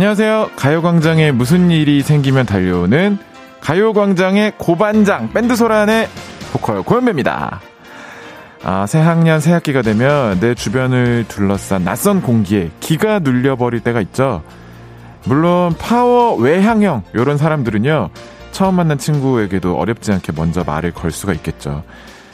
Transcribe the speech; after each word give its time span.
안녕하세요. 0.00 0.52
가요광장에 0.56 1.30
무슨 1.30 1.70
일이 1.70 2.00
생기면 2.00 2.46
달려오는 2.46 3.18
가요광장의 3.60 4.54
고반장 4.56 5.30
밴드 5.34 5.54
소란의 5.54 6.08
보컬 6.54 6.82
고현배입니다. 6.82 7.60
아, 8.62 8.86
새 8.86 8.98
학년 8.98 9.40
새 9.40 9.52
학기가 9.52 9.82
되면 9.82 10.40
내 10.40 10.54
주변을 10.54 11.26
둘러싼 11.28 11.84
낯선 11.84 12.22
공기에 12.22 12.70
기가 12.80 13.18
눌려버릴 13.18 13.80
때가 13.80 14.00
있죠. 14.00 14.42
물론 15.26 15.74
파워 15.78 16.34
외향형 16.34 17.02
이런 17.12 17.36
사람들은요 17.36 18.08
처음 18.52 18.76
만난 18.76 18.96
친구에게도 18.96 19.76
어렵지 19.76 20.12
않게 20.12 20.32
먼저 20.34 20.64
말을 20.64 20.92
걸 20.92 21.10
수가 21.10 21.34
있겠죠. 21.34 21.82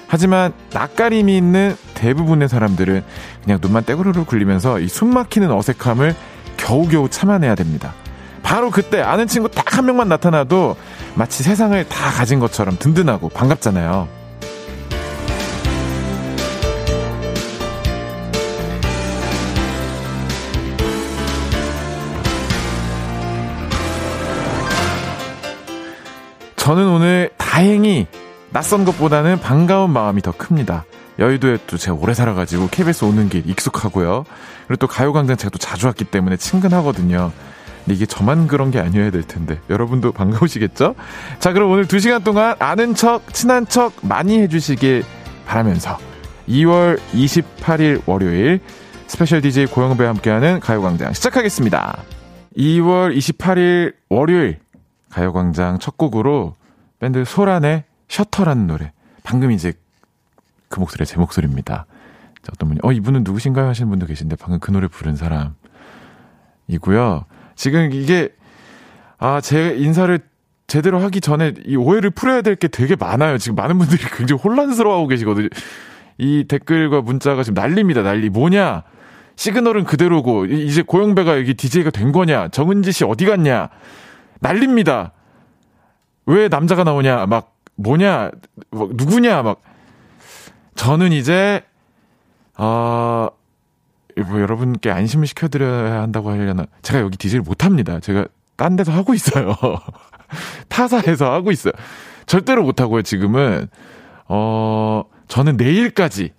하지만 0.06 0.52
낯가림이 0.72 1.36
있는 1.36 1.74
대부분의 1.94 2.48
사람들은 2.48 3.02
그냥 3.42 3.58
눈만 3.60 3.84
떼구르르 3.84 4.24
굴리면서 4.24 4.78
이 4.78 4.86
숨막히는 4.86 5.50
어색함을 5.50 6.14
겨우겨우 6.56 7.08
참아내야 7.08 7.54
됩니다. 7.54 7.94
바로 8.42 8.70
그때 8.70 9.00
아는 9.00 9.26
친구 9.26 9.48
딱 9.50 9.66
한 9.76 9.84
명만 9.84 10.08
나타나도 10.08 10.74
마치 11.16 11.42
세상을 11.42 11.86
다 11.88 12.10
가진 12.12 12.40
것처럼 12.40 12.78
든든하고 12.78 13.28
반갑잖아요. 13.28 14.08
저는 26.56 26.88
오늘 26.88 27.30
다행히 27.36 28.06
낯선 28.50 28.84
것보다는 28.84 29.38
반가운 29.40 29.90
마음이 29.90 30.22
더 30.22 30.32
큽니다. 30.32 30.84
여의도에 31.18 31.58
또 31.66 31.76
제가 31.76 31.96
오래 32.00 32.14
살아가지고 32.14 32.68
KBS 32.68 33.04
오는 33.04 33.28
길 33.28 33.48
익숙하고요. 33.48 34.24
그리고 34.66 34.76
또 34.78 34.86
가요광장 34.86 35.36
제가 35.36 35.50
또 35.50 35.58
자주 35.58 35.86
왔기 35.86 36.04
때문에 36.04 36.36
친근하거든요. 36.36 37.32
근데 37.84 37.94
이게 37.94 38.04
저만 38.04 38.48
그런 38.48 38.70
게 38.70 38.80
아니어야 38.80 39.10
될 39.10 39.22
텐데 39.22 39.60
여러분도 39.70 40.12
반가우시겠죠? 40.12 40.94
자 41.38 41.52
그럼 41.52 41.70
오늘 41.70 41.86
2시간 41.86 42.24
동안 42.24 42.56
아는 42.58 42.94
척 42.94 43.32
친한 43.32 43.66
척 43.66 43.92
많이 44.02 44.40
해주시길 44.40 45.04
바라면서 45.46 45.96
2월 46.48 46.98
28일 47.12 48.02
월요일 48.06 48.60
스페셜 49.06 49.40
DJ 49.40 49.66
고영배와 49.66 50.10
함께하는 50.10 50.58
가요광장 50.60 51.12
시작하겠습니다. 51.12 52.02
2월 52.58 53.16
28일 53.16 53.94
월요일 54.08 54.58
가요광장 55.10 55.78
첫 55.78 55.96
곡으로 55.96 56.56
밴드 56.98 57.24
소란의 57.24 57.84
셔터라는 58.08 58.66
노래 58.66 58.92
방금 59.22 59.52
이제 59.52 59.72
그 60.68 60.80
목소리가 60.80 61.04
제 61.04 61.16
목소리입니다. 61.18 61.86
자, 62.42 62.50
어떤 62.54 62.68
분이, 62.68 62.80
어, 62.82 62.92
이분은 62.92 63.24
누구신가요? 63.24 63.66
하시는 63.68 63.88
분도 63.88 64.06
계신데, 64.06 64.36
방금 64.36 64.58
그 64.60 64.70
노래 64.70 64.88
부른 64.88 65.16
사람이고요. 66.66 67.24
지금 67.54 67.92
이게, 67.92 68.30
아, 69.18 69.40
제 69.40 69.74
인사를 69.76 70.18
제대로 70.66 70.98
하기 71.00 71.20
전에 71.20 71.54
이 71.64 71.76
오해를 71.76 72.10
풀어야 72.10 72.42
될 72.42 72.56
게 72.56 72.68
되게 72.68 72.96
많아요. 72.96 73.38
지금 73.38 73.54
많은 73.54 73.78
분들이 73.78 74.02
굉장히 74.16 74.40
혼란스러워하고 74.42 75.06
계시거든요. 75.08 75.48
이 76.18 76.44
댓글과 76.48 77.02
문자가 77.02 77.42
지금 77.42 77.54
난립니다, 77.54 78.02
난리. 78.02 78.28
뭐냐? 78.30 78.82
시그널은 79.36 79.84
그대로고, 79.84 80.46
이제 80.46 80.82
고영배가 80.82 81.38
여기 81.38 81.54
DJ가 81.54 81.90
된 81.90 82.10
거냐? 82.10 82.48
정은지 82.48 82.90
씨 82.92 83.04
어디 83.04 83.26
갔냐? 83.26 83.68
난립니다. 84.40 85.12
왜 86.26 86.48
남자가 86.48 86.84
나오냐? 86.84 87.26
막, 87.26 87.54
뭐냐? 87.76 88.30
뭐, 88.70 88.90
누구냐? 88.92 89.42
막, 89.42 89.60
저는 90.76 91.12
이제, 91.12 91.62
어, 92.56 93.28
뭐 94.28 94.40
여러분께 94.40 94.90
안심을 94.90 95.26
시켜드려야 95.26 96.00
한다고 96.02 96.30
하려나. 96.30 96.66
제가 96.82 97.00
여기 97.00 97.16
DJ를 97.16 97.42
못합니다. 97.42 98.00
제가 98.00 98.26
딴 98.56 98.76
데서 98.76 98.92
하고 98.92 99.12
있어요. 99.14 99.54
타사에서 100.68 101.32
하고 101.32 101.50
있어요. 101.50 101.72
절대로 102.26 102.62
못하고요, 102.62 103.02
지금은. 103.02 103.68
어, 104.28 105.04
저는 105.28 105.56
내일까지 105.56 106.32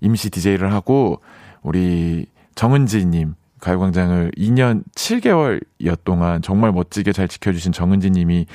임시 0.00 0.30
DJ를 0.30 0.72
하고, 0.72 1.20
우리 1.62 2.26
정은지님, 2.54 3.34
가요광장을 3.60 4.32
2년 4.36 4.82
7개월여 4.94 5.98
동안 6.04 6.42
정말 6.42 6.72
멋지게 6.72 7.12
잘 7.12 7.28
지켜주신 7.28 7.72
정은지님이 7.72 8.46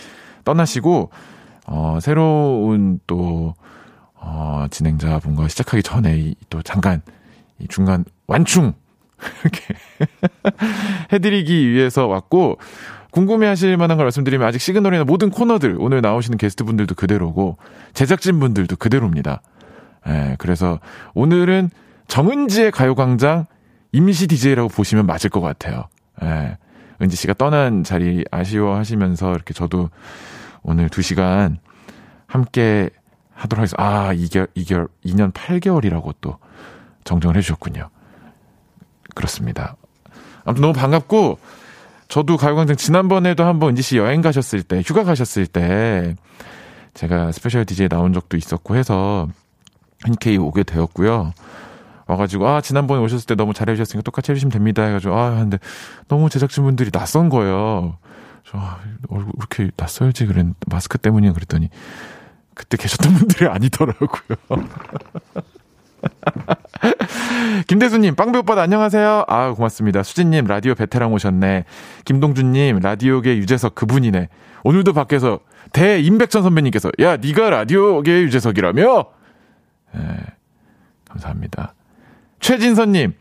떠나시고, 0.43 1.09
어, 1.65 1.99
새로운 2.01 2.99
또, 3.07 3.55
어, 4.19 4.65
진행자분과 4.69 5.47
시작하기 5.47 5.83
전에 5.83 6.17
이, 6.17 6.35
또 6.49 6.61
잠깐 6.61 7.01
이 7.59 7.67
중간 7.67 8.05
완충 8.27 8.73
이렇게 9.41 9.75
해드리기 11.13 11.69
위해서 11.71 12.07
왔고 12.07 12.57
궁금해 13.11 13.47
하실 13.47 13.77
만한 13.77 13.97
걸 13.97 14.05
말씀드리면 14.05 14.47
아직 14.47 14.59
시그널이나 14.59 15.03
모든 15.03 15.29
코너들 15.29 15.77
오늘 15.79 16.01
나오시는 16.01 16.37
게스트 16.37 16.63
분들도 16.63 16.95
그대로고 16.95 17.57
제작진 17.93 18.39
분들도 18.39 18.75
그대로입니다. 18.75 19.41
예, 20.07 20.35
그래서 20.37 20.79
오늘은 21.15 21.69
정은지의 22.07 22.71
가요광장 22.71 23.45
임시 23.91 24.27
DJ라고 24.27 24.69
보시면 24.69 25.05
맞을 25.05 25.29
것 25.29 25.41
같아요. 25.41 25.85
예, 26.21 26.57
은지 27.01 27.15
씨가 27.15 27.33
떠난 27.33 27.83
자리 27.83 28.23
아쉬워하시면서 28.29 29.33
이렇게 29.33 29.53
저도 29.53 29.89
오늘 30.61 30.89
2 30.89 31.01
시간 31.01 31.57
함께 32.27 32.89
하도록 33.37 33.59
하겠습니다. 33.59 33.83
아, 33.83 34.13
2개월, 34.13 34.47
2개월, 34.55 34.89
2년 35.05 35.31
8개월이라고 35.31 36.15
또 36.21 36.37
정정을 37.03 37.37
해주셨군요. 37.37 37.89
그렇습니다. 39.15 39.75
아무튼 40.43 40.61
너무 40.61 40.73
반갑고, 40.73 41.39
저도 42.07 42.37
가요광장 42.37 42.77
지난번에도 42.77 43.43
한번 43.43 43.69
은지 43.69 43.81
씨 43.81 43.97
여행 43.97 44.21
가셨을 44.21 44.63
때, 44.63 44.81
휴가 44.85 45.03
가셨을 45.03 45.45
때, 45.45 46.15
제가 46.93 47.31
스페셜 47.31 47.65
DJ 47.65 47.89
나온 47.89 48.13
적도 48.13 48.37
있었고 48.37 48.75
해서, 48.75 49.27
흔쾌히 50.03 50.37
오게 50.37 50.63
되었고요. 50.63 51.33
와가지고, 52.07 52.47
아, 52.47 52.61
지난번에 52.61 53.01
오셨을 53.03 53.27
때 53.27 53.35
너무 53.35 53.53
잘해주셨으니까 53.53 54.03
똑같이 54.03 54.31
해주시면 54.31 54.51
됩니다. 54.51 54.83
해가지고, 54.83 55.15
아, 55.15 55.31
근데 55.31 55.59
너무 56.07 56.29
제작진분들이 56.29 56.91
낯선 56.91 57.29
거예요. 57.29 57.97
저, 58.45 58.57
아, 58.57 58.79
얼굴 59.09 59.33
이렇게 59.37 59.69
낯설지 59.75 60.25
그랬, 60.25 60.47
마스크 60.67 60.97
때문이야 60.97 61.33
그랬더니, 61.33 61.69
그때 62.57 62.75
계셨던 62.75 63.13
분들이 63.13 63.47
아니더라고요. 63.47 64.37
김대수님, 67.67 68.15
빵배 68.15 68.39
오빠 68.39 68.59
안녕하세요. 68.59 69.25
아, 69.27 69.53
고맙습니다. 69.53 70.01
수진님, 70.01 70.45
라디오 70.45 70.73
베테랑 70.73 71.13
오셨네. 71.13 71.65
김동준님, 72.05 72.79
라디오계 72.79 73.37
유재석 73.37 73.75
그분이네. 73.75 74.29
오늘도 74.63 74.93
밖에서 74.93 75.39
대 75.71 75.99
임백천 75.99 76.41
선배님께서, 76.41 76.89
야, 76.99 77.17
니가 77.17 77.51
라디오계 77.51 78.23
유재석이라며? 78.23 79.05
네, 79.93 80.01
감사합니다. 81.07 81.75
최진선님, 82.39 83.13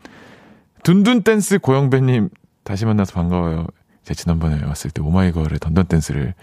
둔둔 0.83 1.21
댄스 1.21 1.59
고영배님, 1.59 2.29
다시 2.63 2.85
만나서 2.85 3.13
반가워요. 3.13 3.67
제가 4.03 4.15
지난번에 4.15 4.63
왔을 4.65 4.89
때 4.89 5.01
오마이걸의 5.01 5.59
던던 5.59 5.85
댄스를 5.85 6.33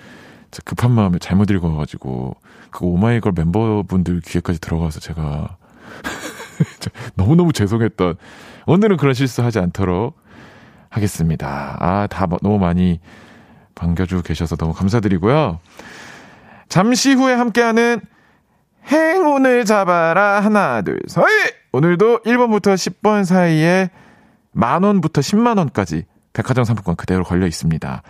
급한 0.64 0.90
마음에 0.90 1.18
잘못 1.18 1.50
읽어가지고 1.50 2.36
그 2.70 2.84
오마이걸 2.84 3.32
멤버분들 3.34 4.20
귀에까지 4.20 4.60
들어가서 4.60 5.00
제가 5.00 5.56
너무너무 7.14 7.52
죄송했던 7.52 8.16
오늘은 8.66 8.96
그런 8.96 9.14
실수하지 9.14 9.58
않도록 9.58 10.16
하겠습니다. 10.88 11.76
아, 11.80 12.06
다 12.06 12.26
너무 12.42 12.58
많이 12.58 13.00
반겨주고 13.74 14.22
계셔서 14.22 14.56
너무 14.56 14.72
감사드리고요. 14.72 15.58
잠시 16.68 17.14
후에 17.14 17.34
함께하는 17.34 18.00
행운을 18.86 19.64
잡아라 19.64 20.40
하나 20.40 20.82
둘 20.82 21.00
셋. 21.08 21.24
오늘도 21.72 22.20
1번부터 22.20 22.74
10번 22.74 23.24
사이에 23.24 23.90
만 24.52 24.84
원부터 24.84 25.20
10만 25.20 25.58
원까지 25.58 26.04
백화점 26.32 26.64
상품권 26.64 26.96
그대로 26.96 27.24
걸려 27.24 27.46
있습니다. 27.46 28.02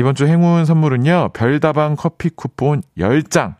이번 0.00 0.14
주 0.14 0.26
행운 0.26 0.64
선물은요, 0.64 1.28
별다방 1.34 1.94
커피 1.94 2.30
쿠폰 2.30 2.80
10장 2.96 3.56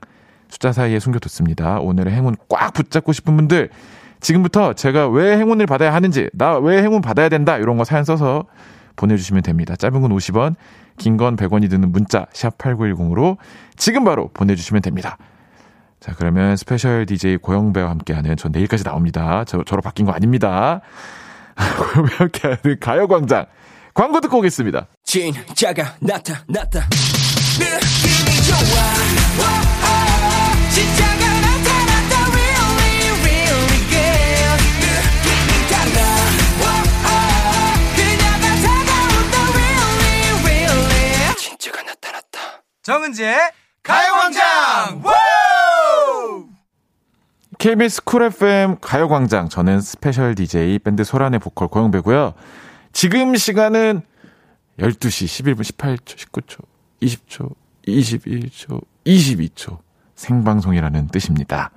숫자 0.49 0.73
사이에 0.73 0.99
숨겨뒀습니다. 0.99 1.81
오늘의 1.81 2.15
행운 2.15 2.35
꽉 2.49 2.73
붙잡고 2.73 3.13
싶은 3.13 3.37
분들, 3.37 3.69
지금부터 4.21 4.73
제가 4.73 5.07
왜 5.11 5.37
행운을 5.37 5.67
받아야 5.67 5.93
하는지, 5.93 6.31
나 6.33 6.57
왜 6.59 6.83
행운 6.83 7.03
받아야 7.03 7.29
된다, 7.29 7.59
이런 7.59 7.77
거 7.77 7.85
사연 7.85 8.05
써서 8.05 8.47
보내주시면 8.97 9.43
됩니다. 9.43 9.77
짧은 9.77 10.01
건 10.01 10.13
50원, 10.17 10.55
긴 10.97 11.19
건 11.19 11.37
100원이 11.37 11.69
드는 11.69 11.93
문자, 11.93 12.25
샵 12.33 12.57
8910으로 12.57 13.37
지금 13.77 14.05
바로 14.05 14.29
보내주시면 14.33 14.81
됩니다. 14.81 15.19
자, 16.01 16.15
그러면 16.17 16.57
스페셜 16.57 17.05
DJ 17.05 17.37
고영배와 17.37 17.91
함께하는 17.91 18.39
전 18.39 18.51
내일까지 18.53 18.83
나옵니다. 18.83 19.45
저, 19.47 19.63
저로 19.65 19.83
바뀐 19.83 20.07
거 20.07 20.13
아닙니다. 20.13 20.81
고영배와 21.93 22.19
함께하는 22.21 22.81
가요광장. 22.81 23.45
광고 23.95 24.21
듣고 24.21 24.39
오겠습니다. 24.39 24.87
진짜가 25.05 25.97
나타났다. 26.01 26.89
느낌이 27.59 28.37
좋아. 28.47 28.57
진짜가 30.73 31.25
나타났다. 31.41 32.15
Really, 32.31 33.11
really 33.21 33.81
good. 33.91 34.61
느낌이 34.81 35.53
달라. 35.69 35.99
그녀가 37.97 38.47
다가온다. 38.63 39.35
Really, 39.53 40.45
really. 40.45 41.35
진짜가 41.37 41.83
나타났다. 41.83 42.39
정은지의 42.83 43.37
가요광장! 43.83 45.03
KBS 47.59 48.05
쿨 48.05 48.23
FM 48.23 48.77
가요광장. 48.81 49.49
저는 49.51 49.81
스페셜 49.83 50.35
DJ 50.35 50.79
밴드 50.79 51.05
소란의 51.05 51.41
보컬 51.41 51.69
고영배고요. 51.69 52.33
지금 52.93 53.37
시간은 53.37 54.03
12시 54.79 55.57
11분 55.57 55.61
18초, 55.61 56.17
19초, 56.17 56.65
20초, 57.03 57.55
21초, 57.87 58.83
22초 59.07 59.79
생방송이라는 60.17 61.09
뜻입니다. 61.09 61.71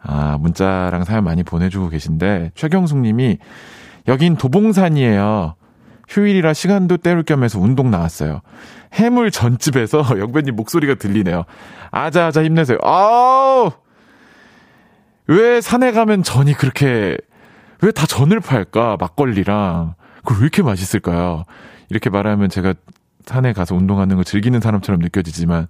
아, 0.00 0.36
문자랑 0.40 1.04
사연 1.04 1.24
많이 1.24 1.42
보내주고 1.42 1.88
계신데 1.88 2.52
최경숙 2.54 2.98
님이 2.98 3.38
여긴 4.08 4.36
도봉산이에요. 4.36 5.54
휴일이라 6.08 6.52
시간도 6.52 6.98
때울 6.98 7.22
겸해서 7.22 7.58
운동 7.60 7.90
나왔어요. 7.90 8.40
해물 8.94 9.30
전집에서 9.30 10.04
영배님 10.18 10.56
목소리가 10.56 10.96
들리네요. 10.96 11.44
아자아자 11.90 12.44
힘내세요. 12.44 12.78
아우! 12.82 13.70
왜 15.28 15.60
산에 15.60 15.92
가면 15.92 16.22
전이 16.24 16.54
그렇게, 16.54 17.16
왜 17.80 17.92
다 17.92 18.06
전을 18.06 18.40
팔까? 18.40 18.96
막걸리랑. 18.98 19.94
그걸 20.22 20.38
왜 20.38 20.42
이렇게 20.44 20.62
맛있을까요? 20.62 21.44
이렇게 21.90 22.10
말하면 22.10 22.48
제가 22.48 22.74
산에 23.26 23.52
가서 23.52 23.74
운동하는 23.74 24.16
걸 24.16 24.24
즐기는 24.24 24.58
사람처럼 24.60 25.00
느껴지지만 25.00 25.68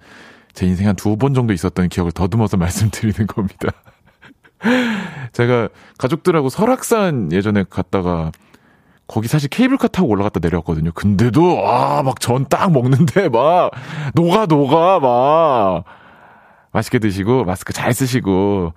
제 0.53 0.67
인생 0.67 0.87
한 0.89 0.97
두 0.97 1.17
번 1.17 1.35
정도 1.35 1.53
있었던 1.53 1.89
기억을 1.89 2.13
더듬어서 2.13 2.57
말씀드리는 2.59 3.27
겁니다. 3.27 3.69
제가 5.33 5.69
가족들하고 5.99 6.49
설악산 6.49 7.33
예전에 7.33 7.65
갔다가 7.69 8.31
거기 9.09 9.29
사실 9.29 9.49
케이블카 9.51 9.89
타고 9.89 10.09
올라갔다 10.09 10.41
내려왔거든요. 10.41 10.93
근데도 10.93 11.67
아 11.69 12.03
막 12.03 12.21
전 12.21 12.47
딱 12.49 12.71
먹는데 12.73 13.29
막 13.29 13.71
녹아 14.15 14.47
녹아 14.47 15.01
막 15.01 15.85
맛있게 16.73 16.99
드시고 16.99 17.45
마스크 17.45 17.73
잘 17.73 17.93
쓰시고 17.93 18.73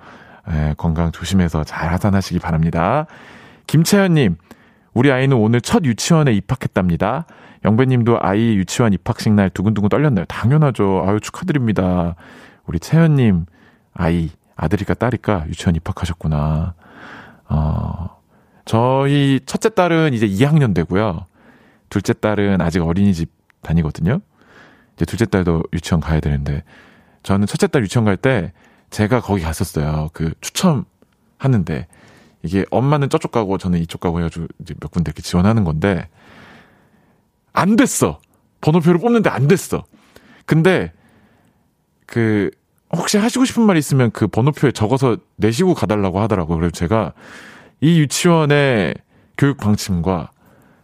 예, 0.51 0.73
건강 0.77 1.11
조심해서 1.11 1.63
잘 1.63 1.91
하산하시기 1.91 2.39
바랍니다. 2.39 3.05
김채연님 3.67 4.37
우리 4.95 5.11
아이는 5.11 5.35
오늘 5.37 5.59
첫 5.61 5.83
유치원에 5.83 6.31
입학했답니다. 6.33 7.25
영배님도 7.65 8.17
아이 8.21 8.55
유치원 8.55 8.93
입학식 8.93 9.33
날 9.33 9.49
두근두근 9.49 9.89
떨렸나요? 9.89 10.25
당연하죠. 10.25 11.03
아유 11.05 11.19
축하드립니다. 11.19 12.15
우리 12.65 12.79
채연님 12.79 13.45
아이 13.93 14.29
아들이까 14.55 14.93
딸이까 14.93 15.45
유치원 15.49 15.75
입학하셨구나. 15.75 16.75
어, 17.49 18.09
저희 18.63 19.41
첫째 19.45 19.69
딸은 19.69 20.13
이제 20.13 20.27
2학년 20.27 20.73
되고요. 20.73 21.25
둘째 21.89 22.13
딸은 22.13 22.61
아직 22.61 22.81
어린이집 22.81 23.29
다니거든요. 23.61 24.21
이제 24.95 25.03
둘째 25.05 25.25
딸도 25.25 25.63
유치원 25.73 25.99
가야 25.99 26.21
되는데 26.21 26.63
저는 27.23 27.47
첫째 27.47 27.67
딸 27.67 27.83
유치원 27.83 28.05
갈 28.05 28.15
때 28.15 28.53
제가 28.91 29.19
거기 29.19 29.41
갔었어요. 29.43 30.09
그 30.13 30.31
추첨하는데 30.39 31.87
이게 32.45 32.63
엄마는 32.69 33.09
저쪽 33.09 33.31
가고 33.31 33.57
저는 33.57 33.79
이쪽 33.79 33.99
가고 33.99 34.19
해가지고 34.19 34.47
이제 34.61 34.75
몇 34.79 34.91
군데 34.91 35.09
이렇게 35.09 35.21
지원하는 35.21 35.63
건데 35.63 36.07
안 37.53 37.75
됐어. 37.75 38.19
번호표를 38.61 38.99
뽑는데 38.99 39.29
안 39.29 39.47
됐어. 39.47 39.83
근데 40.45 40.91
그 42.05 42.51
혹시 42.95 43.17
하시고 43.17 43.45
싶은 43.45 43.63
말 43.63 43.77
있으면 43.77 44.11
그 44.11 44.27
번호표에 44.27 44.71
적어서 44.71 45.17
내시고 45.37 45.73
가달라고 45.73 46.19
하더라고요. 46.19 46.57
그래서 46.57 46.71
제가 46.71 47.13
이 47.81 47.99
유치원의 47.99 48.93
교육 49.37 49.57
방침과 49.57 50.29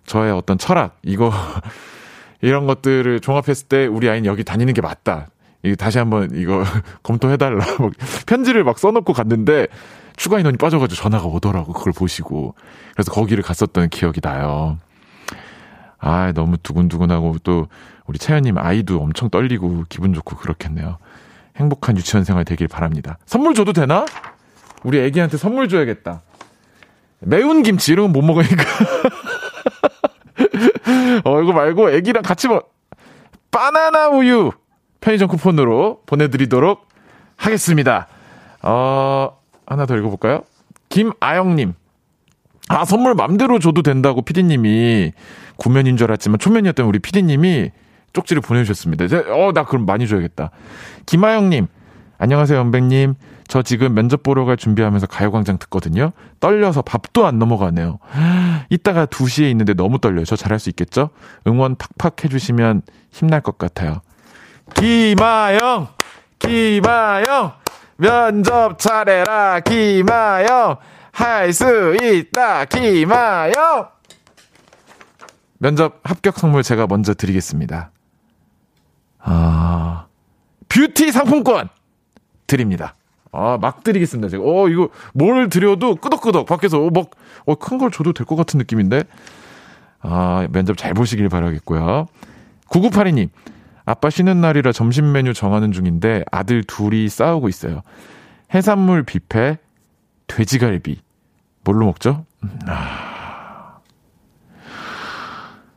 저의 0.06 0.32
어떤 0.32 0.58
철학, 0.58 0.98
이거, 1.04 1.32
이런 2.42 2.66
것들을 2.66 3.20
종합했을 3.20 3.68
때 3.68 3.86
우리 3.86 4.10
아이는 4.10 4.26
여기 4.26 4.44
다니는 4.44 4.74
게 4.74 4.82
맞다. 4.82 5.28
이 5.64 5.76
다시 5.76 6.00
한번 6.00 6.32
이거 6.34 6.64
검토해달라. 7.04 7.64
편지를 8.26 8.64
막 8.64 8.80
써놓고 8.80 9.14
갔는데 9.14 9.68
추가 10.22 10.40
인원이 10.40 10.58
빠져가지고 10.58 11.02
전화가 11.02 11.26
오더라고. 11.26 11.74
그걸 11.74 11.94
보시고. 11.94 12.54
그래서 12.94 13.12
거기를 13.12 13.42
갔었던 13.42 13.90
기억이 13.90 14.22
나요. 14.22 14.78
아, 15.98 16.32
너무 16.36 16.60
두근두근하고 16.60 17.38
또 17.42 17.68
우리 18.06 18.20
채연님 18.20 18.60
아이도 18.60 19.02
엄청 19.02 19.32
떨리고 19.32 19.86
기분 19.90 20.14
좋고 20.14 20.36
그렇겠네요. 20.36 21.00
행복한 21.56 21.98
유치원 21.98 22.24
생활 22.24 22.46
되길 22.46 22.68
바랍니다. 22.68 23.18
선물 23.26 23.56
줘도 23.56 23.74
되나? 23.74 24.06
우리 24.84 25.00
애기한테 25.00 25.38
선물 25.38 25.68
줘야겠다. 25.68 26.22
매운 27.22 27.64
김치 27.64 27.92
이런 27.92 28.14
건 28.14 28.14
못 28.14 28.22
먹으니까. 28.22 28.64
어, 31.26 31.42
이거 31.42 31.52
말고 31.52 31.90
애기랑 31.94 32.22
같이 32.22 32.48
먹, 32.48 32.72
바나나 33.50 34.10
우유 34.10 34.52
편의점 35.00 35.30
쿠폰으로 35.30 36.04
보내드리도록 36.06 36.88
하겠습니다. 37.38 38.08
어, 38.62 39.41
하나 39.72 39.86
더 39.86 39.96
읽어볼까요? 39.96 40.42
김아영님. 40.90 41.74
아, 42.68 42.84
선물 42.84 43.16
맘대로 43.16 43.58
줘도 43.58 43.82
된다고 43.82 44.22
피디님이 44.22 45.14
구면인 45.56 45.96
줄 45.96 46.12
알았지만 46.12 46.40
초면이었던 46.40 46.86
우리 46.86 47.00
피디님이 47.00 47.72
쪽지를 48.12 48.42
보내주셨습니다. 48.42 49.06
어, 49.34 49.54
나 49.54 49.64
그럼 49.64 49.86
많이 49.86 50.10
줘야겠다. 50.10 50.52
김아영님, 51.06 51.68
안녕하세요, 52.18 52.60
연백님. 52.60 53.16
저 53.48 53.62
지금 53.62 53.94
면접 53.94 54.24
보러 54.24 54.44
갈 54.44 54.58
준비하면서 54.58 55.08
가요광장 55.08 55.58
듣거든요. 55.60 56.12
떨려서 56.42 56.82
밥도 56.82 57.26
안 57.26 57.40
넘어가네요. 57.40 58.00
이따가 58.70 59.06
2시에 59.06 59.50
있는데 59.52 59.74
너무 59.74 60.00
떨려요. 60.00 60.26
저 60.26 60.36
잘할 60.36 60.60
수 60.60 60.70
있겠죠? 60.70 61.12
응원 61.48 61.76
팍팍 61.76 62.26
해주시면 62.26 62.82
힘날 63.10 63.40
것 63.40 63.58
같아요. 63.58 64.02
김아영! 64.76 65.88
김아영! 66.40 67.61
면접 67.98 68.80
잘해라, 68.80 69.60
김아영! 69.62 70.78
할 71.14 71.52
수 71.54 71.96
있다, 72.02 72.66
김아영! 72.66 73.90
면접 75.60 76.00
합격 76.04 76.40
선물 76.40 76.64
제가 76.64 76.88
먼저 76.88 77.14
드리겠습니다. 77.14 77.92
아, 79.20 80.06
뷰티 80.70 81.12
상품권 81.12 81.70
드립니다. 82.48 82.96
아, 83.32 83.58
막 83.62 83.84
드리겠습니다. 83.84 84.30
제가. 84.30 84.44
어, 84.44 84.68
이거 84.68 84.90
뭘 85.14 85.48
드려도 85.50 85.96
끄덕끄덕 85.96 86.48
밖에서 86.48 86.80
어, 86.82 86.90
막, 86.90 87.12
어, 87.46 87.56
큰 87.56 87.78
걸 87.78 87.92
줘도 87.92 88.12
될 88.14 88.26
것 88.26 88.36
같은 88.36 88.58
느낌인데. 88.58 89.04
아, 90.02 90.48
면접 90.52 90.78
잘 90.78 90.94
보시길 90.96 91.30
바라겠고요. 91.30 92.08
9982님, 92.70 93.30
아빠 93.86 94.10
쉬는 94.10 94.42
날이라 94.42 94.72
점심 94.72 95.12
메뉴 95.12 95.34
정하는 95.34 95.72
중인데 95.72 96.24
아들 96.32 96.64
둘이 96.64 97.10
싸우고 97.10 97.50
있어요. 97.50 97.82
해산물 98.54 99.04
뷔페, 99.04 99.58
돼지갈비. 100.28 101.02
뭘로 101.64 101.86
먹죠? 101.86 102.26
음, 102.44 102.60
아. 102.68 103.80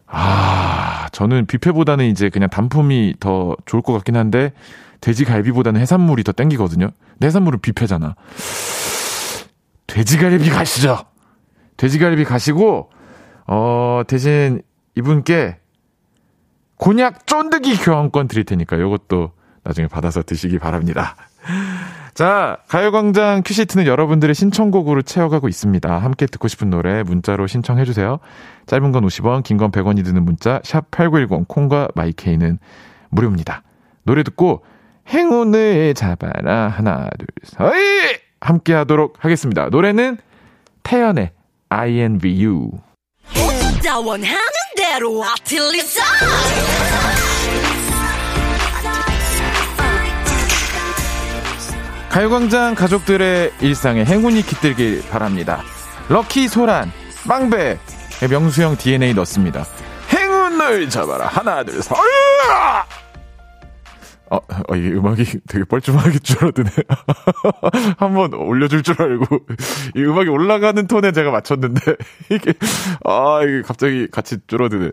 아, 0.06 1.08
저는 1.12 1.46
뷔페보다는 1.46 2.06
이제 2.06 2.28
그냥 2.28 2.48
단품이 2.48 3.14
더 3.20 3.56
좋을 3.66 3.82
것 3.82 3.92
같긴 3.94 4.16
한데, 4.16 4.52
돼지갈비보다는 5.00 5.80
해산물이 5.80 6.22
더 6.24 6.32
땡기거든요. 6.32 6.88
근데 7.12 7.26
해산물은 7.26 7.60
뷔페잖아. 7.60 8.14
돼지갈비 9.86 10.48
가시죠. 10.50 11.04
돼지갈비 11.76 12.24
가시고 12.24 12.90
어 13.46 14.02
대신 14.06 14.62
이분께 14.96 15.58
곤약 16.76 17.26
쫀득이 17.26 17.76
교환권 17.78 18.28
드릴 18.28 18.44
테니까 18.44 18.78
요것도 18.80 19.32
나중에 19.62 19.88
받아서 19.88 20.22
드시기 20.22 20.58
바랍니다. 20.58 21.16
자, 22.14 22.58
가요광장 22.68 23.42
큐시트는 23.44 23.86
여러분들의 23.86 24.34
신청곡으로 24.34 25.02
채워가고 25.02 25.48
있습니다. 25.48 25.98
함께 25.98 26.26
듣고 26.26 26.46
싶은 26.48 26.70
노래 26.70 27.02
문자로 27.02 27.46
신청해주세요. 27.48 28.18
짧은 28.66 28.92
건 28.92 29.04
50원, 29.04 29.42
긴 29.42 29.56
건 29.58 29.72
100원이 29.72 30.04
드는 30.04 30.24
문자, 30.24 30.60
샵 30.62 30.90
8910, 30.92 31.48
콩과 31.48 31.88
마이케이는 31.94 32.58
무료입니다. 33.10 33.62
노래 34.04 34.22
듣고 34.22 34.64
행운을 35.08 35.94
잡아라. 35.94 36.68
하나, 36.68 37.08
둘, 37.18 37.26
셋. 37.42 38.20
함께 38.40 38.74
하도록 38.74 39.16
하겠습니다. 39.18 39.68
노래는 39.70 40.18
태연의 40.84 41.30
INVU. 41.68 42.70
가요광장 52.10 52.74
가족들의 52.74 53.52
일상에 53.60 54.04
행운이 54.04 54.42
깃들길 54.42 55.02
바랍니다. 55.08 55.62
럭키 56.08 56.48
소란, 56.48 56.92
빵배, 57.26 57.78
명수형 58.30 58.76
DNA 58.76 59.14
넣습니다. 59.14 59.66
행운을 60.12 60.88
잡아라. 60.90 61.26
하나, 61.26 61.64
둘, 61.64 61.82
셋. 61.82 61.96
어, 64.34 64.40
어, 64.68 64.76
이 64.76 64.88
음악이 64.92 65.24
되게 65.46 65.64
뻘쭘하게 65.64 66.18
줄어드네. 66.18 66.70
한번 67.98 68.34
올려줄 68.34 68.82
줄 68.82 69.00
알고, 69.00 69.38
이 69.94 70.02
음악이 70.02 70.28
올라가는 70.28 70.86
톤에 70.86 71.12
제가 71.12 71.30
맞췄는데, 71.30 71.80
이게, 72.30 72.54
아, 73.04 73.40
이게 73.42 73.62
갑자기 73.62 74.08
같이 74.10 74.38
줄어드네. 74.46 74.90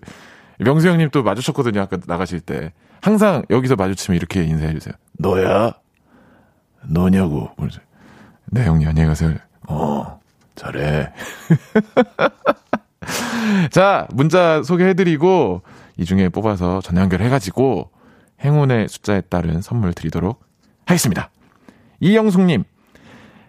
명수 0.59 0.87
형님 0.87 1.09
또 1.09 1.23
마주쳤거든요, 1.23 1.81
아까 1.81 1.97
나가실 2.05 2.41
때. 2.41 2.71
항상 3.01 3.43
여기서 3.49 3.75
마주치면 3.75 4.15
이렇게 4.15 4.43
인사해 4.43 4.73
주세요. 4.73 4.93
너야? 5.17 5.73
너냐고. 6.83 7.49
네, 8.51 8.65
형님, 8.65 8.87
안녕히 8.87 9.07
가세요. 9.07 9.33
어, 9.67 10.19
잘해. 10.55 11.11
자, 13.71 14.07
문자 14.11 14.61
소개해드리고, 14.61 15.63
이 15.97 16.05
중에 16.05 16.29
뽑아서 16.29 16.81
전화 16.81 17.01
연결해가지고, 17.01 17.89
행운의 18.43 18.87
숫자에 18.87 19.21
따른 19.21 19.61
선물 19.61 19.93
드리도록 19.93 20.43
하겠습니다. 20.85 21.29
이영숙님, 21.99 22.63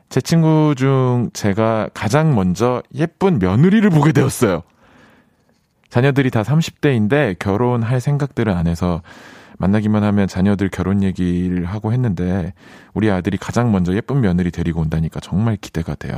제 0.09 0.21
친구 0.21 0.75
중 0.77 1.31
제가 1.33 1.89
가장 1.95 2.35
먼저 2.35 2.83
예쁜 2.95 3.39
며느리를 3.39 3.89
보게 3.91 4.13
되었어요. 4.13 4.63
자녀들이 5.89 6.31
다 6.31 6.43
30대인데 6.43 7.39
결혼할 7.39 8.01
생각들을 8.01 8.53
안 8.53 8.67
해서 8.67 9.03
만나기만 9.59 10.03
하면 10.05 10.27
자녀들 10.27 10.69
결혼 10.69 11.03
얘기를 11.03 11.67
하고 11.67 11.93
했는데 11.93 12.53
우리 12.95 13.11
아들이 13.11 13.37
가장 13.37 13.73
먼저 13.73 13.95
예쁜 13.95 14.21
며느리 14.21 14.51
데리고 14.51 14.81
온다니까 14.81 15.21
정말 15.21 15.57
기대가 15.57 15.95
돼요. 15.95 16.17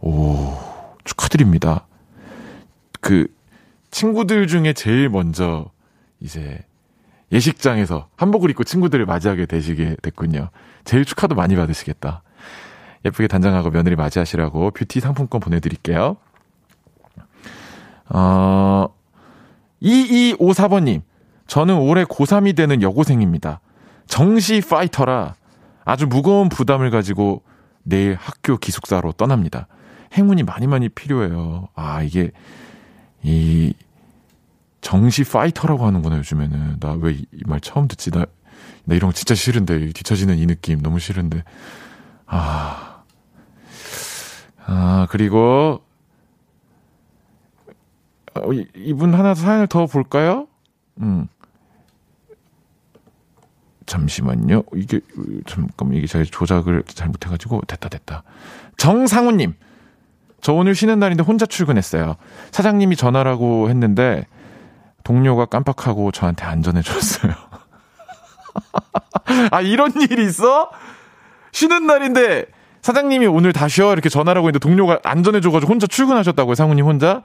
오, 0.00 0.56
축하드립니다. 1.04 1.86
그 3.00 3.26
친구들 3.90 4.46
중에 4.46 4.72
제일 4.72 5.08
먼저 5.08 5.70
이제 6.20 6.60
예식장에서 7.32 8.08
한복을 8.16 8.50
입고 8.50 8.64
친구들을 8.64 9.06
맞이하게 9.06 9.46
되시게 9.46 9.96
됐군요. 10.02 10.50
제일 10.84 11.04
축하도 11.04 11.34
많이 11.34 11.56
받으시겠다. 11.56 12.22
예쁘게 13.04 13.26
단장하고 13.26 13.70
며느리 13.70 13.96
맞이하시라고 13.96 14.70
뷰티 14.72 15.00
상품권 15.00 15.40
보내드릴게요. 15.40 16.16
어, 18.10 18.88
2254번님. 19.82 21.02
저는 21.46 21.76
올해 21.76 22.04
고3이 22.04 22.54
되는 22.54 22.80
여고생입니다. 22.82 23.60
정시 24.06 24.60
파이터라 24.60 25.34
아주 25.84 26.06
무거운 26.06 26.48
부담을 26.48 26.90
가지고 26.90 27.42
내일 27.82 28.16
학교 28.18 28.56
기숙사로 28.56 29.12
떠납니다. 29.12 29.66
행운이 30.14 30.44
많이 30.44 30.66
많이 30.66 30.88
필요해요. 30.88 31.68
아, 31.74 32.02
이게, 32.02 32.30
이, 33.22 33.74
정시 34.82 35.24
파이터라고 35.24 35.86
하는구나, 35.86 36.18
요즘에는. 36.18 36.80
나 36.80 36.94
왜 36.96 37.12
이 37.14 37.26
말 37.46 37.60
처음 37.60 37.88
듣지? 37.88 38.10
나, 38.10 38.26
나 38.84 38.94
이런 38.94 39.10
거 39.10 39.14
진짜 39.14 39.34
싫은데. 39.34 39.92
뒤처지는 39.92 40.36
이 40.38 40.46
느낌 40.46 40.82
너무 40.82 40.98
싫은데. 40.98 41.42
아. 42.26 43.02
아, 44.66 45.06
그리고, 45.10 45.82
어, 48.34 48.52
이분 48.76 49.14
하나 49.14 49.34
사연을 49.34 49.66
더 49.66 49.86
볼까요? 49.86 50.46
음. 51.00 51.26
잠시만요. 53.86 54.62
이게, 54.74 55.00
잠깐만, 55.46 55.96
이게 55.98 56.06
제가 56.06 56.24
조작을 56.24 56.84
잘못해가지고, 56.86 57.62
됐다, 57.66 57.88
됐다. 57.88 58.22
정상우님. 58.78 59.54
저 60.40 60.52
오늘 60.52 60.74
쉬는 60.74 60.98
날인데 60.98 61.22
혼자 61.22 61.44
출근했어요. 61.46 62.16
사장님이 62.52 62.96
전화라고 62.96 63.68
했는데, 63.68 64.26
동료가 65.04 65.46
깜빡하고 65.46 66.12
저한테 66.12 66.44
안 66.44 66.62
전해줬어요. 66.62 67.32
아, 69.50 69.60
이런 69.60 69.92
일이 70.00 70.24
있어? 70.24 70.70
쉬는 71.52 71.86
날인데, 71.86 72.46
사장님이 72.82 73.26
오늘 73.26 73.52
다 73.52 73.68
쉬어. 73.68 73.92
이렇게 73.92 74.08
전화라고 74.08 74.48
했는데, 74.48 74.58
동료가 74.58 75.00
안 75.04 75.22
전해줘가지고 75.22 75.70
혼자 75.70 75.86
출근하셨다고요, 75.86 76.54
상우님 76.54 76.84
혼자? 76.84 77.22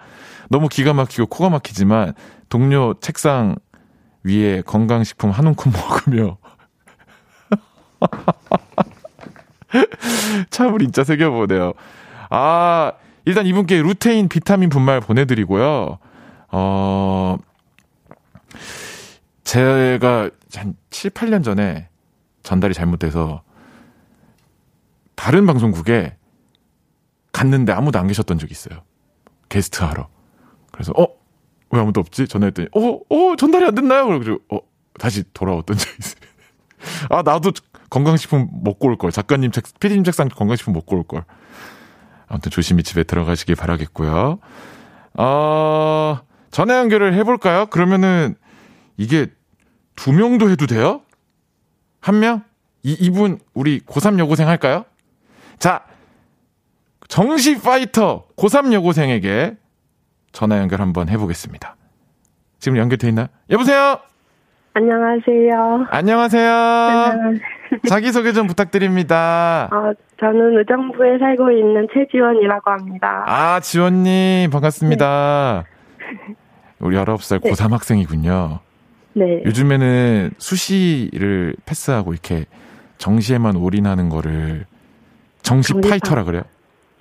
너무 0.49 0.69
기가 0.69 0.93
막히고 0.93 1.27
코가 1.27 1.49
막히지만, 1.49 2.13
동료 2.49 2.93
책상 2.99 3.55
위에 4.23 4.61
건강식품 4.61 5.31
한 5.31 5.47
움큼 5.47 5.71
먹으며, 5.73 6.37
참을 10.49 10.81
인자 10.81 11.03
새겨보네요. 11.03 11.73
아, 12.29 12.93
일단 13.25 13.45
이분께 13.45 13.81
루테인 13.81 14.29
비타민 14.29 14.69
분말 14.69 15.01
보내드리고요. 15.01 15.97
어, 16.51 17.37
제가 19.43 20.29
한 20.55 20.75
7, 20.89 21.11
8년 21.11 21.43
전에 21.43 21.89
전달이 22.43 22.73
잘못돼서 22.73 23.43
다른 25.15 25.45
방송국에 25.45 26.15
갔는데 27.31 27.71
아무도 27.73 27.99
안 27.99 28.07
계셨던 28.07 28.39
적이 28.39 28.51
있어요. 28.51 28.83
게스트 29.49 29.83
하러. 29.83 30.09
그래서, 30.71 30.93
어? 30.97 31.07
왜 31.71 31.79
아무도 31.79 31.99
없지? 31.99 32.27
전화했더니, 32.27 32.69
어? 32.73 32.99
어? 33.09 33.35
전달이 33.35 33.65
안 33.65 33.75
됐나요? 33.75 34.07
그래가지고, 34.07 34.39
어? 34.55 34.59
다시 34.99 35.23
돌아왔던 35.33 35.77
적이 35.77 35.95
있어요. 35.99 36.21
아, 37.09 37.21
나도 37.21 37.51
건강식품 37.89 38.49
먹고 38.63 38.87
올 38.87 38.97
걸. 38.97 39.11
작가님 39.11 39.51
책, 39.51 39.65
피디님 39.79 40.03
책상 40.03 40.29
건강식품 40.29 40.73
먹고 40.73 40.97
올 40.97 41.03
걸. 41.03 41.23
아무튼 42.27 42.51
조심히 42.51 42.83
집에 42.83 43.03
들어가시길 43.03 43.55
바라겠고요. 43.55 44.39
어, 45.13 46.19
전화 46.51 46.77
연결을 46.79 47.13
해볼까요? 47.13 47.67
그러면은 47.67 48.35
이게 48.97 49.27
두 49.95 50.11
명도 50.13 50.49
해도 50.49 50.65
돼요? 50.65 51.01
한 52.01 52.19
명? 52.19 52.43
이, 52.83 52.95
이분 52.99 53.39
우리 53.53 53.79
고3 53.81 54.19
여고생 54.19 54.47
할까요? 54.47 54.85
자, 55.59 55.83
정시 57.07 57.61
파이터 57.61 58.25
고3 58.37 58.73
여고생에게 58.73 59.55
전화 60.31 60.57
연결 60.59 60.81
한번 60.81 61.09
해보겠습니다. 61.09 61.75
지금 62.59 62.77
연결돼 62.77 63.07
있나요? 63.09 63.27
여보세요? 63.49 63.99
안녕하세요. 64.73 65.87
안녕하세요. 65.89 66.51
안녕하세요. 66.53 67.39
자기소개 67.89 68.31
좀 68.31 68.45
부탁드립니다. 68.47 69.69
어, 69.71 69.91
저는 70.19 70.59
의정부에 70.59 71.17
살고 71.17 71.51
있는 71.51 71.87
최지원이라고 71.93 72.71
합니다. 72.71 73.23
아, 73.27 73.59
지원님, 73.59 74.51
반갑습니다. 74.51 75.63
우리 76.79 76.95
19살 76.95 77.41
네. 77.43 77.51
고3 77.51 77.71
학생이군요. 77.71 78.59
네. 79.13 79.41
요즘에는 79.45 80.31
수시를 80.37 81.55
패스하고 81.65 82.13
이렇게 82.13 82.45
정시에만 82.97 83.55
올인하는 83.55 84.09
거를 84.09 84.65
정시 85.41 85.73
정시 85.73 85.89
파이터라 85.89 86.23
그래요? 86.23 86.43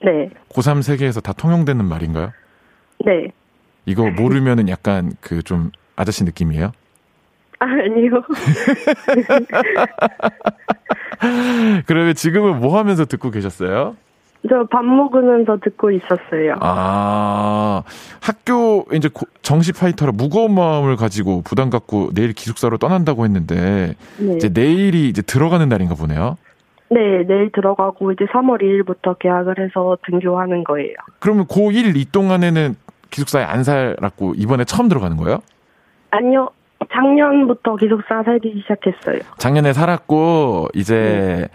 네. 0.04 0.30
고3 0.50 0.82
세계에서 0.82 1.20
다 1.20 1.32
통용되는 1.32 1.84
말인가요? 1.84 2.32
네. 3.04 3.28
이거 3.84 4.10
모르면은 4.10 4.68
약간 4.68 5.12
그 5.20 5.42
좀 5.42 5.70
아저씨 5.96 6.24
느낌이에요? 6.24 6.72
아, 7.58 7.64
아니요. 7.64 8.22
그러면 11.86 12.14
지금은 12.14 12.60
뭐 12.60 12.78
하면서 12.78 13.06
듣고 13.06 13.30
계셨어요? 13.30 13.96
저 14.48 14.64
밥 14.70 14.84
먹으면서 14.84 15.58
듣고 15.62 15.90
있었어요. 15.90 16.56
아, 16.60 17.82
학교 18.20 18.84
이제 18.92 19.08
고- 19.12 19.26
정시 19.42 19.72
파이터라 19.72 20.12
무거운 20.12 20.54
마음을 20.54 20.96
가지고 20.96 21.42
부담 21.42 21.70
갖고 21.70 22.10
내일 22.14 22.32
기숙사로 22.32 22.78
떠난다고 22.78 23.24
했는데 23.24 23.94
네. 24.18 24.36
이제 24.36 24.48
내일이 24.52 25.08
이제 25.08 25.22
들어가는 25.22 25.68
날인가 25.68 25.94
보네요. 25.94 26.36
네, 26.90 26.98
내일 27.26 27.50
들어가고 27.52 28.12
이제 28.12 28.24
3월 28.26 28.62
2일부터 28.62 29.18
계약을 29.18 29.58
해서 29.58 29.96
등교하는 30.08 30.62
거예요. 30.64 30.94
그러면 31.18 31.46
고1 31.46 31.96
이 31.96 32.04
동안에는 32.12 32.76
기숙사에 33.10 33.42
안 33.44 33.64
살았고 33.64 34.34
이번에 34.36 34.64
처음 34.64 34.88
들어가는 34.88 35.16
거예요? 35.16 35.38
아니요. 36.10 36.50
작년부터 36.92 37.76
기숙사 37.76 38.22
살기 38.22 38.62
시작했어요. 38.62 39.20
작년에 39.38 39.72
살았고 39.72 40.68
이제 40.74 41.48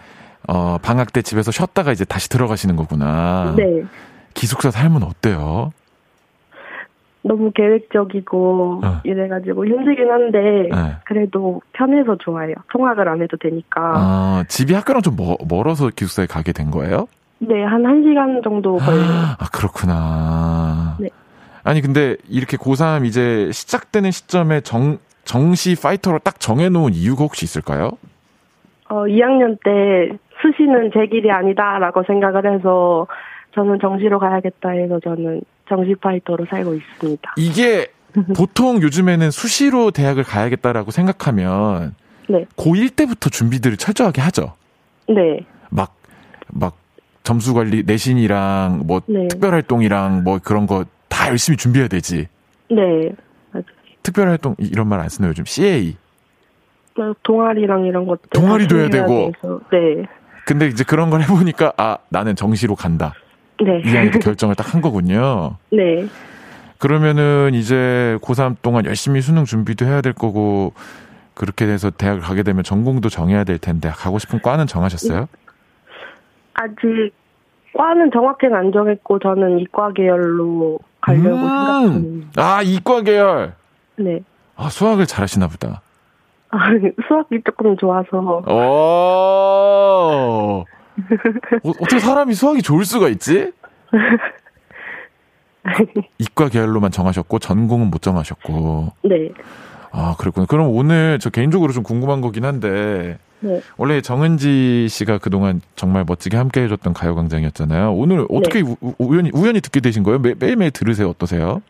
어 0.48 0.78
방학 0.82 1.12
때 1.12 1.22
집에서 1.22 1.50
쉬었다가 1.50 1.92
이제 1.92 2.04
다시 2.04 2.28
들어가시는 2.28 2.76
거구나. 2.76 3.54
네. 3.56 3.84
기숙사 4.34 4.70
삶은 4.70 5.02
어때요? 5.02 5.72
너무 7.22 7.52
계획적이고 7.52 8.80
어. 8.84 9.00
이래가지고 9.04 9.66
힘들긴 9.66 10.10
한데 10.10 10.38
네. 10.70 10.96
그래도 11.04 11.62
편해서 11.72 12.16
좋아요. 12.18 12.54
통학을 12.72 13.08
안 13.08 13.22
해도 13.22 13.36
되니까. 13.36 13.80
어, 13.96 14.44
집이 14.48 14.74
학교랑 14.74 15.02
좀 15.02 15.16
멀, 15.16 15.36
멀어서 15.48 15.88
기숙사에 15.88 16.26
가게 16.26 16.52
된 16.52 16.70
거예요? 16.70 17.06
네, 17.38 17.62
한 17.64 17.82
1시간 17.82 18.42
정도 18.42 18.76
걸려요. 18.76 19.04
아, 19.38 19.46
그렇구나. 19.52 20.96
네. 21.00 21.08
아니, 21.64 21.80
근데 21.80 22.16
이렇게 22.28 22.56
고3 22.56 23.06
이제 23.06 23.50
시작되는 23.52 24.10
시점에 24.10 24.60
정, 24.60 24.98
정시 25.24 25.76
파이터로 25.80 26.18
딱 26.20 26.40
정해 26.40 26.68
놓은 26.68 26.92
이유가 26.92 27.22
혹시 27.24 27.44
있을까요? 27.44 27.92
어, 28.88 29.04
2학년 29.04 29.58
때 29.64 30.16
수시는 30.42 30.90
제 30.92 31.06
길이 31.06 31.30
아니다라고 31.30 32.02
생각을 32.06 32.52
해서 32.54 33.06
저는 33.54 33.78
정시로 33.80 34.18
가야겠다 34.18 34.70
해서 34.70 34.98
저는 35.00 35.42
정시 35.68 35.94
파이터로 35.94 36.46
살고 36.50 36.74
있습니다. 36.74 37.34
이게 37.38 37.86
보통 38.36 38.82
요즘에는 38.82 39.30
수시로 39.30 39.90
대학을 39.90 40.24
가야겠다라고 40.24 40.90
생각하면 40.90 41.94
네. 42.28 42.44
고1 42.56 42.94
때부터 42.96 43.30
준비들을 43.30 43.76
철저하게 43.78 44.20
하죠. 44.22 44.52
네. 45.08 45.40
막, 45.70 45.94
막 46.52 46.76
점수 47.22 47.54
관리, 47.54 47.82
내신이랑 47.86 48.82
뭐 48.86 49.00
네. 49.06 49.28
특별 49.28 49.54
활동이랑 49.54 50.24
뭐 50.24 50.38
그런 50.42 50.66
거 50.66 50.84
다 51.08 51.28
열심히 51.28 51.58
준비해야 51.58 51.88
되지. 51.88 52.26
네. 52.70 53.10
맞아요. 53.52 53.64
특별 54.02 54.28
활동, 54.28 54.56
이- 54.58 54.66
이런 54.72 54.88
말 54.88 54.98
안 54.98 55.10
쓰나요? 55.10 55.28
요즘 55.28 55.44
CA. 55.44 55.94
그 56.94 57.12
동아리랑 57.22 57.84
이런 57.84 58.06
것들. 58.06 58.30
동아리도 58.34 58.78
해야 58.78 58.88
되고. 58.88 59.30
돼서, 59.42 59.60
네. 59.70 60.06
근데 60.44 60.66
이제 60.66 60.84
그런 60.84 61.10
걸 61.10 61.22
해보니까 61.22 61.72
아 61.76 61.98
나는 62.08 62.34
정시로 62.36 62.74
간다. 62.74 63.14
네. 63.62 63.80
2학년 63.82 64.12
때 64.14 64.18
결정을 64.18 64.54
딱 64.56 64.74
한 64.74 64.80
거군요. 64.80 65.56
네. 65.70 66.06
그러면은 66.78 67.50
이제 67.54 68.18
고3 68.22 68.56
동안 68.62 68.84
열심히 68.86 69.20
수능 69.20 69.44
준비도 69.44 69.84
해야 69.86 70.00
될 70.00 70.12
거고 70.12 70.72
그렇게 71.34 71.64
돼서 71.66 71.90
대학을 71.90 72.20
가게 72.22 72.42
되면 72.42 72.64
전공도 72.64 73.08
정해야 73.08 73.44
될 73.44 73.58
텐데 73.58 73.88
가고 73.90 74.18
싶은 74.18 74.40
과는 74.42 74.66
정하셨어요? 74.66 75.28
아직 76.54 77.12
과는 77.76 78.10
정확히는 78.12 78.54
안 78.56 78.72
정했고 78.72 79.18
저는 79.20 79.60
이과 79.60 79.92
계열로 79.92 80.80
가려고 81.00 81.28
음. 81.28 81.36
생각 81.38 81.82
중입니다. 81.92 82.42
아 82.56 82.62
이과 82.62 83.02
계열. 83.02 83.54
네. 83.96 84.20
아 84.56 84.68
수학을 84.68 85.06
잘하시나 85.06 85.46
보다. 85.48 85.81
아, 86.52 86.58
수학이 87.08 87.40
조금 87.44 87.76
좋아서 87.76 88.42
어. 88.46 88.64
어 91.64 91.64
어떻게 91.64 91.98
사람이 91.98 92.34
수학이 92.34 92.62
좋을 92.62 92.84
수가 92.84 93.08
있지? 93.08 93.52
이과 96.18 96.48
계열로만 96.48 96.90
정하셨고 96.90 97.38
전공은 97.38 97.90
못 97.90 98.02
정하셨고. 98.02 98.92
네. 99.04 99.30
아 99.90 100.14
그렇군요. 100.18 100.46
그럼 100.46 100.68
오늘 100.68 101.18
저 101.20 101.30
개인적으로 101.30 101.72
좀 101.72 101.82
궁금한 101.82 102.20
거긴 102.20 102.44
한데 102.44 103.18
네. 103.40 103.60
원래 103.76 104.00
정은지 104.00 104.88
씨가 104.88 105.18
그동안 105.18 105.60
정말 105.76 106.04
멋지게 106.06 106.36
함께 106.36 106.62
해줬던 106.62 106.94
가요광장이었잖아요. 106.94 107.92
오늘 107.94 108.26
어떻게 108.30 108.60
우, 108.60 108.76
우연히, 108.98 109.30
우연히 109.34 109.60
듣게 109.60 109.80
되신 109.80 110.02
거예요? 110.02 110.18
매, 110.18 110.34
매일매일 110.38 110.70
들으세요? 110.70 111.08
어떠세요? 111.08 111.62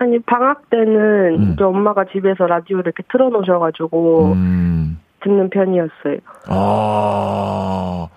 아니 0.00 0.18
방학 0.20 0.70
때는 0.70 1.34
음. 1.34 1.52
이제 1.52 1.62
엄마가 1.62 2.06
집에서 2.06 2.46
라디오를 2.46 2.86
이렇게 2.86 3.02
틀어놓으셔가지고 3.12 4.32
음, 4.32 4.98
듣는 5.22 5.50
편이었어요. 5.50 6.16
아, 6.46 8.08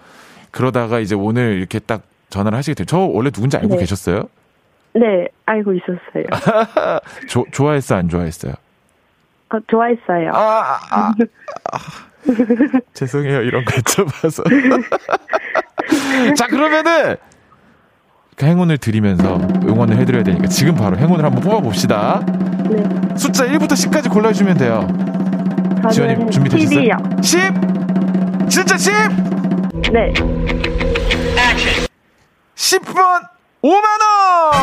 그러다가 0.51 0.99
이제 0.99 1.13
오늘 1.13 1.57
이렇게 1.57 1.79
딱 1.79 2.03
전화를 2.29 2.57
하시게 2.57 2.73
돼요. 2.73 2.85
저 2.85 2.99
원래 2.99 3.31
누군지 3.31 3.57
알고 3.57 3.75
네. 3.75 3.79
계셨어요? 3.81 4.29
네, 4.93 5.27
알고 5.45 5.73
있었어요. 5.73 6.23
조, 7.27 7.43
좋아했어요? 7.51 7.99
안 7.99 8.07
좋아했어요? 8.07 8.53
어, 9.49 9.59
좋아했어요. 9.67 10.31
아, 10.33 10.79
아, 10.89 11.13
아. 11.73 11.83
죄송해요. 12.93 13.41
이런 13.41 13.65
거 13.65 13.71
여쭤봐서. 13.73 14.43
자, 16.37 16.47
그러면은, 16.47 17.15
그 17.15 17.32
행운을 18.41 18.77
드리면서 18.77 19.35
응원을 19.67 19.97
해드려야 19.97 20.23
되니까 20.23 20.47
지금 20.47 20.75
바로 20.75 20.97
행운을 20.97 21.23
한번 21.23 21.41
뽑아봅시다. 21.43 22.21
네. 22.69 22.83
숫자 23.15 23.45
1부터 23.45 23.71
10까지 23.73 24.09
골라주면 24.09 24.57
돼요. 24.57 24.87
지원님 25.91 26.29
준비되셨어요? 26.29 26.79
10이요. 26.81 27.23
10! 27.23 28.49
진짜 28.49 28.77
10! 28.77 28.91
네. 29.91 30.13
10번 32.55 33.21
5만원! 33.61 34.53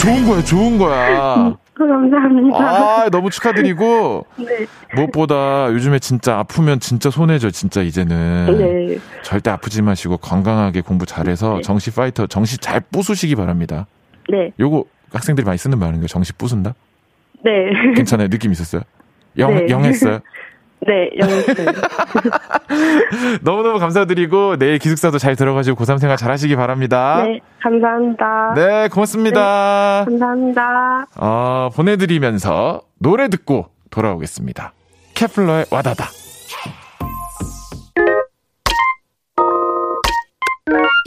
좋은 0.00 0.26
거야, 0.28 0.44
좋은 0.44 0.78
거야. 0.78 1.54
감사합니다. 1.86 2.58
아, 2.58 3.08
너무 3.10 3.30
축하드리고, 3.30 4.26
네. 4.38 4.66
무엇보다 4.94 5.68
요즘에 5.72 5.98
진짜 5.98 6.38
아프면 6.38 6.80
진짜 6.80 7.10
손해죠, 7.10 7.50
진짜 7.50 7.82
이제는. 7.82 8.56
네. 8.58 8.98
절대 9.22 9.50
아프지 9.50 9.82
마시고 9.82 10.16
건강하게 10.16 10.80
공부 10.80 11.04
잘해서 11.04 11.56
네. 11.56 11.60
정시 11.62 11.90
파이터, 11.92 12.26
정시 12.26 12.58
잘 12.58 12.80
부수시기 12.80 13.34
바랍니다. 13.36 13.86
네. 14.30 14.52
요거 14.58 14.84
학생들이 15.12 15.44
많이 15.44 15.58
쓰는 15.58 15.78
말인 15.78 15.96
거예요. 15.96 16.06
정시 16.08 16.32
부순다? 16.32 16.74
네. 17.44 17.52
괜찮아요? 17.94 18.28
느낌 18.28 18.52
있었어요? 18.52 18.82
영, 19.38 19.54
네. 19.54 19.66
영했어요? 19.68 20.20
네, 20.86 21.10
영했어요. 21.18 21.66
너무너무 23.42 23.78
감사드리고 23.78 24.56
내일 24.56 24.78
기숙사도 24.78 25.18
잘 25.18 25.36
들어가시고 25.36 25.76
고3 25.76 25.98
생활 25.98 26.16
잘 26.16 26.30
하시기 26.30 26.56
바랍니다. 26.56 27.24
네, 27.24 27.40
감사합니다. 27.60 28.54
네, 28.54 28.88
고맙습니다. 28.88 30.04
감사합니다. 30.06 31.06
어, 31.16 31.70
보내드리면서 31.74 32.82
노래 32.98 33.28
듣고 33.28 33.66
돌아오겠습니다. 33.90 34.72
케플러의 35.14 35.66
와다다. 35.70 36.06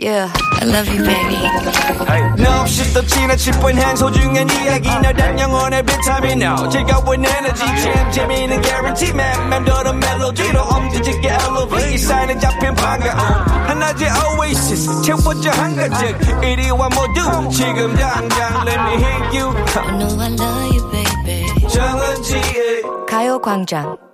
Yeah, 0.01 0.31
I 0.61 0.65
love 0.65 0.87
you, 0.87 1.03
baby. 1.03 1.35
너 2.41 2.61
없이 2.61 2.93
또 2.93 3.05
지나칠 3.05 3.51
뻔한 3.59 3.97
소중한 3.97 4.49
이야기. 4.49 4.87
너란 4.89 5.37
영혼의 5.37 5.83
비타민. 5.83 6.41
O 6.43 6.69
즐거운 6.69 7.25
에너지. 7.25 7.65
참 7.65 8.11
재미있는 8.11 8.61
guarantee. 8.61 9.13
man 9.13 9.49
맴도는 9.49 9.99
멜로디로 9.99 10.61
엄지짓게 10.61 11.27
elevate. 11.27 11.97
사인에 11.97 12.39
잡힌 12.39 12.73
반가움 12.75 13.19
하나의 13.67 14.09
oasis. 14.39 15.01
채워져 15.01 15.51
한가득. 15.51 16.43
이리와 16.45 16.89
모두. 16.89 17.49
지금 17.51 17.93
당장 17.97 18.67
let 18.67 18.79
me 18.79 18.93
hit 19.03 19.37
you. 19.37 19.49
I 19.75 19.97
know 19.97 20.21
I 20.21 20.31
love 20.31 20.77
you, 20.77 20.91
baby. 20.91 21.67
정은지의 21.67 22.83
가요광장. 23.09 24.08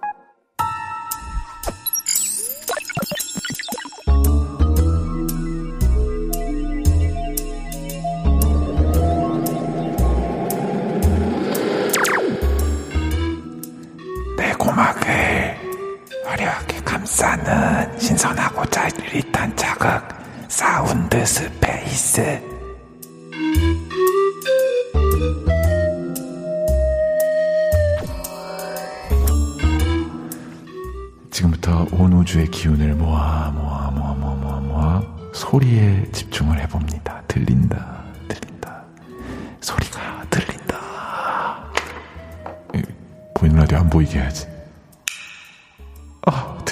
내 14.75 14.81
고막을 14.81 15.57
화려하게 16.25 16.81
감싸는 16.81 17.97
신선하고 17.97 18.65
짜릿한 18.65 19.55
자극 19.55 20.03
사운드 20.49 21.25
스페이스. 21.25 22.41
지금부터 31.31 31.87
온 31.91 32.13
우주의 32.13 32.47
기운을 32.47 32.95
모아 32.95 33.51
모아 33.51 33.91
모아 33.91 34.13
모아 34.13 34.33
모아 34.35 34.59
모아 34.59 35.01
소리에 35.33 36.03
집중을 36.11 36.59
해봅니다. 36.61 37.21
들린다 37.27 38.03
들린다. 38.27 38.83
소리가 39.61 40.25
들린다. 40.29 40.75
에, 42.75 42.81
보이는 43.33 43.57
라디오 43.59 43.79
안 43.79 43.89
보이게 43.89 44.19
해야지. 44.19 44.47
아 44.47 44.54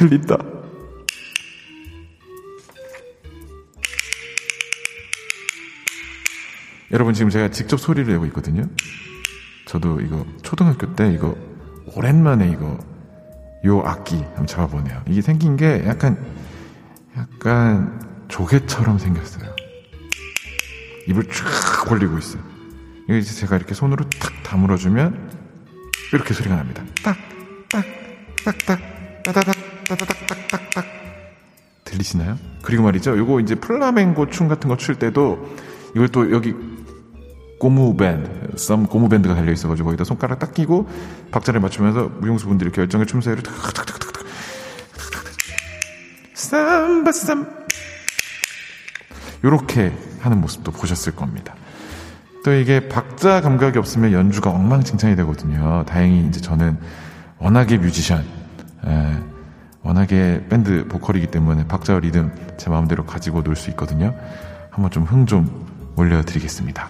들린다. 0.04 0.38
여러분 6.92 7.14
지금 7.14 7.30
제가 7.30 7.50
직접 7.50 7.80
소리를 7.80 8.12
내고 8.12 8.26
있거든요. 8.28 8.68
저도 9.66 10.02
이거 10.02 10.26
초등학교 10.42 10.94
때 10.94 11.12
이거 11.12 11.36
오랜만에 11.96 12.50
이거 12.50 12.78
요 13.66 13.82
악기 13.86 14.18
한번 14.18 14.46
잡아보네요. 14.46 15.04
이게 15.08 15.22
생긴 15.22 15.56
게 15.56 15.84
약간 15.88 16.18
약간 17.18 18.26
조개처럼 18.28 19.00
생겼어요. 19.00 19.56
입을 21.08 21.24
쫙 21.30 21.86
벌리고 21.88 22.18
있어요. 22.18 22.44
이거 23.06 23.16
이제 23.16 23.34
제가 23.34 23.56
이렇게 23.56 23.74
손으로 23.74 24.08
탁 24.10 24.32
다물어주면 24.44 25.32
이렇게 26.12 26.34
소리가 26.34 26.58
납니다. 26.58 26.84
딱 27.04 27.18
딱, 27.70 27.86
딱 28.46 28.58
딱, 28.66 29.03
따다닥, 29.24 29.56
따다닥, 29.88 30.28
딱딱딱. 30.28 30.86
들리시나요? 31.86 32.38
그리고 32.62 32.84
말이죠. 32.84 33.18
요거 33.18 33.40
이제 33.40 33.56
플라멩고 33.56 34.30
춤 34.30 34.48
같은 34.48 34.70
거 34.70 34.76
출 34.78 34.96
때도 34.96 35.56
이걸 35.96 36.08
또 36.10 36.32
여기 36.32 36.54
고무 37.60 37.96
밴드, 37.96 38.58
썸 38.58 38.86
고무 38.88 39.08
밴드가 39.10 39.36
달려 39.36 39.52
있어가지고 39.52 39.88
거기다 39.88 40.04
손가락 40.04 40.40
딱 40.40 40.54
끼고 40.54 40.90
박자를 41.32 41.62
맞추면서 41.62 42.10
무용수 42.20 42.48
분들이 42.48 42.72
열정의 42.76 43.08
춤사위를 43.08 43.44
탁탁탁탁탁 43.44 44.24
삼바 46.34 47.12
삼 47.12 47.48
요렇게 49.44 49.94
하는 50.22 50.42
모습도 50.42 50.72
보셨을 50.72 51.16
겁니다. 51.16 51.56
또 52.44 52.52
이게 52.54 52.90
박자 52.90 53.40
감각이 53.42 53.78
없으면 53.78 54.12
연주가 54.12 54.50
엉망진창이 54.50 55.16
되거든요. 55.18 55.86
다행히 55.88 56.28
이제 56.28 56.42
저는 56.42 56.78
워낙에 57.40 57.78
뮤지션, 57.78 58.26
예, 58.88 59.24
워낙에 59.82 60.46
밴드 60.50 60.88
보컬이기 60.88 61.28
때문에 61.28 61.68
박자와 61.68 62.00
리듬 62.00 62.32
제 62.58 62.70
마음대로 62.70 63.06
가지고 63.06 63.44
놀 63.44 63.56
수 63.56 63.70
있거든요. 63.72 64.16
한번 64.70 64.92
좀 64.92 65.04
흥좀 65.04 65.94
올려드리겠습니다. 65.96 66.90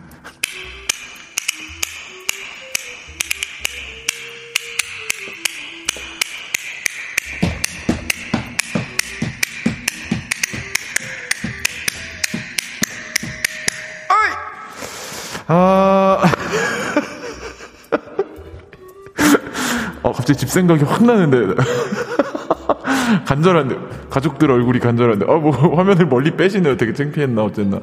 갑자기 20.33 20.37
집 20.37 20.49
생각이 20.49 20.83
확 20.83 21.03
나는데. 21.05 21.55
간절한데 23.25 23.77
가족들 24.09 24.51
얼굴이 24.51 24.79
간절한데. 24.79 25.25
아 25.29 25.35
뭐 25.35 25.51
화면을 25.77 26.07
멀리 26.07 26.31
빼시네요. 26.35 26.77
되게 26.77 26.93
창피했나 26.93 27.43
어쨌나. 27.43 27.79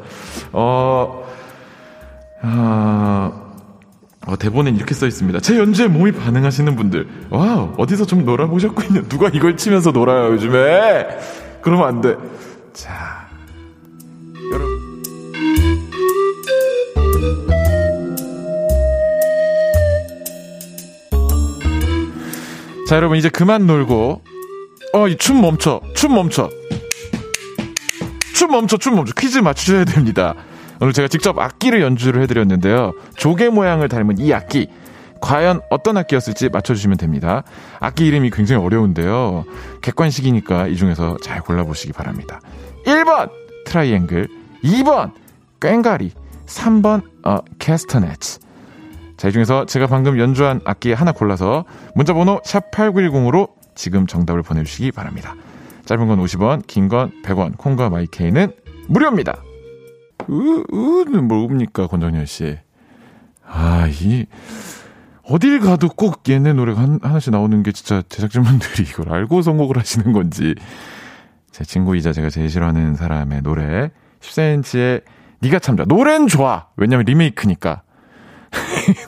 어, 0.53 1.25
아, 2.43 3.33
어, 4.27 4.37
대본엔 4.37 4.77
이렇게 4.77 4.95
써 4.95 5.07
있습니다. 5.07 5.41
제 5.41 5.57
연주에 5.59 5.87
몸이 5.89 6.13
반응하시는 6.13 6.75
분들. 6.77 7.07
와 7.31 7.71
어디서 7.79 8.05
좀 8.07 8.25
놀아보셨군요. 8.25 9.09
누가 9.09 9.29
이걸 9.29 9.57
치면서 9.57 9.93
놀아요 9.93 10.33
요즘에? 10.33 11.09
그러면 11.63 11.87
안 11.89 12.01
돼 12.01 12.17
자 12.73 13.20
자 22.91 22.97
여러분 22.97 23.19
이제 23.19 23.29
그만 23.29 23.69
놀고 23.69 24.21
어, 24.95 25.07
이 25.07 25.17
춤 25.17 25.41
멈춰. 25.41 25.81
춤 25.95 26.13
멈춰. 26.13 26.51
춤 28.35 28.51
멈춰, 28.51 28.79
춤 28.79 28.97
멈춰. 28.97 29.13
퀴즈 29.17 29.39
맞추셔야 29.39 29.85
됩니다. 29.85 30.35
오늘 30.81 30.93
제가 30.93 31.07
직접 31.07 31.39
악기를 31.39 31.83
연주를 31.83 32.21
해 32.21 32.27
드렸는데요. 32.27 32.93
조개 33.17 33.49
모양을 33.51 33.89
닮은 33.89 34.19
이 34.19 34.35
악기. 34.35 34.67
과연 35.21 35.61
어떤 35.71 35.99
악기였을지 35.99 36.49
맞춰주시면 36.49 36.97
됩니다. 36.97 37.45
악기 37.79 38.09
이름이 38.09 38.31
굉장히 38.31 38.65
어려운데요. 38.65 39.45
객관식이니까 39.83 40.67
이 40.67 40.75
중에서 40.75 41.17
잘 41.23 41.43
골라보시기 41.43 41.93
바랍니다. 41.93 42.41
1번, 42.87 43.31
트라이앵글. 43.67 44.27
2번, 44.65 45.13
꽹가리. 45.61 46.11
3번, 46.47 47.03
어, 47.23 47.39
캐스터넷. 47.61 48.41
자, 49.21 49.29
이 49.29 49.33
중에서 49.33 49.67
제가 49.67 49.87
방금 49.87 50.19
연주한 50.19 50.63
악기 50.65 50.95
하나 50.95 51.13
골라서 51.13 51.67
문자번호 51.95 52.41
샵8910으로 52.41 53.51
지금 53.75 54.07
정답을 54.07 54.41
보내주시기 54.43 54.93
바랍니다. 54.93 55.35
짧은 55.85 56.09
건 56.09 56.19
50원, 56.25 56.67
긴 56.67 56.89
건 56.89 57.13
100원, 57.23 57.59
콩과 57.59 57.91
마이케이는 57.91 58.51
무료입니다. 58.89 59.43
으, 60.31 60.65
으는 60.73 61.29
뭡니까, 61.29 61.87
권정현 61.87 62.25
씨. 62.25 62.57
아, 63.47 63.87
이, 63.91 64.25
어딜 65.25 65.61
가도 65.61 65.91
꼭 65.91 66.27
얘네 66.27 66.55
노래가 66.55 66.81
한, 66.81 66.99
하나씩 67.03 67.31
나오는 67.31 67.63
게 67.63 67.73
진짜 67.73 68.01
제작진분들이 68.09 68.89
이걸 68.89 69.13
알고 69.13 69.43
선곡을 69.43 69.77
하시는 69.77 70.13
건지. 70.13 70.55
제 71.51 71.63
친구이자 71.63 72.15
제가 72.15 72.31
제일 72.31 72.49
싫어하는 72.49 72.95
사람의 72.95 73.43
노래, 73.43 73.91
10cm의 74.21 75.03
니가 75.43 75.59
참자. 75.59 75.85
노래는 75.85 76.27
좋아! 76.27 76.69
왜냐면 76.79 77.05
리메이크니까. 77.05 77.83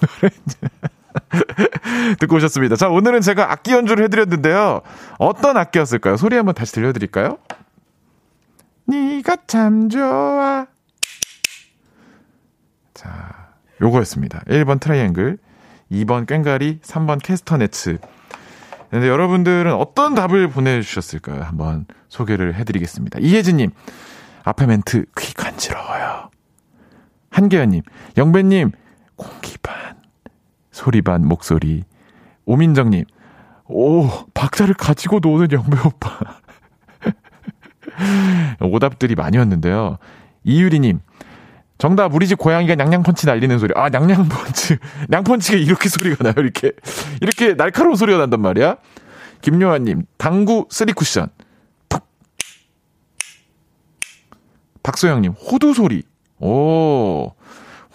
노래는 0.01 0.83
듣고 2.19 2.37
오셨습니다. 2.37 2.77
자, 2.77 2.89
오늘은 2.89 3.21
제가 3.21 3.53
악기 3.53 3.73
연주를 3.73 4.05
해드렸는데요. 4.05 4.83
어떤 5.19 5.57
악기였을까요? 5.57 6.17
소리 6.17 6.37
한번 6.37 6.55
다시 6.55 6.73
들려드릴까요? 6.73 7.39
니가 8.89 9.37
참 9.47 9.89
좋아. 9.89 10.67
자, 12.95 13.49
요거였습니다. 13.81 14.41
1번 14.49 14.81
트라이앵글, 14.81 15.39
2번 15.91 16.27
꽹가리, 16.27 16.81
3번 16.81 17.23
캐스터네츠. 17.23 17.99
근데 18.91 19.09
여러분들은 19.09 19.73
어떤 19.73 20.15
답을 20.15 20.49
보내주셨을까요? 20.49 21.43
한번 21.43 21.87
소개를 22.09 22.55
해드리겠습니다. 22.55 23.21
이혜진님, 23.21 23.71
앞에 24.45 24.67
멘트 24.67 25.07
귀 25.19 25.33
간지러워요. 25.33 26.31
한계연님, 27.31 27.83
영배님, 28.19 28.73
공기 29.23 29.57
반. 29.59 29.97
소리 30.71 31.03
반 31.03 31.27
목소리. 31.27 31.85
오민정님, 32.45 33.05
오, 33.67 34.09
박자를 34.35 34.75
가지고 34.75 35.21
노는 35.21 35.53
영배 35.53 35.77
오빠. 35.87 36.19
오답들이 38.61 39.15
많이 39.15 39.39
왔는데요. 39.39 39.99
이유리님, 40.45 41.01
정답, 41.79 42.15
우리 42.15 42.27
집 42.27 42.39
고양이가 42.39 42.75
냥냥펀치 42.75 43.27
날리는 43.27 43.59
소리. 43.59 43.73
아, 43.77 43.89
냥냥펀치. 43.89 44.79
냥펀치가 45.09 45.59
이렇게 45.59 45.89
소리가 45.89 46.23
나요, 46.23 46.35
이렇게. 46.37 46.73
이렇게 47.21 47.55
날카로운 47.55 47.97
소리가 47.97 48.19
난단 48.19 48.41
말이야. 48.41 48.77
김요한님, 49.41 50.05
당구 50.17 50.67
쓰리 50.71 50.93
쿠션. 50.93 51.29
푹. 51.89 52.07
박소영님, 54.83 55.33
호두 55.33 55.75
소리. 55.75 56.03
오, 56.39 57.33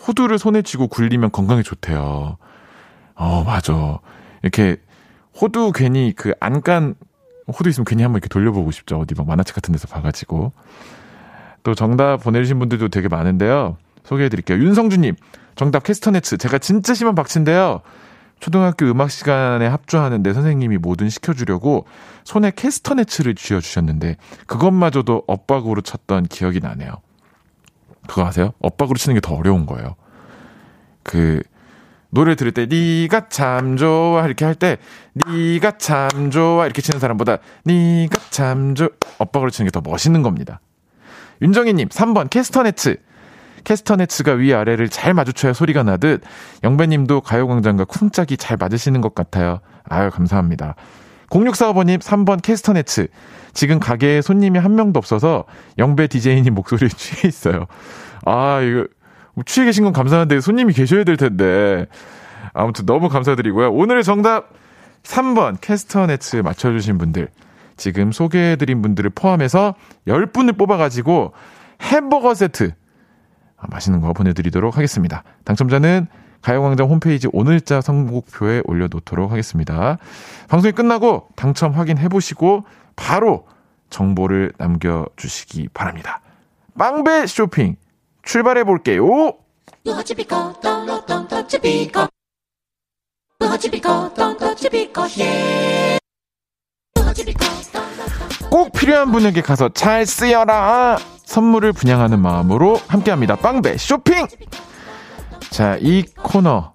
호두를 0.08 0.39
손에 0.39 0.62
쥐고 0.62 0.88
굴리면 0.88 1.32
건강에 1.32 1.63
좋대요. 1.63 2.38
어, 3.15 3.43
맞아. 3.43 4.00
이렇게 4.41 4.78
호두 5.39 5.72
괜히 5.74 6.13
그 6.15 6.34
안간 6.39 6.96
호두 7.48 7.70
있으면 7.70 7.86
괜히 7.86 8.04
한번 8.04 8.17
이렇게 8.17 8.28
돌려보고 8.28 8.72
싶죠. 8.72 9.00
어디 9.00 9.15
막 9.15 9.28
만화책 9.28 9.56
같은 9.56 9.72
데서 9.72 9.88
봐가지고. 9.88 10.52
또 11.63 11.76
정답 11.76 12.17
보내주신 12.24 12.60
분들도 12.60 12.89
되게 12.89 13.08
많은데요. 13.08 13.78
소개해드릴게요. 14.04 14.58
윤성주님, 14.58 15.15
정답 15.56 15.84
캐스터네츠. 15.84 16.38
제가 16.38 16.60
진짜 16.60 16.93
심한 16.93 17.15
박치인데요. 17.15 17.82
초등학교 18.39 18.86
음악 18.86 19.10
시간에 19.12 19.65
합주하는데 19.67 20.32
선생님이 20.32 20.78
뭐든 20.78 21.10
시켜주려고 21.10 21.86
손에 22.24 22.52
캐스터네츠를 22.56 23.36
쥐어주셨는데 23.36 24.17
그것마저도 24.46 25.24
엇박으로 25.28 25.82
쳤던 25.82 26.28
기억이 26.28 26.60
나네요. 26.60 27.02
그거 28.08 28.26
아세요? 28.26 28.54
엇박으로 28.60 28.98
치는 28.98 29.15
게 29.15 29.22
더 29.22 29.36
어려운 29.36 29.65
거예요. 29.65 29.96
그 31.04 31.41
노래 32.10 32.36
들을 32.36 32.52
때 32.54 32.65
네가 32.65 33.30
참 33.30 33.76
좋아 33.78 34.26
이렇게 34.26 34.46
할 34.46 34.56
때 34.56 34.78
네가 35.13 35.78
참 35.78 36.32
좋아 36.32 36.65
이렇게 36.65 36.82
치는 36.82 37.00
사람보다 37.00 37.38
네가 37.65 38.17
참 38.30 38.76
좋아 38.76 38.89
엇박으로 39.20 39.50
치는 39.52 39.70
게 39.70 39.72
더 39.72 39.82
멋있는 39.88 40.22
겁니다. 40.24 40.62
윤정희님 41.41 41.89
3번 41.89 42.30
캐스터네츠 42.30 42.98
캐스터네츠가 43.63 44.32
위아래를 44.34 44.88
잘 44.89 45.13
마주쳐야 45.13 45.52
소리가 45.54 45.84
나듯 45.84 46.22
영배님도 46.63 47.22
가요광장과 47.22 47.86
쿵짝이 47.86 48.38
잘 48.38 48.56
맞으시는 48.58 49.02
것 49.02 49.13
같아요. 49.13 49.60
아유 49.84 50.10
감사합니다. 50.10 50.76
0645번님 51.30 52.00
3번 52.00 52.42
캐스터네츠 52.42 53.08
지금 53.54 53.80
가게에 53.80 54.22
손님이 54.22 54.60
한 54.60 54.76
명도 54.76 54.98
없어서 54.98 55.46
영배 55.78 56.08
DJ님 56.08 56.54
목소리에 56.54 56.90
취해 56.96 57.28
있어요. 57.28 57.66
아 58.26 58.62
이거 58.62 58.88
취해 59.46 59.66
계신 59.66 59.84
건 59.84 59.94
감사한데 59.94 60.42
손님이 60.42 60.74
계셔야 60.74 61.04
될 61.04 61.18
텐데. 61.18 61.88
아무튼 62.54 62.86
너무 62.86 63.10
감사드리고요. 63.10 63.72
오늘의 63.72 64.04
정답 64.04 64.50
3번 65.04 65.58
캐스터네츠 65.62 66.38
맞춰주신 66.38 66.98
분들. 66.98 67.30
지금 67.78 68.12
소개해드린 68.12 68.82
분들을 68.82 69.12
포함해서 69.12 69.76
10분을 70.08 70.58
뽑아가지고 70.58 71.34
햄버거 71.82 72.34
세트. 72.34 72.74
아, 73.58 73.66
맛있는 73.70 74.02
거 74.02 74.13
보내드리도록 74.13 74.78
하겠습니다. 74.78 75.24
당첨자는 75.46 76.08
가요광장 76.41 76.88
홈페이지 76.89 77.28
오늘자 77.32 77.82
선곡표에 77.82 78.62
올려놓도록 78.65 79.32
하겠습니다. 79.32 79.97
방송이 80.47 80.71
끝나고 80.71 81.28
당첨 81.36 81.73
확인해보시고 81.73 82.63
바로 82.95 83.45
정보를 83.89 84.54
남겨주시기 84.58 85.69
바랍니다. 85.73 86.21
빵배 86.78 87.28
쇼핑 87.28 87.76
출발해 88.23 88.63
볼게요. 88.63 89.34
꼭 98.50 98.71
필요한 98.73 99.12
분에게 99.12 99.41
가서 99.41 99.69
잘 99.69 100.06
쓰여라. 100.06 100.97
선물을 101.26 101.73
분양하는 101.73 102.19
마음으로 102.19 102.80
함께합니다. 102.88 103.36
빵배 103.36 103.78
쇼핑. 103.78 104.26
자, 105.50 105.78
이 105.82 106.04
코너 106.22 106.74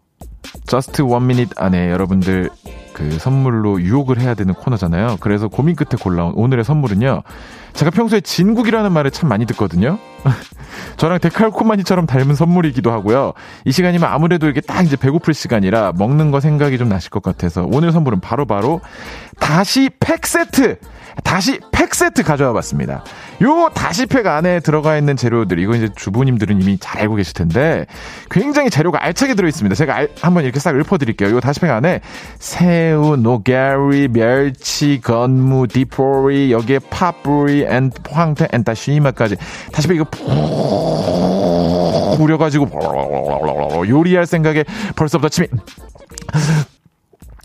Just 0.67 1.03
One 1.03 1.27
Minute 1.27 1.51
안에 1.57 1.91
여러분들 1.91 2.51
그 2.93 3.19
선물로 3.19 3.81
유혹을 3.81 4.21
해야 4.21 4.35
되는 4.35 4.55
코너잖아요. 4.55 5.17
그래서 5.21 5.49
고민 5.49 5.75
끝에 5.77 5.99
골라온 6.01 6.33
오늘의 6.35 6.65
선물은요. 6.65 7.23
제가 7.73 7.91
평소에 7.91 8.21
진국이라는 8.21 8.93
말을 8.93 9.11
참 9.11 9.29
많이 9.29 9.47
듣거든요. 9.47 9.99
저랑 10.99 11.19
데칼코마니처럼 11.21 12.07
닮은 12.07 12.35
선물이기도 12.35 12.93
하고요. 12.93 13.33
이 13.65 13.73
시간이면 13.73 14.09
아무래도 14.09 14.47
이렇게 14.47 14.61
딱 14.61 14.83
이제 14.83 14.97
배고플 14.97 15.33
시간이라 15.33 15.93
먹는 15.97 16.31
거 16.31 16.41
생각이 16.41 16.77
좀 16.79 16.89
나실 16.89 17.11
것 17.11 17.23
같아서 17.23 17.67
오늘 17.73 17.93
선물은 17.93 18.21
바로바로 18.21 18.79
바로 18.79 18.81
다시 19.39 19.91
팩 19.99 20.27
세트! 20.27 20.79
다시 21.25 21.61
팩 21.73 21.95
세트 21.95 22.23
가져와 22.23 22.53
봤습니다. 22.55 23.05
요 23.43 23.71
다시 23.75 24.07
팩 24.07 24.27
안에 24.27 24.61
들어가 24.61 24.97
있는 24.97 25.17
재료들, 25.17 25.59
이거 25.59 25.75
이제 25.75 25.89
주부님들은 25.95 26.61
이미 26.63 26.79
잘 26.79 27.03
알고 27.03 27.17
계실 27.17 27.35
텐데, 27.35 27.87
굉장히 28.31 28.71
재료가 28.71 29.05
알차게 29.05 29.35
들어있습니다. 29.35 29.75
제가 29.75 29.95
알, 29.95 30.09
한번 30.21 30.45
이렇게 30.45 30.59
싹 30.61 30.75
읊어드릴게요. 30.77 31.31
요 31.31 31.41
다시 31.41 31.61
팩 31.61 31.71
안에 31.71 32.01
새우, 32.39 33.17
노가리, 33.17 34.09
멸치, 34.09 35.01
건무, 35.03 35.67
디포리, 35.69 36.53
여기에 36.53 36.79
파뿌리, 36.91 37.67
and, 37.69 37.91
황태, 38.11 38.49
and 38.53 38.70
다시마까지. 38.70 39.37
다시 39.73 39.89
팩 39.89 39.97
이거 39.97 40.05
푹 40.05 40.29
우려가지고, 42.21 42.69
요리할 43.89 44.27
생각에 44.27 44.65
벌써부터 44.95 45.29
침이 45.29 45.49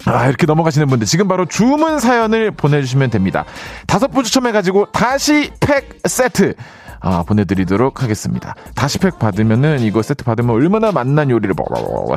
아, 0.08 0.28
이렇게 0.28 0.46
넘어가시는 0.46 0.88
분들 0.88 1.06
지금 1.06 1.28
바로 1.28 1.46
주문 1.46 2.00
사연을 2.00 2.52
보내주시면 2.52 3.10
됩니다. 3.10 3.46
다섯 3.88 4.08
분 4.08 4.24
추첨해가지고 4.24 4.92
다시 4.92 5.52
팩 5.60 6.00
세트 6.06 6.56
아, 7.00 7.24
보내드리도록 7.24 8.02
하겠습니다. 8.02 8.56
다시 8.76 8.98
팩 9.00 9.20
받으면은 9.20 9.80
이거 9.82 10.02
세트 10.02 10.24
받으면 10.24 10.56
얼마나 10.56 10.92
맛난 10.92 11.30
요리를 11.30 11.54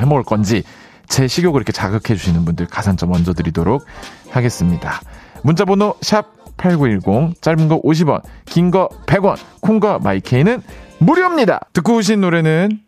해 0.00 0.04
먹을 0.06 0.22
건지 0.22 0.62
제 1.08 1.26
식욕을 1.26 1.58
이렇게 1.58 1.72
자극해 1.72 2.16
주시는 2.16 2.44
분들 2.44 2.66
가산점 2.66 3.12
얹어 3.12 3.32
드리도록 3.34 3.84
하겠습니다. 4.30 5.00
문자 5.42 5.64
번호 5.64 5.94
샵8910 6.00 7.40
짧은 7.42 7.68
거 7.68 7.80
50원 7.82 8.22
긴 8.46 8.70
거 8.70 8.88
100원 9.06 9.36
콩과 9.60 9.98
마이케이는 9.98 10.62
무료입니다. 10.98 11.60
듣고 11.72 11.96
오신 11.96 12.20
노래는 12.20 12.78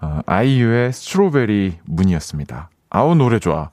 어, 0.00 0.20
아이유의 0.24 0.92
Strawberry 0.94 1.78
Moon이었습니다. 1.84 2.70
아우 2.88 3.14
노래 3.14 3.38
좋아. 3.38 3.70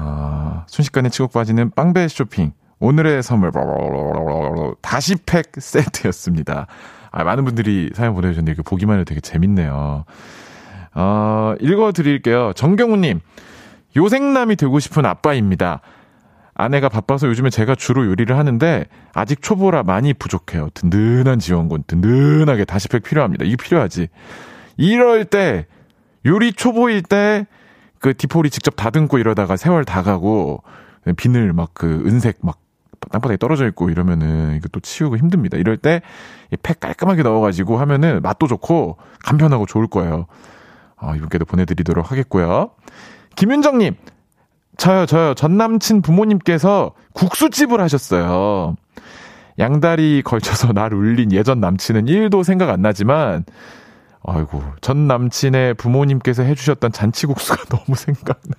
아, 0.00 0.64
순식간에 0.68 1.08
치고 1.08 1.28
빠지는 1.28 1.70
빵배 1.70 2.06
쇼핑. 2.08 2.52
오늘의 2.80 3.24
선물, 3.24 3.50
다시 4.80 5.16
팩 5.26 5.46
세트였습니다. 5.58 6.68
아, 7.10 7.24
많은 7.24 7.44
분들이 7.44 7.90
사연 7.92 8.14
보내주셨는데, 8.14 8.52
이거 8.52 8.62
보기만 8.62 9.00
해도 9.00 9.04
되게 9.04 9.20
재밌네요. 9.20 10.04
어, 10.94 11.54
읽어드릴게요. 11.60 12.52
정경우님, 12.54 13.20
요생남이 13.96 14.54
되고 14.54 14.78
싶은 14.78 15.04
아빠입니다. 15.06 15.80
아내가 16.54 16.88
바빠서 16.88 17.26
요즘에 17.26 17.50
제가 17.50 17.74
주로 17.74 18.06
요리를 18.06 18.36
하는데, 18.36 18.84
아직 19.12 19.42
초보라 19.42 19.82
많이 19.82 20.14
부족해요. 20.14 20.68
든든한 20.74 21.40
지원군, 21.40 21.82
든든하게 21.88 22.64
다시 22.64 22.88
팩 22.88 23.02
필요합니다. 23.02 23.44
이게 23.44 23.56
필요하지. 23.56 24.08
이럴 24.76 25.24
때, 25.24 25.66
요리 26.26 26.52
초보일 26.52 27.02
때, 27.02 27.46
그 28.00 28.16
디폴이 28.16 28.50
직접 28.50 28.76
다듬고 28.76 29.18
이러다가 29.18 29.56
세월 29.56 29.84
다 29.84 30.02
가고 30.02 30.62
비늘 31.16 31.52
막 31.52 31.70
그 31.74 32.02
은색 32.06 32.38
막 32.42 32.58
땅바닥에 33.10 33.36
떨어져 33.36 33.66
있고 33.68 33.90
이러면은 33.90 34.56
이거 34.56 34.68
또 34.68 34.80
치우고 34.80 35.16
힘듭니다. 35.18 35.56
이럴 35.56 35.76
때 35.76 36.00
이 36.52 36.56
팩 36.62 36.80
깔끔하게 36.80 37.22
넣어가지고 37.22 37.78
하면은 37.78 38.20
맛도 38.22 38.46
좋고 38.46 38.96
간편하고 39.24 39.66
좋을 39.66 39.86
거예요. 39.86 40.26
아, 40.96 41.14
이분께도 41.14 41.44
보내드리도록 41.44 42.10
하겠고요. 42.10 42.70
김윤정님, 43.36 43.94
저요, 44.78 45.06
저요. 45.06 45.34
전 45.34 45.56
남친 45.56 46.02
부모님께서 46.02 46.92
국수집을 47.12 47.80
하셨어요. 47.80 48.74
양다리 49.58 50.22
걸쳐서 50.24 50.72
날 50.74 50.94
울린 50.94 51.32
예전 51.32 51.60
남친은 51.60 52.06
1도 52.06 52.42
생각 52.44 52.70
안 52.70 52.82
나지만 52.82 53.44
아이고, 54.24 54.62
전 54.80 55.06
남친의 55.06 55.74
부모님께서 55.74 56.42
해주셨던 56.42 56.92
잔치국수가 56.92 57.64
너무 57.70 57.94
생각나. 57.96 58.54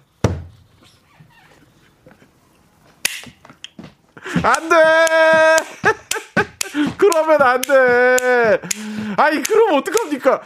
안 4.43 4.69
돼! 4.69 4.75
그러면 6.97 7.41
안 7.41 7.61
돼! 7.61 8.59
아이, 9.17 9.41
그럼 9.41 9.77
어떡합니까? 9.77 10.41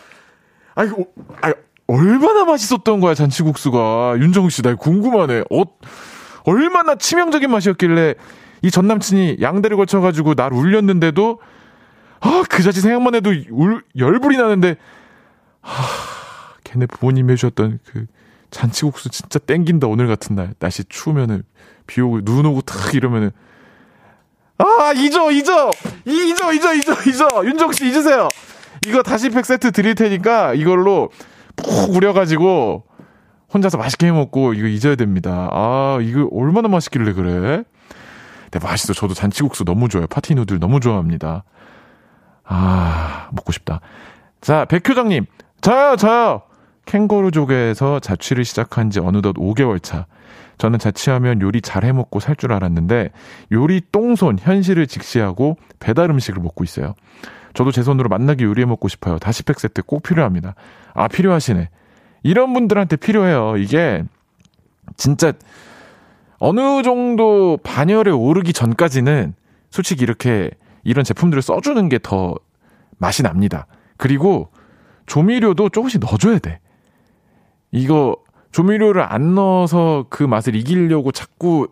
아이, 0.76 0.88
어, 0.90 1.06
아이, 1.42 1.54
얼마나 1.88 2.46
맛있었던 2.46 3.00
거야, 3.02 3.14
잔치국수가. 3.14 4.16
윤정우 4.18 4.50
씨, 4.50 4.62
나 4.62 4.74
궁금하네. 4.76 5.44
어, 5.52 5.64
얼마나 6.46 6.96
치명적인 6.96 7.50
맛이었길래 7.52 8.16
이 8.64 8.70
전 8.72 8.88
남친이 8.88 9.38
양다리 9.42 9.76
걸쳐가지고 9.76 10.36
날 10.36 10.54
울렸는데도 10.54 11.40
아, 12.22 12.44
그 12.50 12.64
자체 12.64 12.80
생각만 12.80 13.14
해도 13.16 13.34
울, 13.52 13.84
열불이 13.98 14.38
나는데 14.38 14.78
하, 15.64 16.56
걔네 16.64 16.86
부모님이 16.86 17.34
해주셨던 17.34 17.80
그 17.86 18.06
잔치국수 18.52 19.10
진짜 19.10 19.40
땡긴다 19.40 19.88
오늘 19.88 20.08
같은 20.08 20.36
날. 20.36 20.54
날씨 20.60 20.84
추우면은 20.84 21.44
비 21.88 22.02
오고 22.02 22.22
눈 22.22 22.46
오고 22.46 22.62
탁 22.62 22.94
이러면은. 22.94 23.32
아 24.60 24.94
잊어 24.96 25.32
잊어! 25.32 25.72
잊어 26.06 26.54
잊어 26.54 26.74
잊어 26.76 26.94
잊어! 27.08 27.46
윤정 27.46 27.72
씨 27.72 27.88
잊으세요! 27.88 28.30
이거 28.86 29.02
다시 29.02 29.30
팩 29.30 29.46
세트 29.46 29.72
드릴 29.72 29.96
테니까 29.96 30.54
이걸로 30.54 31.10
푹 31.56 31.96
우려가지고 31.96 32.84
혼자서 33.54 33.78
맛있게 33.78 34.08
해 34.08 34.12
먹고 34.12 34.54
이거 34.54 34.68
잊어야 34.68 34.96
됩니다. 34.96 35.50
아 35.52 36.00
이거 36.02 36.28
얼마나 36.32 36.68
맛있길래 36.68 37.14
그래? 37.14 37.64
네 38.52 38.60
맛있어. 38.62 38.94
저도 38.94 39.14
잔치국수 39.14 39.64
너무 39.64 39.90
좋아요. 39.90 40.08
파티 40.08 40.36
누들 40.36 40.60
너무 40.60 40.80
좋아합니다. 40.80 41.44
아 42.44 43.30
먹고 43.32 43.52
싶다. 43.52 43.80
자 44.42 44.66
백효정님 44.66 45.26
저요, 45.64 45.96
저요! 45.96 46.42
캥거루족에서 46.86 48.00
자취를 48.02 48.44
시작한 48.44 48.90
지 48.90 49.00
어느덧 49.00 49.34
5개월 49.38 49.82
차. 49.82 50.08
저는 50.58 50.78
자취하면 50.78 51.42
요리 51.42 51.62
잘 51.62 51.86
해먹고 51.86 52.20
살 52.20 52.36
줄 52.36 52.52
알았는데 52.52 53.12
요리 53.54 53.82
똥손 53.92 54.40
현실을 54.40 54.88
직시하고 54.88 55.58
배달 55.80 56.10
음식을 56.10 56.42
먹고 56.44 56.66
있어요. 56.66 56.94
저도 57.54 57.72
제 57.72 57.82
손으로 57.82 58.10
만나게 58.10 58.44
요리해 58.44 58.66
먹고 58.66 58.90
싶어요. 58.90 59.20
다시 59.20 59.44
팩 59.44 59.58
세트 59.60 59.84
꼭 59.84 60.04
필요합니다. 60.04 60.56
아, 60.94 61.08
필요하시네. 61.08 61.70
이런 62.24 62.54
분들한테 62.54 62.98
필요해요. 62.98 63.56
이게 63.58 64.04
진짜 64.98 65.32
어느 66.40 66.84
정도 66.84 67.58
반열에 67.64 68.12
오르기 68.12 68.52
전까지는 68.52 69.34
솔직히 69.70 70.04
이렇게 70.04 70.52
이런 70.84 71.06
제품들을 71.06 71.42
써주는 71.42 71.88
게 71.88 72.00
더 72.00 72.36
맛이 72.98 73.24
납니다. 73.24 73.66
그리고 73.98 74.50
조미료도 75.06 75.70
조금씩 75.70 76.02
넣어줘야 76.02 76.40
돼. 76.40 76.60
이거 77.72 78.16
조미료를 78.52 79.02
안 79.02 79.36
넣어서 79.36 80.06
그 80.10 80.24
맛을 80.24 80.56
이기려고 80.56 81.12
자꾸 81.12 81.68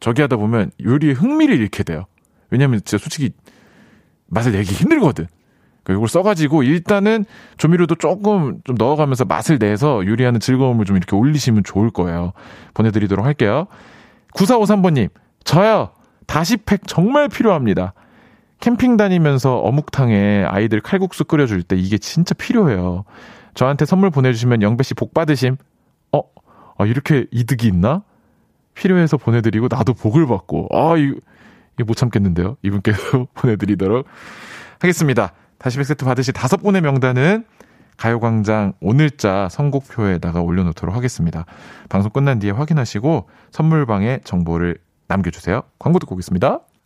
저기 0.00 0.22
하다 0.22 0.36
보면 0.36 0.70
요리에 0.84 1.12
흥미를 1.12 1.58
잃게 1.58 1.82
돼요. 1.82 2.06
왜냐면 2.50 2.80
진짜 2.84 2.98
솔직히 2.98 3.30
맛을 4.26 4.52
내기 4.52 4.72
힘들거든. 4.72 5.26
이걸 5.88 6.08
써가지고 6.08 6.62
일단은 6.62 7.26
조미료도 7.58 7.96
조금 7.96 8.60
좀 8.64 8.76
넣어가면서 8.76 9.26
맛을 9.26 9.58
내서 9.58 10.06
요리하는 10.06 10.40
즐거움을 10.40 10.86
좀 10.86 10.96
이렇게 10.96 11.14
올리시면 11.14 11.62
좋을 11.64 11.90
거예요. 11.90 12.32
보내드리도록 12.72 13.26
할게요. 13.26 13.66
9453번님, 14.34 15.10
저요! 15.44 15.90
다시 16.26 16.56
팩 16.56 16.80
정말 16.86 17.28
필요합니다. 17.28 17.92
캠핑 18.64 18.96
다니면서 18.96 19.58
어묵탕에 19.58 20.44
아이들 20.44 20.80
칼국수 20.80 21.26
끓여줄 21.26 21.64
때 21.64 21.76
이게 21.76 21.98
진짜 21.98 22.34
필요해요. 22.34 23.04
저한테 23.52 23.84
선물 23.84 24.08
보내주시면 24.08 24.62
영배 24.62 24.82
씨 24.84 24.94
복 24.94 25.12
받으심. 25.12 25.58
어, 26.12 26.22
아, 26.78 26.86
이렇게 26.86 27.26
이득이 27.30 27.66
있나? 27.66 28.04
필요해서 28.72 29.18
보내드리고 29.18 29.68
나도 29.70 29.92
복을 29.92 30.26
받고. 30.26 30.68
아, 30.72 30.96
이거, 30.96 31.16
이거 31.76 31.84
못 31.84 31.94
참겠는데요. 31.94 32.56
이분께도 32.62 33.26
보내드리도록 33.36 34.06
하겠습니다. 34.80 35.34
다시 35.58 35.76
백세트 35.76 36.06
받으실 36.06 36.32
다섯 36.32 36.56
분의 36.56 36.80
명단은 36.80 37.44
가요광장 37.98 38.72
오늘자 38.80 39.50
선곡표에다가 39.50 40.40
올려놓도록 40.40 40.96
하겠습니다. 40.96 41.44
방송 41.90 42.10
끝난 42.10 42.38
뒤에 42.38 42.52
확인하시고 42.52 43.28
선물방에 43.50 44.20
정보를 44.24 44.78
남겨주세요. 45.06 45.64
광고 45.78 45.98
듣고 45.98 46.14
오겠습니다. 46.14 46.60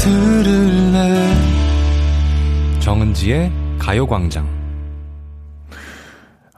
들을래 0.00 1.34
정은지의 2.80 3.52
가요광장 3.78 4.48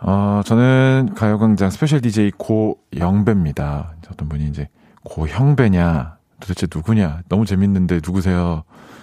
어, 0.00 0.42
저는 0.44 1.14
가요광장 1.16 1.70
special 1.70 2.00
DJ 2.00 2.32
고영배입니다. 2.36 3.94
어떤 4.10 4.28
분이 4.28 4.46
이제 4.46 4.68
고영배냐 5.04 6.18
도대체 6.38 6.68
누구냐 6.72 7.22
너무 7.28 7.44
재밌는데 7.44 7.96
누구세요? 7.96 8.62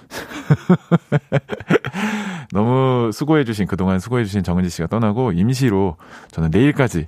너무 2.52 3.12
수고해주신 3.13 3.67
그동안 3.67 3.99
수고해주신 3.99 4.43
정은지 4.43 4.69
씨가 4.69 4.88
떠나고 4.88 5.34
임시로 5.34 5.97
저는 6.32 6.49
내일까지 6.52 7.08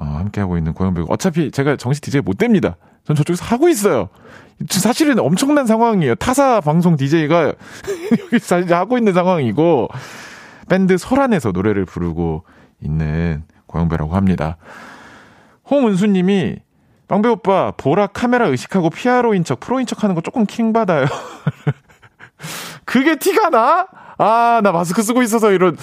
어, 0.00 0.04
함께하고 0.04 0.56
있는 0.56 0.72
고영배고 0.72 1.12
어차피 1.12 1.50
제가 1.50 1.76
정식 1.76 2.00
DJ 2.00 2.22
못 2.22 2.38
됩니다. 2.38 2.76
전 3.04 3.14
저쪽에서 3.14 3.44
하고 3.44 3.68
있어요. 3.68 4.08
사실은 4.68 5.18
엄청난 5.18 5.66
상황이에요. 5.66 6.14
타사 6.14 6.60
방송 6.60 6.96
DJ가 6.96 7.52
여기 8.32 8.38
사실 8.38 8.72
하고 8.74 8.96
있는 8.96 9.12
상황이고 9.12 9.88
밴드 10.68 10.96
설안에서 10.96 11.52
노래를 11.52 11.84
부르고 11.84 12.44
있는 12.80 13.44
고영배라고 13.66 14.14
합니다. 14.14 14.56
홍은수님이 15.70 16.56
빵배 17.06 17.28
오빠, 17.28 17.72
보라 17.76 18.06
카메라 18.08 18.46
의식하고 18.46 18.88
피아로인 18.88 19.44
척, 19.44 19.60
프로인 19.60 19.84
척 19.84 20.02
하는 20.02 20.14
거 20.14 20.22
조금 20.22 20.46
킹 20.46 20.72
받아요. 20.72 21.06
그게 22.86 23.16
티가 23.16 23.50
나? 23.50 23.86
아, 24.16 24.60
나 24.62 24.72
마스크 24.72 25.02
쓰고 25.02 25.22
있어서 25.22 25.50
이런, 25.50 25.76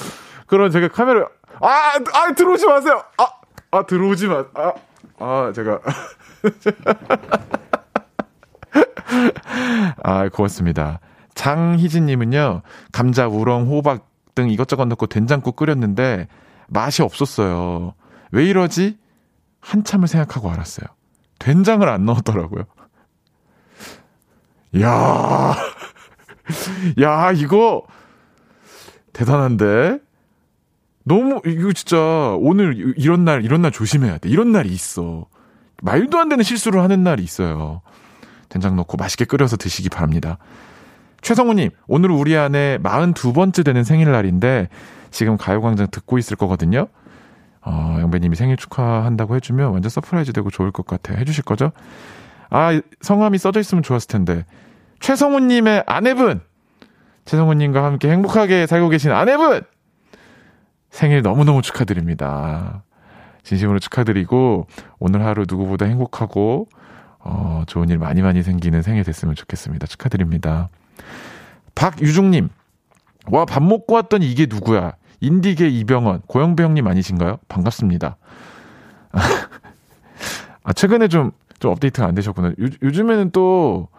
그런 0.45 0.71
제가 0.71 0.87
카메라, 0.87 1.27
아, 1.59 1.99
아, 2.13 2.33
들어오지 2.33 2.65
마세요! 2.65 3.03
아, 3.17 3.27
아, 3.71 3.85
들어오지 3.85 4.27
마, 4.27 4.45
아, 4.53 4.73
아, 5.19 5.51
제가. 5.53 5.79
아, 10.03 10.29
고맙습니다. 10.29 10.99
장희진님은요, 11.35 12.61
감자, 12.91 13.27
우렁, 13.27 13.67
호박 13.67 14.07
등 14.35 14.49
이것저것 14.49 14.85
넣고 14.85 15.07
된장국 15.07 15.55
끓였는데 15.55 16.27
맛이 16.67 17.01
없었어요. 17.01 17.93
왜 18.31 18.45
이러지? 18.45 18.97
한참을 19.61 20.07
생각하고 20.07 20.51
알았어요. 20.51 20.87
된장을 21.39 21.87
안 21.87 22.05
넣었더라고요. 22.05 22.63
야, 24.81 25.55
야, 27.01 27.31
이거 27.31 27.83
대단한데? 29.13 29.99
너무, 31.07 31.41
이거 31.45 31.71
진짜 31.71 31.97
오늘 32.39 32.93
이런 32.97 33.23
날, 33.23 33.45
이런 33.45 33.61
날 33.61 33.71
조심해야 33.71 34.17
돼. 34.17 34.29
이런 34.29 34.51
날이 34.51 34.69
있어. 34.69 35.25
말도 35.81 36.19
안 36.19 36.27
되는 36.27 36.43
실수를 36.43 36.81
하는 36.81 37.03
날이 37.03 37.23
있어요. 37.23 37.81
된장 38.49 38.75
넣고 38.75 38.97
맛있게 38.97 39.25
끓여서 39.25 39.55
드시기 39.55 39.89
바랍니다. 39.89 40.37
최성우님, 41.21 41.69
오늘 41.87 42.11
우리 42.11 42.35
아내 42.35 42.77
42번째 42.83 43.63
되는 43.63 43.83
생일날인데, 43.83 44.67
지금 45.09 45.37
가요광장 45.37 45.87
듣고 45.91 46.17
있을 46.17 46.35
거거든요? 46.35 46.87
어, 47.61 47.97
영배님이 48.01 48.35
생일 48.35 48.57
축하한다고 48.57 49.35
해주면 49.37 49.71
완전 49.71 49.89
surprise 49.89 50.33
되고 50.33 50.49
좋을 50.49 50.71
것 50.71 50.85
같아요. 50.85 51.17
해주실 51.19 51.43
거죠? 51.43 51.71
아, 52.49 52.79
성함이 53.01 53.37
써져 53.37 53.59
있으면 53.61 53.81
좋았을 53.81 54.07
텐데. 54.09 54.45
최성우님의 54.99 55.83
아내분! 55.85 56.41
최성우님과 57.25 57.83
함께 57.83 58.09
행복하게 58.09 58.67
살고 58.67 58.89
계신 58.89 59.11
아내분! 59.11 59.63
생일 60.97 61.21
너무너무 61.21 61.61
축하드립니다. 61.61 62.81
진심으로 63.43 63.77
축하드리고, 63.77 64.65
오늘 64.97 65.23
하루 65.23 65.45
누구보다 65.47 65.85
행복하고, 65.85 66.67
어, 67.19 67.61
좋은 67.67 67.89
일 67.89 67.99
많이 67.99 68.23
많이 68.23 68.41
생기는 68.41 68.81
생일 68.81 69.03
됐으면 69.03 69.35
좋겠습니다. 69.35 69.85
축하드립니다. 69.85 70.69
박유중님, 71.75 72.49
와, 73.27 73.45
밥 73.45 73.61
먹고 73.61 73.93
왔더니 73.93 74.27
이게 74.27 74.47
누구야? 74.49 74.93
인디계 75.19 75.69
이병헌, 75.69 76.23
고영배 76.25 76.63
형님 76.63 76.87
아니신가요? 76.87 77.37
반갑습니다. 77.47 78.17
아, 80.63 80.73
최근에 80.73 81.09
좀, 81.09 81.29
좀 81.59 81.73
업데이트가 81.73 82.07
안 82.07 82.15
되셨구나. 82.15 82.47
요, 82.47 82.53
요즘에는 82.81 83.29
또, 83.29 83.89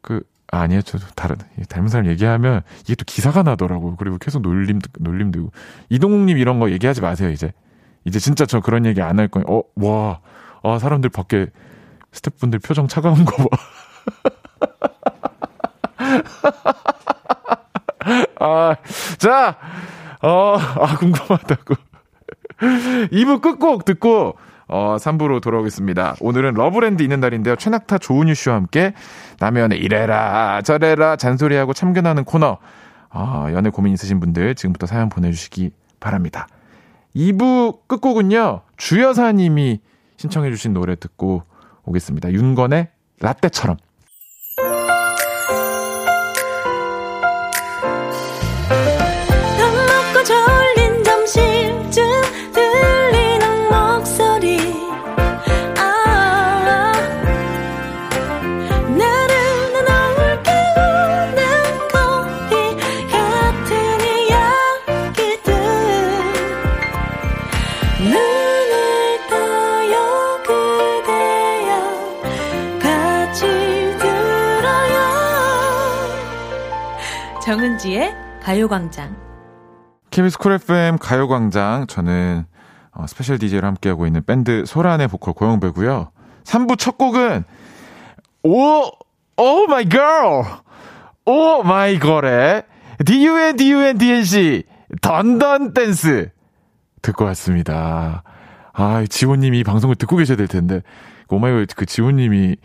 그, 0.00 0.22
아, 0.52 0.60
아니에요. 0.62 0.82
저도 0.82 1.06
다른, 1.14 1.36
닮은 1.68 1.88
사람 1.88 2.06
얘기하면 2.06 2.62
이게 2.82 2.94
또 2.96 3.04
기사가 3.06 3.42
나더라고요. 3.42 3.96
그리고 3.96 4.18
계속 4.18 4.42
놀림, 4.42 4.80
놀림 4.98 5.30
되고. 5.30 5.50
이동욱 5.88 6.20
님 6.22 6.38
이런 6.38 6.58
거 6.58 6.70
얘기하지 6.70 7.00
마세요, 7.00 7.30
이제. 7.30 7.52
이제 8.04 8.18
진짜 8.18 8.46
저 8.46 8.60
그런 8.60 8.86
얘기 8.86 9.00
안 9.02 9.18
할 9.18 9.28
거예요. 9.28 9.44
어, 9.48 9.62
와, 9.76 10.20
아, 10.62 10.78
사람들 10.78 11.10
밖에 11.10 11.46
스태프분들 12.12 12.58
표정 12.60 12.88
차가운 12.88 13.24
거 13.24 13.48
봐. 13.48 13.56
아, 18.40 18.74
자, 19.18 19.56
어, 20.22 20.56
아, 20.58 20.96
궁금하다고. 20.96 21.74
2부 23.12 23.40
끝곡 23.40 23.84
듣고, 23.84 24.36
어, 24.70 24.96
3부로 24.98 25.42
돌아오겠습니다. 25.42 26.14
오늘은 26.20 26.54
러브랜드 26.54 27.02
있는 27.02 27.18
날인데요. 27.18 27.56
최낙타 27.56 27.98
조은유 27.98 28.34
씨와 28.34 28.54
함께 28.54 28.94
남의 29.40 29.62
연애 29.62 29.76
이래라, 29.76 30.62
저래라, 30.62 31.16
잔소리하고 31.16 31.72
참견하는 31.74 32.24
코너. 32.24 32.58
어, 33.12 33.46
연애 33.50 33.70
고민 33.70 33.92
있으신 33.92 34.20
분들 34.20 34.54
지금부터 34.54 34.86
사연 34.86 35.08
보내주시기 35.08 35.72
바랍니다. 35.98 36.46
2부 37.16 37.88
끝곡은요, 37.88 38.60
주여사님이 38.76 39.80
신청해주신 40.16 40.72
노래 40.72 40.94
듣고 40.94 41.42
오겠습니다. 41.84 42.30
윤건의 42.30 42.88
라떼처럼. 43.18 43.76
가요광장. 78.60 79.16
KBS 80.10 80.36
Cool 80.38 80.52
FM 80.52 80.98
가요광장. 80.98 81.86
저는 81.86 82.44
어, 82.92 83.06
special 83.06 83.38
DJ를 83.38 83.66
함께하고 83.66 84.06
있는 84.06 84.22
밴드 84.24 84.64
소란의 84.66 85.08
보컬 85.08 85.32
고영배고요. 85.34 86.10
3부 86.44 86.78
첫 86.78 86.98
곡은 86.98 87.44
오, 88.42 88.82
Oh 89.36 89.66
My 89.66 89.88
Girl, 89.88 90.44
Oh 91.24 91.62
My 91.62 91.98
Girl의 91.98 92.64
DUN 93.04 93.56
DUN 93.56 93.98
DNC 93.98 94.64
Dun 95.00 95.36
Dun 95.36 95.72
Dance 95.72 96.30
듣고 97.00 97.24
왔습니다. 97.26 98.22
아, 98.72 99.04
지호님이 99.08 99.60
이 99.60 99.64
방송을 99.64 99.94
듣고 99.94 100.16
계셔야 100.16 100.36
될 100.36 100.48
텐데 100.48 100.82
오마이걸 101.28 101.66
그 101.76 101.86
지호님이 101.86 102.56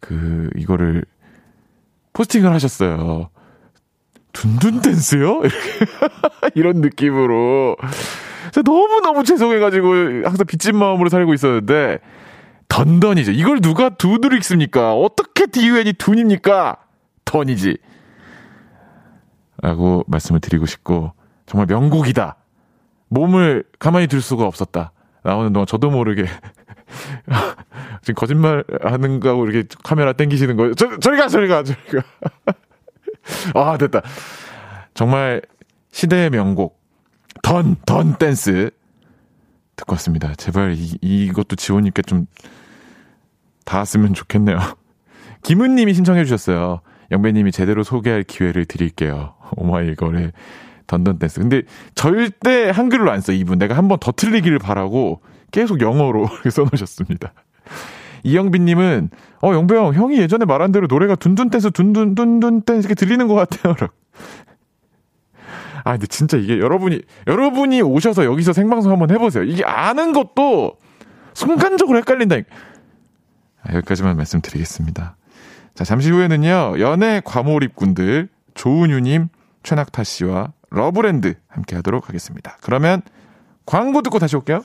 그 0.00 0.50
이거를 0.56 1.04
포스팅을 2.14 2.52
하셨어요. 2.52 3.30
둔둔 4.32 4.80
댄스요? 4.82 5.42
이런 6.54 6.80
느낌으로. 6.80 7.76
너무너무 8.64 9.24
죄송해가지고 9.24 9.88
항상 10.24 10.46
빚진 10.46 10.76
마음으로 10.76 11.08
살고 11.08 11.34
있었는데, 11.34 11.98
던던이죠. 12.68 13.32
이걸 13.32 13.60
누가 13.60 13.90
두드를 13.90 14.36
읽습니까? 14.38 14.94
어떻게 14.94 15.46
DUN이 15.46 15.94
둔입니까? 15.94 16.76
던이지. 17.24 17.78
라고 19.62 20.04
말씀을 20.06 20.40
드리고 20.40 20.66
싶고, 20.66 21.12
정말 21.46 21.66
명곡이다. 21.66 22.36
몸을 23.08 23.64
가만히 23.78 24.06
둘 24.06 24.20
수가 24.22 24.44
없었다. 24.44 24.92
나오는 25.22 25.52
동안 25.52 25.66
저도 25.66 25.90
모르게 25.90 26.24
지금 28.02 28.14
거짓말 28.14 28.64
하는 28.82 29.20
거하고 29.20 29.46
이렇게 29.46 29.68
카메라 29.82 30.12
땡기시는 30.12 30.56
거예요. 30.56 30.74
저, 30.74 30.98
저리 30.98 31.16
가, 31.16 31.28
저리 31.28 31.48
가, 31.48 31.62
저리 31.62 31.76
가. 31.92 32.02
아, 33.54 33.76
됐다. 33.78 34.02
정말 34.94 35.42
시대의 35.92 36.30
명곡. 36.30 36.80
던, 37.42 37.76
던 37.86 38.16
댄스. 38.18 38.70
듣고 39.76 39.94
왔습니다. 39.94 40.34
제발 40.34 40.74
이, 40.76 40.98
이것도 41.00 41.56
지호님께 41.56 42.02
좀 42.02 42.26
닿았으면 43.64 44.14
좋겠네요. 44.14 44.58
김은님이 45.42 45.94
신청해 45.94 46.24
주셨어요. 46.24 46.80
영배님이 47.10 47.50
제대로 47.52 47.82
소개할 47.82 48.22
기회를 48.22 48.66
드릴게요. 48.66 49.34
오마이걸의 49.56 50.32
던던 50.86 51.18
댄스. 51.18 51.40
근데 51.40 51.62
절대 51.94 52.68
한글로 52.70 53.10
안 53.10 53.20
써, 53.20 53.32
이분. 53.32 53.58
내가 53.58 53.76
한 53.76 53.88
번 53.88 53.98
더 54.00 54.12
틀리기를 54.12 54.58
바라고 54.58 55.20
계속 55.50 55.80
영어로 55.80 56.28
써놓으셨습니다. 56.50 57.32
이영빈님은 58.22 59.10
어 59.42 59.52
영배 59.52 59.74
형 59.76 59.92
형이 59.94 60.18
예전에 60.18 60.44
말한 60.44 60.72
대로 60.72 60.86
노래가 60.86 61.14
둔둔 61.14 61.50
댄스 61.50 61.70
둔둔 61.70 62.14
둔둔 62.14 62.62
댄스 62.62 62.86
이렇게 62.86 62.94
들리는 62.94 63.26
것 63.26 63.34
같아요. 63.34 63.74
아 65.84 65.92
근데 65.92 66.06
진짜 66.06 66.36
이게 66.36 66.58
여러분이 66.58 67.02
여러분이 67.26 67.82
오셔서 67.82 68.24
여기서 68.24 68.52
생방송 68.52 68.92
한번 68.92 69.10
해보세요. 69.10 69.44
이게 69.44 69.64
아는 69.64 70.12
것도 70.12 70.76
순간적으로 71.34 71.98
헷갈린다. 71.98 72.36
아, 73.62 73.74
여기까지만 73.74 74.16
말씀드리겠습니다. 74.16 75.16
자 75.74 75.84
잠시 75.84 76.10
후에는요 76.10 76.80
연애 76.80 77.22
과몰입꾼들 77.24 78.28
조은유님 78.54 79.28
최낙타 79.62 80.04
씨와 80.04 80.52
러브랜드 80.70 81.34
함께 81.48 81.76
하도록 81.76 82.08
하겠습니다. 82.08 82.56
그러면 82.60 83.02
광고 83.66 84.02
듣고 84.02 84.18
다시 84.18 84.36
올게요. 84.36 84.64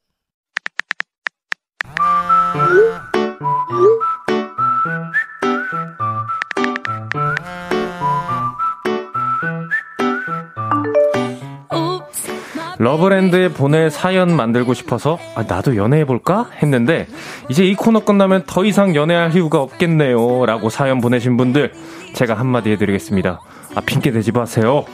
러브랜드에 12.81 13.49
보낼 13.49 13.91
사연 13.91 14.35
만들고 14.35 14.73
싶어서 14.73 15.19
아, 15.35 15.43
나도 15.43 15.75
연애해볼까? 15.75 16.49
했는데 16.63 17.07
이제 17.47 17.63
이 17.63 17.75
코너 17.75 17.99
끝나면 17.99 18.43
더 18.47 18.65
이상 18.65 18.95
연애할 18.95 19.35
이유가 19.35 19.61
없겠네요. 19.61 20.47
라고 20.47 20.69
사연 20.69 20.99
보내신 20.99 21.37
분들 21.37 21.73
제가 22.15 22.33
한마디 22.33 22.71
해드리겠습니다. 22.71 23.39
아 23.75 23.81
핑계 23.81 24.11
대지 24.11 24.31
마세요 24.31 24.85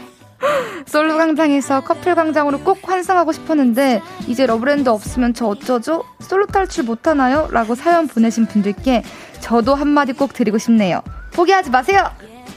솔로 0.88 1.18
광장에서 1.18 1.82
커플 1.82 2.16
광장으로 2.16 2.60
꼭 2.62 2.80
환승하고 2.84 3.32
싶었는데 3.34 4.02
이제 4.28 4.46
러브랜드 4.46 4.90
없으면 4.90 5.34
저 5.34 5.48
어쩌죠? 5.48 6.04
솔로 6.20 6.46
탈출 6.48 6.86
못하나요? 6.86 7.48
라고 7.52 7.76
사연 7.76 8.08
보내신 8.08 8.46
분들께 8.46 9.04
저도 9.40 9.76
한마디 9.76 10.14
꼭 10.14 10.34
드리고 10.34 10.58
싶네요. 10.58 11.02
포기하지 11.34 11.70
마세요! 11.70 12.10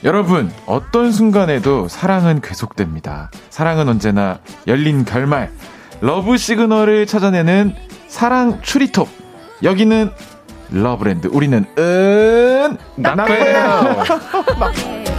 여러분, 0.02 0.50
어떤 0.64 1.12
순간에도 1.12 1.88
사랑은 1.88 2.40
계속됩니다. 2.40 3.30
사랑은 3.50 3.88
언제나 3.88 4.38
열린 4.66 5.04
결말. 5.04 5.50
love 6.00 6.38
signal을 6.38 7.06
찾아내는 7.06 7.74
사랑 8.08 8.62
추리 8.62 8.82
talk. 8.82 9.08
여기는 9.62 10.10
러브랜드. 10.70 11.26
우리는 11.30 11.66
은낙배예요. 11.76 14.04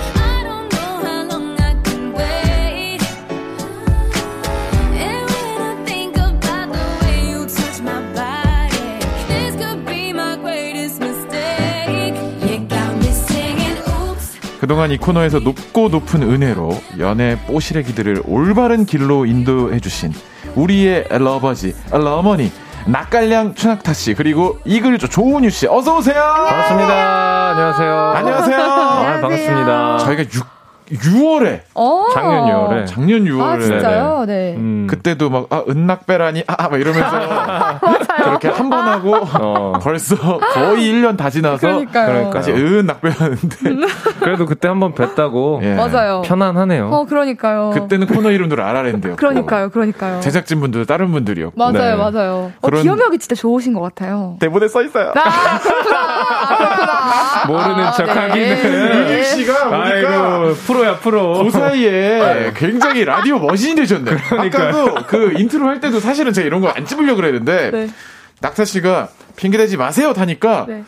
그동안 14.61 14.91
이 14.91 14.97
코너에서 14.97 15.39
높고 15.39 15.89
높은 15.89 16.21
은혜로 16.21 16.69
연애 16.99 17.35
뽀시래기들을 17.47 18.21
올바른 18.27 18.85
길로 18.85 19.25
인도해주신 19.25 20.13
우리의 20.53 21.07
러버지, 21.09 21.73
러머니, 21.91 22.51
낙갈량 22.85 23.55
추낙타 23.55 23.93
씨, 23.93 24.13
그리고 24.13 24.59
이글조 24.65 25.07
조은유 25.07 25.49
씨, 25.49 25.65
어서 25.67 25.97
오세요! 25.97 26.21
반갑습니다 26.21 27.49
안녕하세요 27.49 27.99
안녕하세요! 28.15 28.61
아, 28.61 29.19
반갑습니다 29.21 29.97
저희가 29.97 30.23
6, 30.31 30.60
6월에 30.91 31.61
어. 31.75 32.05
작년 32.13 32.45
6월에 32.45 32.85
작년 32.87 33.23
6월에 33.25 33.41
아, 33.41 33.59
진짜요? 33.59 34.25
네. 34.27 34.55
음. 34.57 34.87
그때도 34.89 35.29
막, 35.29 35.47
아, 35.49 35.63
은낙배라니, 35.69 36.43
아, 36.47 36.67
막 36.69 36.79
이러면서. 36.79 37.11
그렇게 38.23 38.49
한 38.49 38.69
번 38.69 38.87
하고, 38.87 39.15
어. 39.15 39.73
벌써 39.81 40.15
거의 40.53 40.91
1년 40.91 41.17
다 41.17 41.29
지나서. 41.29 41.57
그러니까요. 41.59 42.05
그러니까요. 42.07 42.33
다시 42.33 42.51
은낙배하는데. 42.51 43.57
그래도 44.21 44.45
그때 44.45 44.67
한 44.67 44.79
번 44.81 44.93
뵀다고 44.95 45.61
예. 45.63 45.75
맞아요. 45.75 46.21
편안하네요 46.25 46.89
어, 46.91 47.05
그러니까요. 47.05 47.69
그때는 47.73 48.07
코너 48.07 48.31
이름도 48.31 48.55
라라랜드였고. 48.55 49.15
그러니까요, 49.17 49.69
그러니까요. 49.69 50.19
제작진 50.21 50.59
분들도 50.59 50.85
다른 50.85 51.11
분들이었고. 51.11 51.53
맞아요, 51.57 51.73
네. 51.73 51.95
맞아요. 51.95 52.51
어, 52.61 52.69
기억력이 52.69 53.19
진짜 53.19 53.35
좋으신 53.35 53.73
것 53.73 53.81
같아요. 53.81 54.37
대본에 54.39 54.67
써 54.67 54.81
있어요. 54.81 55.11
아, 55.15 55.59
그렇구나. 55.59 55.99
아, 55.99 56.57
그렇구나. 56.57 57.45
모르는 57.47 57.85
아, 57.87 57.91
척 57.91 58.05
네. 58.05 58.11
하기는 58.11 59.23
씨가 59.23 59.69
보니까 59.69 59.83
아이고 59.83 60.53
프로야 60.81 60.99
프로 60.99 61.43
그 61.43 61.49
사이에 61.51 62.51
굉장히 62.55 63.05
라디오 63.05 63.39
machine이 63.39 63.75
되셨네. 63.75 64.11
아까도 64.37 64.95
그 65.07 65.33
인트로 65.37 65.67
할 65.67 65.79
때도 65.79 65.99
사실은 65.99 66.33
제가 66.33 66.45
이런 66.47 66.59
거 66.61 66.71
안 66.71 66.85
짚으려고 66.85 67.17
그랬는데 67.17 67.69
네. 67.71 67.89
낙타 68.39 68.63
씨가 68.65 69.09
핑계 69.35 69.57
대지 69.57 69.75
마세요 69.77 70.13
하니까 70.13 70.65
네. 70.67 70.83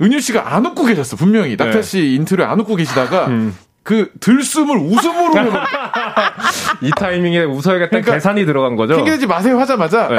은유 0.00 0.20
씨가 0.20 0.54
안 0.54 0.64
웃고 0.64 0.86
계셨어 0.86 1.16
분명히 1.16 1.56
낙타 1.56 1.70
네. 1.76 1.82
씨 1.82 2.14
intro에 2.14 2.46
안 2.46 2.58
웃고 2.60 2.76
계시다가 2.76 3.26
음. 3.26 3.54
그 3.88 4.10
들숨을 4.20 4.76
웃음으로. 4.76 5.32
이 6.82 6.90
타이밍에 6.90 7.44
웃어야겠다 7.44 7.88
그러니까 7.88 8.12
계산이 8.12 8.44
들어간 8.44 8.76
거죠 8.76 8.96
핑계대지 8.96 9.26
마세요 9.26 9.58
하자마자 9.58 10.08
네. 10.08 10.18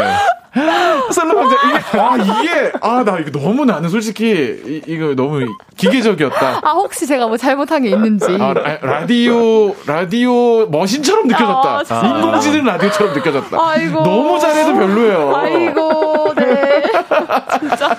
썰렁한데 1.14 1.56
이게 1.68 2.00
아 2.00 2.18
이게 2.18 2.72
아 2.82 3.04
나 3.04 3.20
이거 3.20 3.32
너무 3.32 3.66
나는 3.66 3.90
솔직히 3.90 4.82
이, 4.88 4.98
거 5.00 5.14
너무 5.16 5.46
기계적이었다. 5.78 6.62
아, 6.64 6.72
혹시 6.72 7.06
제가 7.08 7.28
뭐 7.28 7.38
잘못한 7.38 7.84
게 7.84 7.90
있는지. 7.90 8.26
아, 8.40 8.54
라, 8.54 9.06
디오 9.06 9.76
라디오 9.86 10.66
머신처럼 10.68 11.28
느껴졌다. 11.28 11.84
아. 11.90 12.08
인공지능 12.08 12.66
라디오처럼 12.66 13.14
느껴졌다. 13.14 13.58
아이고. 13.60 14.04
너무 14.04 14.40
잘해도 14.40 14.74
별로예요. 14.74 15.36
아이고, 15.36 16.34
네. 16.36 16.84
진짜. 17.60 17.98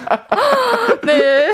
네. 1.04 1.52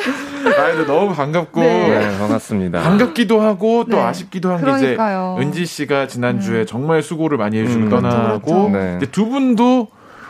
아, 0.51 0.67
근데 0.73 0.87
너무 0.87 1.15
반갑고 1.15 1.61
네. 1.61 1.89
네, 2.11 2.19
반갑습니다 2.19 2.81
반갑기도 2.83 3.41
하고 3.41 3.85
또 3.91 3.97
네. 3.97 4.03
아쉽기도 4.03 4.51
한 4.53 4.65
게 4.65 4.77
이제. 4.77 4.97
음. 4.99 5.41
은지 5.41 5.67
씨가 5.67 6.07
지난주에 6.07 6.65
정말 6.65 7.03
수고를 7.03 7.39
많이 7.39 7.59
해주고 7.59 7.85
음, 7.85 7.89
떠나고 7.91 8.69
그렇죠. 8.71 8.71
네. 8.71 8.99
두 9.13 9.27
분도 9.29 9.89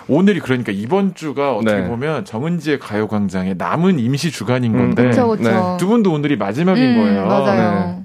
오늘이 0.08 0.38
그러니까 0.40 0.70
이번 0.72 1.14
주가 1.14 1.54
어떻게 1.54 1.80
네. 1.80 1.88
보면 1.88 2.24
정은지의 2.24 2.78
가요광장의 2.78 3.56
남은 3.58 3.98
임시 3.98 4.30
주간인 4.30 4.74
음, 4.74 4.78
건데 4.94 5.04
그쵸, 5.10 5.28
그쵸. 5.28 5.42
네. 5.50 5.76
두 5.78 5.86
분도 5.88 6.12
오늘이 6.12 6.36
마지막인 6.36 6.82
음, 6.82 7.02
거예요. 7.02 7.26
맞아요. 7.26 8.02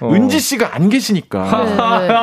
어. 0.00 0.12
은지 0.12 0.38
씨가 0.38 0.76
안 0.76 0.88
계시니까 0.88 1.64
네, 1.64 2.06
네. 2.06 2.14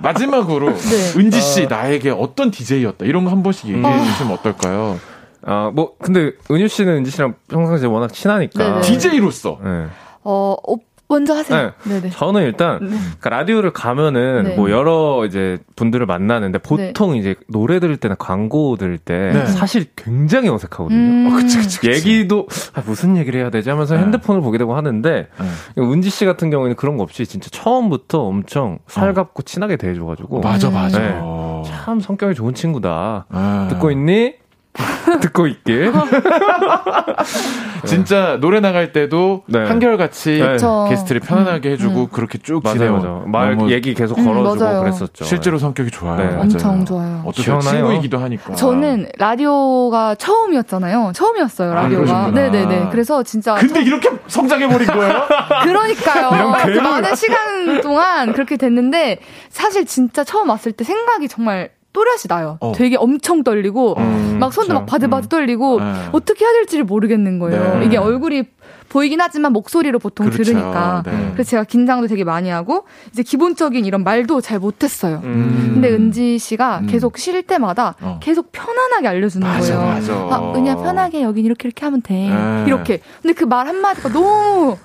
마지막으로 0.00 0.74
네. 0.74 1.18
은지 1.20 1.40
씨 1.42 1.66
나에게 1.66 2.08
어떤 2.10 2.50
DJ였다 2.50 3.04
이런 3.04 3.24
거 3.24 3.30
한 3.30 3.42
번씩 3.42 3.68
얘기해 3.68 4.04
주시면 4.04 4.32
어떨까요? 4.32 4.98
아, 5.46 5.70
뭐, 5.74 5.94
근데, 6.00 6.32
은유 6.50 6.68
씨는 6.68 6.94
은지 6.96 7.10
씨랑 7.10 7.34
평상시에 7.48 7.88
워낙 7.88 8.12
친하니까. 8.12 8.64
네네. 8.64 8.80
DJ로서 8.82 9.58
네. 9.62 9.86
어, 10.22 10.56
어, 10.66 10.76
먼저 11.06 11.34
하세요. 11.34 11.72
네, 11.84 12.00
네. 12.00 12.08
저는 12.08 12.42
일단, 12.44 12.78
그러니까 12.78 13.28
라디오를 13.28 13.74
가면은, 13.74 14.44
네. 14.44 14.56
뭐, 14.56 14.70
여러 14.70 15.26
이제 15.26 15.58
분들을 15.76 16.06
만나는데, 16.06 16.58
보통 16.58 17.16
이제 17.16 17.34
노래 17.46 17.78
들을 17.78 17.94
때나 17.98 18.14
광고 18.14 18.76
들을 18.76 18.96
때, 18.96 19.32
네. 19.34 19.46
사실 19.46 19.84
굉장히 19.96 20.48
어색하거든요. 20.48 20.98
음. 20.98 21.28
어, 21.30 21.36
그치, 21.36 21.58
그치, 21.58 21.78
그치. 21.80 21.90
얘기도, 22.10 22.48
아, 22.72 22.82
무슨 22.86 23.18
얘기를 23.18 23.38
해야 23.38 23.50
되지 23.50 23.68
하면서 23.68 23.94
네. 23.96 24.00
핸드폰을 24.00 24.40
보게 24.40 24.56
되고 24.56 24.74
하는데, 24.74 25.28
네. 25.38 25.82
은지 25.82 26.08
씨 26.08 26.24
같은 26.24 26.48
경우에는 26.48 26.74
그런 26.76 26.96
거 26.96 27.02
없이 27.02 27.26
진짜 27.26 27.50
처음부터 27.52 28.22
엄청 28.22 28.78
살갑고 28.86 29.42
친하게 29.42 29.76
대해줘가지고. 29.76 30.40
맞아 30.40 30.70
맞아. 30.70 30.98
네. 30.98 31.20
참 31.66 32.00
성격이 32.00 32.34
좋은 32.34 32.54
친구다. 32.54 33.26
아. 33.28 33.66
듣고 33.70 33.90
있니? 33.90 34.34
듣고 35.20 35.46
있길. 35.46 35.92
진짜 37.86 38.38
노래 38.40 38.60
나갈 38.60 38.92
때도 38.92 39.44
네. 39.46 39.64
한결같이 39.64 40.38
네. 40.40 40.52
그쵸. 40.52 40.86
게스트를 40.88 41.20
편안하게 41.20 41.72
해주고 41.72 42.08
그렇게 42.08 42.38
쭉 42.38 42.64
지내요. 42.64 43.24
말 43.26 43.56
얘기 43.70 43.94
계속 43.94 44.18
음, 44.18 44.24
걸어주고 44.24 44.64
맞아요. 44.64 44.80
그랬었죠. 44.80 45.24
실제로 45.24 45.58
성격이 45.58 45.90
좋아요. 45.90 46.16
네. 46.30 46.36
엄청 46.36 46.84
좋아요. 46.84 47.22
어떠세요? 47.24 47.60
친구이기도 47.60 48.18
하니까. 48.18 48.54
저는 48.54 49.08
라디오가 49.18 50.14
처음이었잖아요. 50.16 51.12
처음이었어요, 51.14 51.70
아, 51.72 51.74
라디오가. 51.74 52.04
그러시구나. 52.04 52.30
네네네. 52.30 52.88
그래서 52.90 53.22
진짜. 53.22 53.54
근데 53.54 53.80
이렇게 53.82 54.10
성장해 54.26 54.68
버린 54.68 54.86
거예요? 54.88 55.22
그러니까요. 55.62 56.52
그. 56.64 56.78
많은 56.80 57.14
시간 57.14 57.80
동안 57.80 58.32
그렇게 58.32 58.56
됐는데, 58.56 59.18
사실 59.50 59.86
진짜 59.86 60.24
처음 60.24 60.48
왔을 60.50 60.72
때 60.72 60.84
생각이 60.84 61.28
정말 61.28 61.70
또렷이 61.94 62.28
나요. 62.28 62.58
어. 62.60 62.72
되게 62.74 62.96
엄청 62.96 63.42
떨리고, 63.44 63.94
음, 63.96 64.36
막 64.40 64.52
손도 64.52 64.68
그쵸. 64.68 64.80
막 64.80 64.86
바들바들 64.86 65.28
떨리고, 65.30 65.80
네. 65.80 65.92
어떻게 66.12 66.44
해야 66.44 66.52
될지를 66.52 66.84
모르겠는 66.84 67.38
거예요. 67.38 67.78
네. 67.78 67.86
이게 67.86 67.96
얼굴이 67.96 68.42
보이긴 68.88 69.20
하지만 69.20 69.52
목소리로 69.52 70.00
보통 70.00 70.26
그렇죠. 70.28 70.42
들으니까. 70.42 71.04
네. 71.06 71.30
그래서 71.32 71.50
제가 71.50 71.64
긴장도 71.64 72.08
되게 72.08 72.24
많이 72.24 72.50
하고, 72.50 72.84
이제 73.12 73.22
기본적인 73.22 73.84
이런 73.86 74.02
말도 74.02 74.40
잘 74.40 74.58
못했어요. 74.58 75.20
음. 75.22 75.70
근데 75.74 75.88
은지 75.90 76.36
씨가 76.38 76.80
음. 76.80 76.86
계속 76.88 77.16
쉴 77.16 77.42
때마다 77.44 77.94
어. 78.00 78.18
계속 78.20 78.50
편안하게 78.50 79.06
알려주는 79.08 79.46
맞아, 79.46 79.76
거예요. 79.76 79.94
맞아. 79.94 80.12
아, 80.14 80.52
은희야 80.56 80.74
편하게 80.76 81.22
여긴 81.22 81.44
이렇게 81.46 81.68
이렇게 81.68 81.84
하면 81.84 82.02
돼. 82.02 82.14
네. 82.28 82.64
이렇게. 82.66 83.00
근데 83.22 83.32
그 83.34 83.44
말 83.46 83.68
한마디가 83.68 84.08
너무 84.10 84.76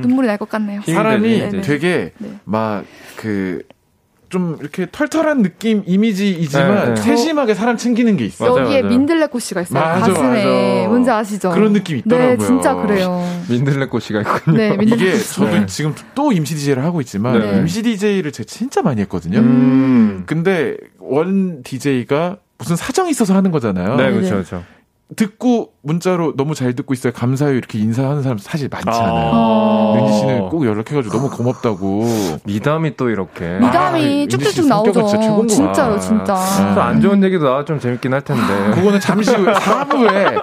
눈물이 0.00 0.26
날 0.26 0.38
것 0.38 0.48
같네요. 0.48 0.80
사람이. 0.86 1.60
되게 1.62 2.12
네. 2.18 2.30
막그 2.44 3.62
좀 4.34 4.56
이렇게 4.60 4.88
털털한 4.90 5.42
느낌 5.42 5.84
이미지이지만 5.86 6.74
네, 6.74 6.94
네. 6.94 6.96
세심하게 7.00 7.54
사람 7.54 7.76
챙기는 7.76 8.16
게 8.16 8.24
있어. 8.24 8.46
맞아요, 8.46 8.64
여기에 8.64 8.82
맞아요. 8.82 8.96
민들레 8.96 9.26
꽃이가 9.28 9.60
있어요. 9.62 9.80
맞아, 9.80 10.12
가슴에. 10.12 10.44
맞아. 10.44 10.88
뭔지 10.88 11.10
아시죠? 11.10 11.50
그런 11.50 11.72
느낌 11.72 11.98
있더라고요. 11.98 12.36
네, 12.36 12.44
진짜 12.44 12.74
그래요. 12.74 13.24
민들레 13.48 13.86
꽃이가 13.86 14.22
있군요. 14.22 14.56
네, 14.56 14.76
민들레 14.76 15.10
이게. 15.10 15.18
저도 15.18 15.50
네. 15.52 15.66
지금 15.66 15.94
또 16.16 16.32
임시 16.32 16.56
DJ를 16.56 16.82
하고 16.82 17.00
있지만 17.00 17.38
네. 17.38 17.58
임시 17.60 17.82
DJ를 17.84 18.32
제가 18.32 18.44
진짜 18.48 18.82
많이 18.82 19.00
했거든요. 19.02 19.38
음. 19.38 20.24
근데 20.26 20.76
원 20.98 21.62
DJ가 21.62 22.38
무슨 22.58 22.74
사정이 22.74 23.10
있어서 23.10 23.36
하는 23.36 23.52
거잖아요. 23.52 23.94
네, 23.94 24.06
네. 24.06 24.12
그렇죠, 24.14 24.30
그렇죠. 24.30 24.64
듣고 25.16 25.72
문자로 25.82 26.34
너무 26.36 26.54
잘 26.54 26.72
듣고 26.72 26.94
있어요. 26.94 27.12
감사해요. 27.12 27.56
이렇게 27.56 27.78
인사하는 27.78 28.22
사람 28.22 28.38
사실 28.38 28.68
많지 28.70 28.88
않아요. 28.88 29.30
아. 29.32 29.94
은지 29.98 30.18
씨는 30.18 30.48
꼭 30.48 30.64
연락해가지고 30.66 31.16
너무 31.16 31.30
고맙다고. 31.30 32.04
미담이 32.44 32.96
또 32.96 33.10
이렇게. 33.10 33.44
아, 33.46 33.58
미담이 33.66 34.00
씨 34.00 34.28
쭉쭉쭉 34.28 34.66
나오죠. 34.66 35.06
진짜 35.06 35.46
진짜로. 35.46 35.98
진짜. 36.00 36.34
네. 36.34 36.74
또안 36.74 37.00
좋은 37.00 37.22
얘기도 37.22 37.44
나와 37.44 37.64
좀 37.64 37.78
재밌긴 37.78 38.14
할 38.14 38.22
텐데. 38.22 38.42
그거는 38.74 38.98
잠시 38.98 39.34
후에 39.34 39.52
4부에 39.52 40.42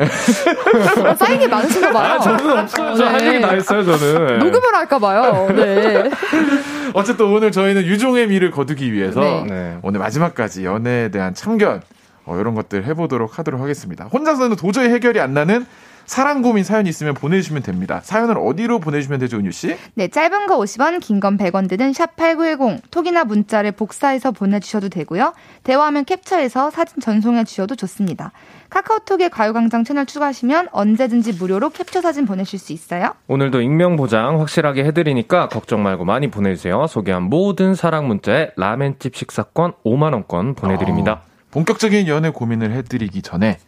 아, 1.06 1.14
쌓인 1.14 1.38
게 1.38 1.46
많으신가 1.46 1.92
봐요. 1.92 2.12
아, 2.14 2.18
저는 2.18 2.58
없어요. 2.58 2.94
저할 2.96 3.18
네. 3.18 3.28
얘기 3.28 3.40
다 3.40 3.52
했어요, 3.52 3.84
저는. 3.84 4.38
녹음을 4.38 4.74
할까 4.74 4.98
봐요. 4.98 5.48
네. 5.54 6.10
어쨌든 6.94 7.26
오늘 7.26 7.52
저희는 7.52 7.84
유종의 7.84 8.26
미를 8.26 8.50
거두기 8.50 8.92
위해서 8.92 9.20
네. 9.20 9.44
네. 9.48 9.78
오늘 9.82 10.00
마지막까지 10.00 10.64
연애에 10.64 11.10
대한 11.10 11.34
참견 11.34 11.82
어, 12.30 12.38
이런 12.38 12.54
것들 12.54 12.86
해보도록 12.86 13.38
하도록 13.40 13.60
하겠습니다. 13.60 14.04
혼자서는 14.06 14.54
도저히 14.56 14.88
해결이 14.90 15.18
안 15.20 15.34
나는 15.34 15.66
사랑 16.06 16.42
고민 16.42 16.64
사연 16.64 16.88
있으면 16.88 17.14
보내주시면 17.14 17.62
됩니다. 17.62 18.00
사연을 18.02 18.36
어디로 18.38 18.80
보내주시면 18.80 19.20
되죠, 19.20 19.36
은유 19.36 19.52
씨? 19.52 19.76
네, 19.94 20.08
짧은 20.08 20.46
거 20.46 20.58
50원, 20.58 20.98
긴 21.00 21.20
건 21.20 21.36
100원 21.38 21.68
드는 21.68 21.92
샵 21.92 22.16
8910 22.16 22.90
톡이나 22.90 23.22
문자를 23.24 23.70
복사해서 23.72 24.32
보내주셔도 24.32 24.88
되고요. 24.88 25.34
대화하면 25.62 26.04
캡처해서 26.04 26.70
사진 26.70 27.00
전송해 27.00 27.44
주셔도 27.44 27.76
좋습니다. 27.76 28.32
카카오톡에 28.70 29.28
가요광장 29.28 29.84
채널 29.84 30.04
추가하시면 30.06 30.68
언제든지 30.72 31.34
무료로 31.34 31.70
캡처 31.70 32.00
사진 32.00 32.26
보내실 32.26 32.58
수 32.58 32.72
있어요. 32.72 33.14
오늘도 33.28 33.60
익명 33.60 33.94
보장 33.96 34.40
확실하게 34.40 34.84
해드리니까 34.86 35.48
걱정 35.48 35.82
말고 35.84 36.04
많이 36.04 36.28
보내주세요. 36.28 36.86
소개한 36.88 37.24
모든 37.24 37.74
사랑 37.76 38.08
문자에 38.08 38.50
라멘집 38.56 39.14
식사권 39.14 39.74
5만 39.84 40.12
원권 40.12 40.54
보내드립니다. 40.54 41.22
어, 41.24 41.29
본격적인 41.50 42.06
연애 42.08 42.30
고민을 42.30 42.72
해드리기 42.72 43.22
전에 43.22 43.58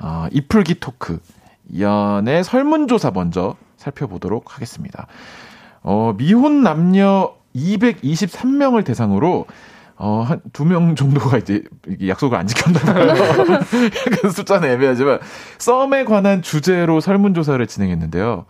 어, 0.00 0.26
이풀기 0.32 0.80
토크 0.80 1.18
연애 1.78 2.42
설문조사 2.42 3.10
먼저 3.12 3.56
살펴보도록 3.76 4.54
하겠습니다. 4.54 5.06
어, 5.82 6.14
미혼 6.16 6.62
남녀 6.62 7.34
223명을 7.56 8.84
대상으로 8.84 9.46
어, 9.96 10.22
한 10.26 10.40
두 10.52 10.64
명 10.64 10.96
정도가 10.96 11.38
이제 11.38 11.62
약속을 12.06 12.36
안 12.36 12.46
지켰나봐요. 12.46 13.08
약간 14.12 14.30
숫자는 14.30 14.68
애매하지만 14.70 15.20
썸에 15.58 16.04
관한 16.04 16.42
주제로 16.42 17.00
설문조사를 17.00 17.64
진행했는데요. 17.66 18.46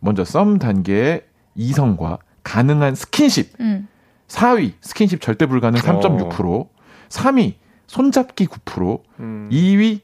먼저 0.00 0.24
썸 0.24 0.58
단계의 0.58 1.22
이성과 1.56 2.18
가능한 2.42 2.94
스킨십 2.94 3.52
음. 3.60 3.88
4위 4.28 4.72
스킨십 4.80 5.20
절대 5.20 5.46
불가능 5.46 5.80
3.6%, 5.80 6.68
3위 7.08 7.54
손잡기 7.86 8.46
9%, 8.46 9.00
음. 9.20 9.48
2위 9.52 10.00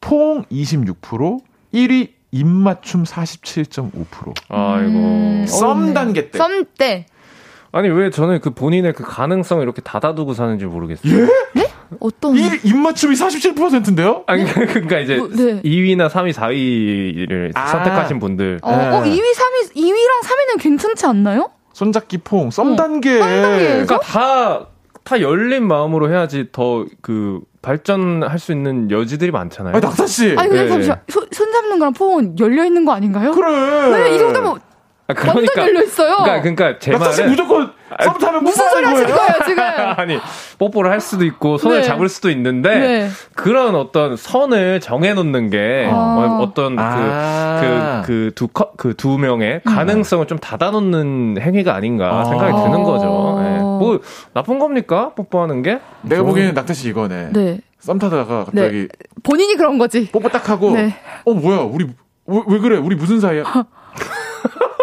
포옹 0.00 0.44
26%, 0.44 1.40
1위 1.72 2.10
입맞춤 2.30 3.04
47.5%. 3.04 4.34
아이고. 4.48 4.90
음, 4.90 5.44
썸 5.46 5.66
어렵네요. 5.66 5.94
단계 5.94 6.30
때. 6.30 6.38
썸 6.38 6.64
때. 6.76 7.06
아니, 7.72 7.88
왜 7.88 8.10
저는 8.10 8.40
그 8.40 8.50
본인의 8.50 8.92
그 8.92 9.02
가능성을 9.02 9.62
이렇게 9.62 9.82
닫아두고 9.82 10.34
사는지 10.34 10.64
모르겠어요. 10.64 11.26
예? 11.56 11.66
어떤. 12.00 12.34
1위 12.34 12.64
입맞춤이 12.64 13.14
47%인데요? 13.16 14.22
아니, 14.26 14.44
그러니까 14.46 14.98
이제 15.00 15.16
뭐, 15.16 15.28
네. 15.28 15.60
2위나 15.62 16.08
3위, 16.08 16.32
4위를 16.32 17.50
아. 17.54 17.66
선택하신 17.66 18.18
분들. 18.20 18.60
어, 18.62 18.70
어, 18.70 19.02
2위, 19.02 19.18
3위, 19.20 19.74
2위랑 19.76 20.54
3위는 20.56 20.60
괜찮지 20.60 21.06
않나요? 21.06 21.50
손잡기 21.72 22.18
포옹 22.18 22.50
썸 22.50 22.72
어, 22.72 22.76
단계. 22.76 23.18
썸 23.18 23.42
단계. 23.42 23.64
그러니까 23.68 23.98
다, 24.00 24.66
다 25.04 25.20
열린 25.20 25.66
마음으로 25.66 26.10
해야지 26.10 26.48
더 26.52 26.86
그 27.02 27.40
발전할 27.62 28.38
수 28.38 28.52
있는 28.52 28.90
여지들이 28.90 29.30
많잖아요. 29.30 29.74
아니 29.74 29.82
낙타 29.84 30.06
씨. 30.06 30.34
아니, 30.36 30.48
근데 30.50 30.64
네. 30.64 30.68
잠시만. 30.68 31.00
손, 31.08 31.26
손 31.32 31.50
잡는 31.52 31.78
거랑 31.78 31.92
포옹은 31.94 32.38
열려 32.38 32.64
있는 32.64 32.84
거 32.84 32.92
아닌가요? 32.92 33.32
그래. 33.32 33.90
네, 33.90 34.14
이 34.14 34.18
정도면 34.18 34.60
아, 35.06 35.14
완전 35.26 35.46
열려있어요. 35.56 36.16
그러니까, 36.24 36.40
그러니까 36.40 36.78
제 36.78 36.92
말은 36.96 37.28
무조건 37.28 37.72
썸 38.02 38.18
타면 38.18 38.42
무슨 38.42 38.70
소리 38.70 38.84
하시는 38.86 39.14
거예요, 39.14 39.32
지금? 39.46 39.62
아니 39.96 40.18
뽀뽀를 40.58 40.90
할 40.90 41.00
수도 41.00 41.26
있고 41.26 41.58
손을 41.58 41.78
네. 41.78 41.82
잡을 41.82 42.08
수도 42.08 42.30
있는데 42.30 42.78
네. 42.78 43.08
그런 43.34 43.74
어떤 43.74 44.16
선을 44.16 44.80
정해놓는 44.80 45.50
게 45.50 45.88
아. 45.90 45.94
어, 45.94 46.38
어떤 46.42 46.78
아. 46.78 48.02
그그두그두 48.06 49.18
명의 49.18 49.60
가능성을 49.64 50.26
좀 50.26 50.38
닫아놓는 50.38 51.36
행위가 51.38 51.74
아닌가 51.74 52.20
아. 52.20 52.24
생각이 52.24 52.52
드는 52.52 52.82
거죠. 52.82 53.36
아. 53.38 53.44
예. 53.44 53.58
뭐 53.58 54.00
나쁜 54.32 54.58
겁니까 54.58 55.12
뽀뽀하는 55.14 55.62
게? 55.62 55.80
내가 56.02 56.22
보기에는 56.22 56.54
낙타 56.54 56.72
씨 56.72 56.88
이거네. 56.88 57.30
네. 57.32 57.60
썸 57.78 57.98
타다가 57.98 58.46
갑자기 58.46 58.88
본인이 59.22 59.54
그런 59.56 59.76
거지. 59.76 60.10
뽀뽀 60.10 60.30
딱 60.30 60.48
하고 60.48 60.70
네. 60.70 60.94
어 61.26 61.34
뭐야 61.34 61.58
우리 61.58 61.86
왜, 62.26 62.40
왜 62.48 62.58
그래 62.58 62.78
우리 62.78 62.96
무슨 62.96 63.20
사이야? 63.20 63.44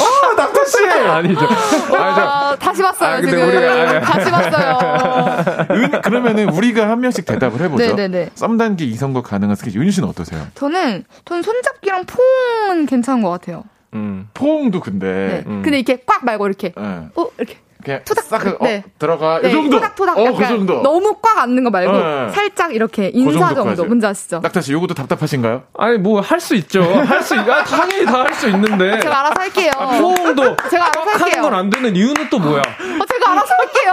아 0.00 0.34
낙타 0.36 0.64
씨. 0.64 0.86
아니죠. 0.88 1.40
아니죠. 1.40 1.96
아, 1.98 2.56
다시 2.58 2.82
봤어요, 2.82 3.10
아, 3.10 3.16
근데 3.20 3.30
지금. 3.30 3.48
우리가- 3.48 3.88
아니, 3.88 4.00
다시 4.04 4.30
봤어요. 4.30 5.66
은, 5.70 6.00
그러면은 6.02 6.48
우리가 6.50 6.88
한 6.88 7.00
명씩 7.00 7.24
대답을 7.26 7.60
해보죠. 7.62 7.84
네네네. 7.84 8.30
썸 8.34 8.56
단계 8.56 8.84
이성과 8.84 9.22
가능한 9.22 9.56
스케줄. 9.56 9.80
윤희 9.80 9.90
씨는 9.92 10.08
어떠세요? 10.08 10.46
저는, 10.54 11.04
저는 11.24 11.42
손잡기랑 11.42 12.04
포옹은 12.06 12.86
괜찮은 12.86 13.22
것 13.22 13.30
같아요. 13.30 13.64
음. 13.94 14.28
포옹도 14.34 14.80
근데 14.80 15.06
네. 15.06 15.44
음. 15.46 15.62
근데 15.62 15.78
이렇게 15.78 16.02
꽉 16.06 16.24
말고 16.24 16.46
이렇게. 16.46 16.72
예. 16.78 16.82
어, 16.82 17.28
이렇게. 17.38 17.58
그냥 17.84 18.00
토닥. 18.04 18.24
싹 18.24 18.46
어, 18.46 18.56
네. 18.62 18.82
들어가 18.98 19.40
네, 19.40 19.48
이 19.50 19.52
정도. 19.52 19.76
토닥토닥. 19.78 20.16
어, 20.18 20.22
약간 20.24 20.36
그 20.36 20.46
정도. 20.46 20.80
너무 20.82 21.16
꽉 21.20 21.38
앉는 21.38 21.64
거 21.64 21.70
말고 21.70 21.92
네. 21.92 22.28
살짝 22.32 22.74
이렇게 22.74 23.10
인사 23.12 23.48
정도까지. 23.48 23.76
정도. 23.76 23.84
뭔지 23.84 24.06
아시죠? 24.06 24.40
낙타 24.42 24.60
씨 24.60 24.72
요것도 24.72 24.94
답답하신가요? 24.94 25.62
아니 25.78 25.98
뭐 25.98 26.20
할 26.20 26.40
수 26.40 26.54
있죠. 26.54 26.82
할수 26.82 27.34
아, 27.34 27.62
당연히 27.64 28.04
다 28.04 28.22
할 28.24 28.34
수 28.34 28.48
있는데. 28.48 29.00
제가 29.00 29.20
알아서 29.20 29.34
할게요. 29.40 29.70
포옹도 29.76 30.56
제가 30.70 30.86
알아서 30.86 31.24
할게요. 31.24 31.42
건안 31.42 31.70
되는 31.70 31.94
이유는 31.94 32.28
또 32.30 32.38
뭐야? 32.38 32.60
어, 32.60 33.04
제가 33.06 33.32
알아서 33.32 33.54
할게요. 33.58 33.92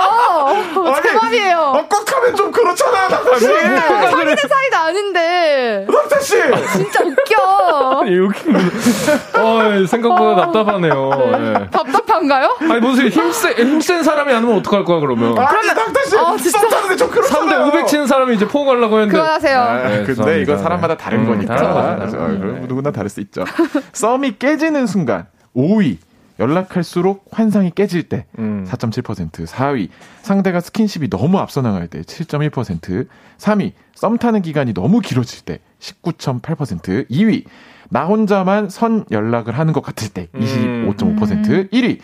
제 1.04 1.14
말이에요. 1.14 1.58
어, 1.60 1.88
꽉 1.90 2.16
하면 2.16 2.36
좀 2.36 2.52
그렇잖아, 2.52 3.08
낙타 3.10 3.40
씨. 3.40 3.46
사귀는 3.46 4.36
사이도 4.36 4.78
아닌데. 4.78 5.86
낙타 5.90 6.20
씨. 6.20 6.36
진짜 6.74 7.04
웃겨. 7.04 8.02
아니, 8.02 8.18
여기 8.18 8.40
어, 9.38 9.86
생각보다 9.88 10.36
답답하네요. 10.46 11.12
예. 11.34 11.54
답답 11.72 12.06
한가요? 12.12 12.58
아니 12.60 12.80
무슨 12.80 13.10
힘센 13.10 13.54
힘센 13.58 14.04
사람이 14.04 14.32
안 14.34 14.44
하면 14.44 14.58
어떡할 14.58 14.84
거야 14.84 15.00
그러면? 15.00 15.38
아니, 15.38 15.68
낙타 15.68 16.04
씨. 16.08 16.18
아, 16.18 16.36
진짜. 16.38 16.60
썸 16.60 16.70
타는데 16.70 16.96
좀 16.96 17.10
그렇잖아요. 17.10 17.66
3대 17.66 17.68
500 17.70 17.88
치는 17.88 18.08
사람이 18.08 18.36
이제 18.36 18.48
포옹 18.48 18.70
하려고 18.70 18.96
했는데 19.00 19.18
그만하세요. 19.18 19.60
아, 19.60 19.74
네, 19.76 19.90
근데 19.98 20.06
죄송합니다. 20.08 20.42
이건 20.42 20.58
사람마다 20.64 20.98
다른 20.98 21.20
음, 21.20 21.26
거니까. 21.28 21.56
다른 21.56 21.70
아, 21.70 21.96
거죠. 21.98 22.18
그럼 22.18 22.66
누구나 22.68 22.92
다를 22.92 23.10
수 23.10 23.20
있죠. 23.22 23.44
썸이 23.94 24.40
깨지는 24.40 24.88
순간 24.88 25.28
5위 25.56 25.98
연락할수록 26.40 27.26
환상이 27.32 27.72
깨질 27.76 28.04
때 28.08 28.26
음. 28.40 28.66
4.7%, 28.68 29.46
4위 29.46 29.90
상대가 30.22 30.62
스킨십이 30.62 31.10
너무 31.10 31.38
앞서 31.38 31.62
나갈 31.62 31.88
때 31.88 32.02
7.1%, 32.02 33.08
3위 33.38 33.74
썸 33.94 34.18
타는 34.18 34.42
기간이 34.42 34.74
너무 34.74 35.02
길어질 35.02 35.42
때 35.44 35.60
19.8%, 35.82 37.10
2위 37.10 37.44
나 37.90 38.06
혼자만 38.06 38.70
선 38.70 39.06
연락을 39.12 39.58
하는 39.58 39.74
것 39.74 39.82
같을 39.82 40.10
때 40.10 40.28
25.5%, 40.36 41.72
1위 41.72 42.00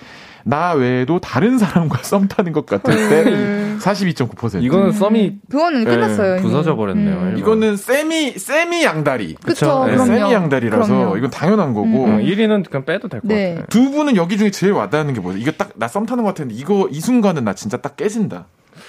나 0.48 0.74
외에도 0.74 1.20
다른 1.20 1.58
사람과 1.58 2.00
썸 2.06 2.28
타는 2.28 2.52
것 2.54 2.66
같을 2.68 2.94
때 3.10 3.76
42.9%. 3.80 4.62
이거는 4.64 4.92
썸이 4.92 5.40
그거는 5.50 5.86
끝났어요. 5.86 6.34
이미. 6.36 6.42
부서져 6.44 6.76
버렸네요. 6.76 7.16
음. 7.16 7.36
이거는 7.38 7.78
세미 7.78 8.34
세미 8.38 8.84
양다리. 8.84 9.36
그쵸, 9.44 9.86
네. 9.88 9.98
세미 9.98 10.32
양다리라서 10.34 10.88
그럼요. 10.96 11.18
이건 11.18 11.30
당연한 11.32 11.74
거고. 11.74 11.88
어, 12.06 12.08
1위는 12.20 12.70
그냥 12.70 12.86
빼도 12.86 13.08
될것 13.08 13.28
네. 13.28 13.50
같아요. 13.56 13.66
두 13.70 13.90
분은 13.92 14.16
여기 14.18 14.38
중에 14.38 14.52
제일 14.52 14.74
와닿는 14.74 15.14
게 15.16 15.20
뭐죠? 15.20 15.40
이거 15.40 15.52
딱 15.52 15.72
나 15.78 15.88
썸 15.88 16.06
타는 16.06 16.24
것 16.24 16.30
같은데 16.30 16.54
이거 16.56 16.88
이 16.92 17.00
순간은 17.02 17.44
나 17.44 17.54
진짜 17.54 17.78
딱 17.78 17.96
깨진다. 17.98 18.46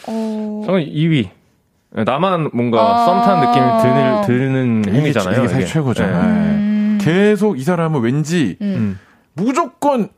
어, 0.09 0.63
저는 0.67 0.85
2위. 0.87 1.29
나만 1.93 2.51
뭔가 2.53 2.81
아. 3.03 3.07
썸 3.07 3.23
타는 3.23 3.49
느낌이 3.49 3.83
드는, 3.83 4.23
드는 4.27 4.85
이게, 4.89 4.99
행위잖아요. 4.99 5.39
이게 5.39 5.49
사실 5.49 5.63
이게. 5.63 5.73
최고죠. 5.73 6.03
네. 6.05 6.13
네. 6.13 6.17
음. 6.19 6.66
계속 7.11 7.59
이 7.59 7.63
사람은 7.63 8.01
왠지 8.01 8.57
음. 8.61 8.99
무조건 9.35 10.09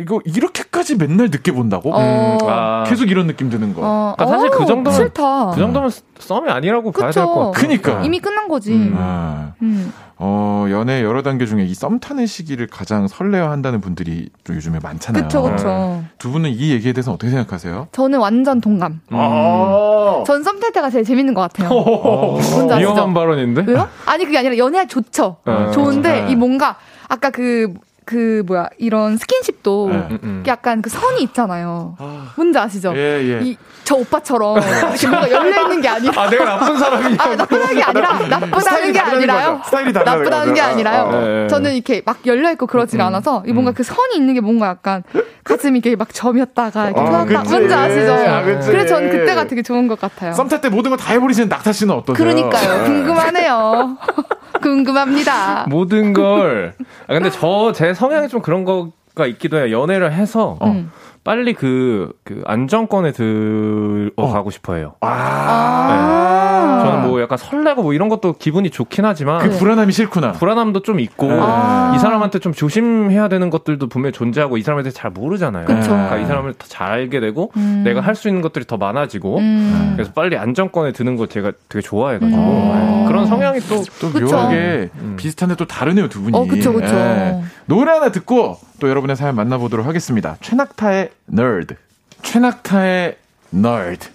이거 0.00 0.20
이렇게까지 0.24 0.96
맨날 0.96 1.28
늦게 1.30 1.52
본다고? 1.52 1.94
어. 1.94 2.38
아, 2.48 2.84
계속 2.88 3.08
이런 3.10 3.28
느낌 3.28 3.48
드는 3.48 3.74
거. 3.74 3.82
어, 3.84 4.14
그러니까 4.16 4.26
사실 4.36 4.50
그 4.50 4.64
어, 4.64 4.66
정도면- 4.66 4.92
싫다. 4.92 5.50
그 5.52 5.60
정도면 5.60 5.90
썸이 6.18 6.50
아니라고 6.50 6.90
봐야 6.90 7.12
될것 7.12 7.12
그쵸. 7.12 7.38
같아요. 7.38 7.52
그니까. 7.52 8.02
이미 8.02 8.18
끝난 8.18 8.48
거지. 8.48 8.72
음. 8.74 8.94
아, 8.98 9.52
음. 9.62 9.92
어, 10.16 10.66
연애 10.70 11.02
여러 11.02 11.22
단계 11.22 11.44
중에 11.46 11.64
이 11.64 11.74
썸 11.74 11.98
타는 11.98 12.26
시기를 12.26 12.66
가장 12.68 13.08
설레어 13.08 13.50
한다는 13.50 13.80
분들이 13.80 14.28
좀 14.44 14.56
요즘에 14.56 14.78
많잖아요. 14.82 15.24
그쵸, 15.24 15.42
그쵸. 15.42 16.04
두 16.18 16.30
분은 16.30 16.50
이 16.50 16.70
얘기에 16.70 16.92
대해서 16.92 17.12
어떻게 17.12 17.30
생각하세요? 17.30 17.88
저는 17.92 18.18
완전 18.20 18.60
동감. 18.60 19.00
아. 19.10 20.22
전썸 20.26 20.60
탈 20.60 20.72
때가 20.72 20.90
제일 20.90 21.04
재밌는 21.04 21.34
것 21.34 21.40
같아요. 21.42 21.68
어, 21.70 22.32
뭔지 22.32 22.74
아시죠? 22.74 22.76
위험한 22.92 23.12
발언인데? 23.14 23.64
왜요? 23.66 23.88
아니 24.06 24.24
그게 24.24 24.38
아니라 24.38 24.56
연애할 24.56 24.86
좋죠. 24.88 25.36
어, 25.44 25.70
좋은데 25.72 26.22
네. 26.22 26.30
이 26.32 26.36
뭔가 26.36 26.76
아까 27.08 27.30
그 27.30 27.74
그 28.06 28.42
뭐야 28.46 28.68
이런 28.76 29.16
스킨십도 29.16 29.88
네. 29.90 29.96
음, 30.10 30.18
음. 30.22 30.42
약간 30.46 30.82
그 30.82 30.90
선이 30.90 31.22
있잖아요. 31.22 31.96
뭔지 32.36 32.58
아시죠? 32.58 32.92
예, 32.94 33.00
예. 33.00 33.40
이, 33.42 33.56
저 33.84 33.96
오빠처럼 33.96 34.56
이렇게 34.58 35.06
뭔가 35.08 35.30
열려 35.30 35.62
있는 35.62 35.80
게 35.82 35.88
아니라 35.88 36.22
아, 36.22 36.30
내가 36.30 36.44
나쁜 36.44 36.76
사람이냐? 36.78 37.16
아, 37.22 37.36
나쁘다는 37.36 37.74
게 37.76 37.82
아니라 37.82 38.18
나쁘다는 38.28 38.92
게 38.92 38.98
아니라요. 39.00 39.60
스타일이 39.64 39.92
다르다는 39.92 40.18
나쁘다는. 40.22 40.54
게 40.54 40.60
아니라요. 40.62 41.02
어, 41.02 41.08
어. 41.08 41.20
네. 41.20 41.46
저는 41.48 41.74
이렇게 41.74 42.02
막 42.04 42.18
열려 42.26 42.50
있고 42.52 42.66
그러질 42.66 43.00
않아서 43.02 43.42
이 43.46 43.52
뭔가 43.52 43.72
그 43.72 43.82
선이 43.82 44.16
있는 44.16 44.34
게 44.34 44.40
뭔가 44.40 44.68
약간 44.68 45.02
가슴이 45.44 45.78
이렇게 45.80 45.96
막 45.96 46.12
점였다가 46.12 46.86
이렇게 46.90 47.00
아, 47.00 47.04
풀었다. 47.24 47.42
그치. 47.42 47.50
뭔지 47.54 47.74
아시죠? 47.74 48.12
아. 48.14 48.42
그래서 48.42 48.86
저는 48.86 49.10
그때가 49.10 49.46
되게 49.46 49.62
좋은 49.62 49.86
것 49.86 50.00
같아요. 50.00 50.32
썸탈 50.32 50.60
때 50.62 50.68
모든 50.70 50.90
거 50.90 50.96
다 50.96 51.12
해버리시는 51.12 51.48
낙타 51.48 51.72
씨는 51.72 51.94
어떠세요? 51.94 52.14
그러니까요. 52.16 52.84
궁금하네요. 52.84 53.98
궁금합니다. 54.62 55.66
모든 55.68 56.12
걸. 56.14 56.74
아, 57.06 57.12
근데 57.12 57.30
저 57.30 57.72
제 57.74 57.92
성향이 57.92 58.28
좀 58.28 58.40
그런 58.40 58.64
거가 58.64 59.26
있기도 59.26 59.58
해요. 59.58 59.78
연애를 59.82 60.12
해서 60.12 60.56
음. 60.62 60.90
빨리 61.24 61.54
그, 61.54 62.12
그 62.22 62.42
안정권에 62.46 63.12
들어가고 63.12 64.50
싶어 64.50 64.74
해요. 64.74 64.92
아. 65.00 66.82
저는 66.84 67.08
뭐 67.08 67.20
약간 67.22 67.38
설레고 67.38 67.82
뭐 67.82 67.94
이런 67.94 68.10
것도 68.10 68.34
기분이 68.34 68.68
좋긴 68.70 69.06
하지만 69.06 69.38
그 69.38 69.56
불안함이 69.58 69.90
싫구나. 69.92 70.32
불안함도 70.32 70.80
좀 70.82 71.00
있고 71.00 71.28
아. 71.32 71.94
이 71.96 71.98
사람한테 71.98 72.40
좀 72.40 72.52
조심해야 72.52 73.28
되는 73.28 73.48
것들도 73.48 73.88
분명히 73.88 74.12
존재하고 74.12 74.58
이 74.58 74.62
사람에 74.62 74.82
대해 74.82 74.92
잘 74.92 75.10
모르잖아요. 75.10 75.64
그쵸. 75.64 75.88
그러니까 75.90 76.16
이 76.18 76.26
사람을 76.26 76.52
더 76.54 76.64
잘 76.74 76.90
알게 76.90 77.20
되고 77.20 77.52
음. 77.56 77.82
내가 77.84 78.00
할 78.00 78.14
수 78.14 78.28
있는 78.28 78.42
것들이 78.42 78.64
더 78.64 78.76
많아지고 78.76 79.38
음. 79.38 79.92
그래서 79.96 80.12
빨리 80.12 80.36
안정권에 80.36 80.92
드는 80.92 81.16
거 81.16 81.26
제가 81.26 81.50
되게 81.68 81.82
좋아해가지고 81.82 82.36
음. 82.40 83.02
네. 83.02 83.04
그런 83.08 83.26
성향이 83.26 83.60
또 83.60 83.82
또. 84.00 84.18
묘하게 84.20 84.90
음. 85.00 85.14
비슷한데 85.16 85.56
또 85.56 85.66
다르네요, 85.66 86.08
두 86.08 86.22
분이. 86.22 86.36
어, 86.36 86.46
그쵸, 86.46 86.72
그쵸. 86.72 86.94
예. 86.94 87.40
노래 87.66 87.90
하나 87.92 88.10
듣고 88.12 88.56
또 88.80 88.88
여러분의 88.88 89.16
사연 89.16 89.36
만나보도록 89.36 89.86
하겠습니다. 89.86 90.36
최낙타의 90.40 91.10
Nerd. 91.32 91.76
최낙타의 92.22 93.16
Nerd. 93.54 94.08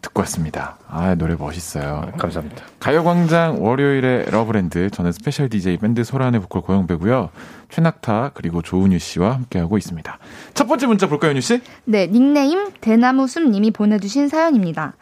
듣고 0.00 0.20
왔습니다. 0.20 0.76
아, 0.88 1.14
노래 1.16 1.34
멋있어요. 1.34 2.12
감사합니다. 2.18 2.64
가요광장 2.78 3.62
월요일의 3.64 4.30
러브랜드. 4.30 4.90
저는 4.90 5.12
special 5.12 5.48
DJ 5.48 5.78
밴드 5.78 6.04
소란의 6.04 6.40
보컬 6.40 6.62
고영배고요. 6.62 7.30
최낙타 7.68 8.30
그리고 8.34 8.62
조은유 8.62 8.98
씨와 9.00 9.34
함께하고 9.34 9.76
있습니다. 9.76 10.18
첫 10.54 10.66
번째 10.66 10.86
문자 10.86 11.08
볼까요, 11.08 11.30
은유 11.32 11.40
씨? 11.40 11.60
네, 11.84 12.06
닉네임 12.06 12.70
대나무숲 12.80 13.50
님이 13.50 13.70
보내주신 13.72 14.28
사연입니다. 14.28 14.94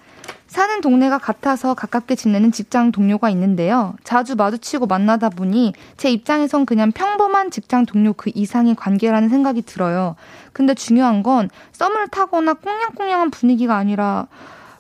사는 0.46 0.80
동네가 0.80 1.18
같아서 1.18 1.74
가깝게 1.74 2.14
지내는 2.14 2.52
직장 2.52 2.92
동료가 2.92 3.30
있는데요. 3.30 3.94
자주 4.04 4.36
마주치고 4.36 4.86
만나다 4.86 5.28
보니 5.28 5.74
제 5.96 6.10
입장에선 6.10 6.66
그냥 6.66 6.92
평범한 6.92 7.50
직장 7.50 7.84
동료 7.84 8.12
그 8.12 8.30
이상의 8.34 8.76
관계라는 8.76 9.28
생각이 9.28 9.62
들어요. 9.62 10.14
근데 10.52 10.74
중요한 10.74 11.22
건 11.22 11.50
썸을 11.72 12.08
타거나 12.08 12.54
꽁냥꽁냥한 12.54 13.30
분위기가 13.30 13.76
아니라 13.76 14.28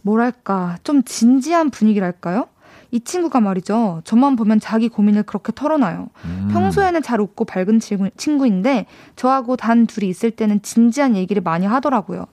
뭐랄까 0.02 0.76
좀 0.84 1.02
진지한 1.02 1.70
분위기랄까요? 1.70 2.46
이 2.92 3.00
친구가 3.00 3.40
말이죠. 3.40 4.02
저만 4.04 4.36
보면 4.36 4.60
자기 4.60 4.88
고민을 4.88 5.24
그렇게 5.24 5.52
털어놔요. 5.52 6.08
평소에는 6.52 7.02
잘 7.02 7.20
웃고 7.20 7.44
밝은 7.44 7.80
친구, 7.80 8.08
친구인데 8.16 8.86
저하고 9.16 9.56
단 9.56 9.86
둘이 9.88 10.08
있을 10.08 10.30
때는 10.30 10.62
진지한 10.62 11.16
얘기를 11.16 11.42
많이 11.42 11.66
하더라고요. 11.66 12.26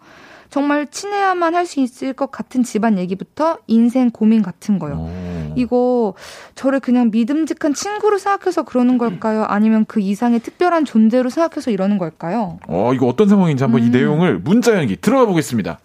정말 0.54 0.86
친해야만 0.86 1.56
할 1.56 1.66
수 1.66 1.80
있을 1.80 2.14
것 2.14 2.30
같은 2.30 2.62
집안 2.62 3.00
얘기부터 3.00 3.58
인생 3.66 4.12
고민 4.12 4.44
같은 4.44 4.78
거요. 4.78 4.96
오. 4.96 5.54
이거 5.56 6.14
저를 6.54 6.80
그냥 6.80 7.10
믿음직한 7.10 7.74
친구로 7.74 8.20
생각해서 8.20 8.64
그러는 8.64 9.00
걸까요? 9.00 9.46
아니면 9.48 9.86
그 9.88 10.00
이상의 10.00 10.42
특별한 10.42 10.86
존재로 10.86 11.32
생각해서 11.32 11.72
이러는 11.72 11.98
걸까요? 11.98 12.60
어, 12.68 12.92
이거 12.94 13.08
어떤 13.08 13.30
상황인지 13.30 13.64
한번 13.64 13.82
이 13.82 13.88
음. 13.88 13.92
내용을 13.92 14.38
문자 14.40 14.78
연기 14.78 14.96
들어가 14.96 15.26
보겠습니다. 15.26 15.80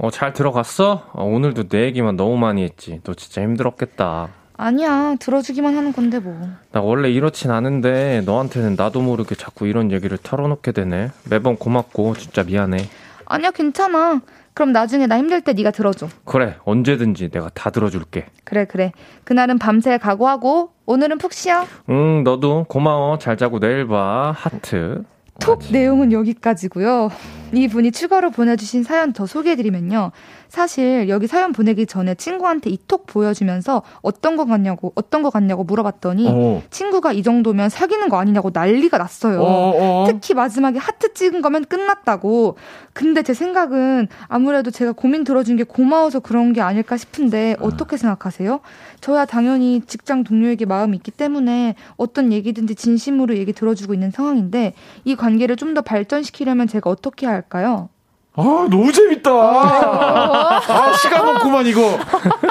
어, 0.00 0.10
잘 0.12 0.32
들어갔어? 0.32 1.10
어, 1.12 1.24
오늘도 1.24 1.66
내 1.68 1.86
얘기만 1.86 2.16
너무 2.16 2.36
많이 2.36 2.62
했지. 2.62 3.00
너 3.02 3.14
진짜 3.14 3.42
힘들었겠다. 3.42 4.28
아니야, 4.56 5.16
들어주기만 5.18 5.76
하는 5.76 5.92
건데 5.92 6.20
뭐. 6.20 6.48
나 6.70 6.80
원래 6.80 7.10
이렇진 7.10 7.50
않은데 7.50 8.22
너한테는 8.24 8.76
나도 8.76 9.00
모르게 9.00 9.34
자꾸 9.34 9.66
이런 9.66 9.90
얘기를 9.90 10.16
털어놓게 10.16 10.70
되네. 10.70 11.10
매번 11.28 11.56
고맙고 11.56 12.14
진짜 12.14 12.44
미안해. 12.44 12.88
아니야, 13.30 13.50
괜찮아. 13.50 14.20
그럼 14.54 14.72
나중에 14.72 15.06
나 15.06 15.18
힘들 15.18 15.40
때 15.42 15.52
네가 15.52 15.70
들어줘. 15.70 16.08
그래 16.24 16.56
언제든지 16.64 17.28
내가 17.30 17.48
다 17.54 17.70
들어줄게. 17.70 18.26
그래, 18.44 18.64
그래. 18.64 18.92
그날은 19.24 19.58
밤새 19.58 19.98
각오하고 19.98 20.72
오늘은 20.86 21.18
푹 21.18 21.32
쉬어. 21.32 21.64
응 21.90 22.24
너도 22.24 22.64
고마워 22.68 23.18
잘 23.18 23.36
자고 23.36 23.60
내일 23.60 23.86
봐 23.86 24.32
하트. 24.36 25.04
톡 25.40 25.60
내용은 25.70 26.10
여기까지고요. 26.10 27.10
이분이 27.52 27.92
추가로 27.92 28.30
보내주신 28.30 28.82
사연 28.82 29.12
더 29.12 29.26
소개해드리면요. 29.26 30.12
사실 30.48 31.08
여기 31.08 31.26
사연 31.26 31.52
보내기 31.52 31.86
전에 31.86 32.14
친구한테 32.14 32.70
이 32.70 32.78
톡 32.88 33.06
보여주면서 33.06 33.82
어떤 34.00 34.36
거 34.36 34.46
같냐고 34.46 34.92
어떤 34.94 35.22
거 35.22 35.28
같냐고 35.28 35.62
물어봤더니 35.62 36.26
어. 36.30 36.62
친구가 36.70 37.12
이 37.12 37.22
정도면 37.22 37.68
사귀는 37.68 38.08
거 38.08 38.18
아니냐고 38.18 38.50
난리가 38.52 38.96
났어요. 38.96 39.42
어, 39.42 39.74
어. 39.76 40.06
특히 40.08 40.32
마지막에 40.32 40.78
하트 40.78 41.12
찍은 41.12 41.42
거면 41.42 41.66
끝났다고. 41.66 42.56
근데 42.94 43.22
제 43.22 43.34
생각은 43.34 44.08
아무래도 44.28 44.70
제가 44.70 44.92
고민 44.92 45.22
들어준 45.24 45.56
게 45.56 45.64
고마워서 45.64 46.20
그런 46.20 46.54
게 46.54 46.62
아닐까 46.62 46.96
싶은데 46.96 47.56
어떻게 47.60 47.98
생각하세요? 47.98 48.60
저야 49.02 49.26
당연히 49.26 49.82
직장 49.86 50.24
동료에게 50.24 50.64
마음이 50.64 50.96
있기 50.96 51.10
때문에 51.10 51.74
어떤 51.98 52.32
얘기든지 52.32 52.74
진심으로 52.74 53.36
얘기 53.36 53.52
들어주고 53.52 53.92
있는 53.92 54.10
상황인데 54.10 54.72
이 55.04 55.14
관계를 55.14 55.56
좀 55.56 55.68
더 55.74 55.82
발전시키려면 55.82 56.66
제가 56.66 56.88
어떻게 56.88 57.26
해야 57.26 57.37
할까요? 57.38 57.88
아, 58.34 58.68
너무 58.70 58.92
재밌다. 58.92 59.30
아, 59.32 60.92
시간 61.02 61.24
많구만, 61.24 61.66
이거. 61.66 61.98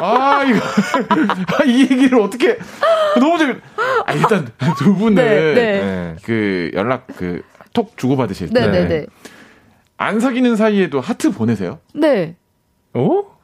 아, 0.02 0.44
이거. 0.44 0.60
아, 1.60 1.64
이 1.64 1.82
얘기를 1.82 2.20
어떻게. 2.20 2.58
너무 3.20 3.38
재밌. 3.38 3.58
아, 4.06 4.12
일단 4.14 4.50
두 4.78 4.96
분은. 4.96 5.16
네, 5.16 5.54
네. 5.54 5.54
네. 5.54 6.16
그 6.24 6.72
연락, 6.74 7.08
그, 7.16 7.42
톡 7.74 7.98
주고받으실 7.98 8.50
때. 8.50 8.60
네네네. 8.60 9.06
안 9.98 10.20
사귀는 10.20 10.56
사이에도 10.58 11.00
하트 11.00 11.32
보내세요? 11.32 11.80
네. 11.94 12.36
어? 12.94 13.37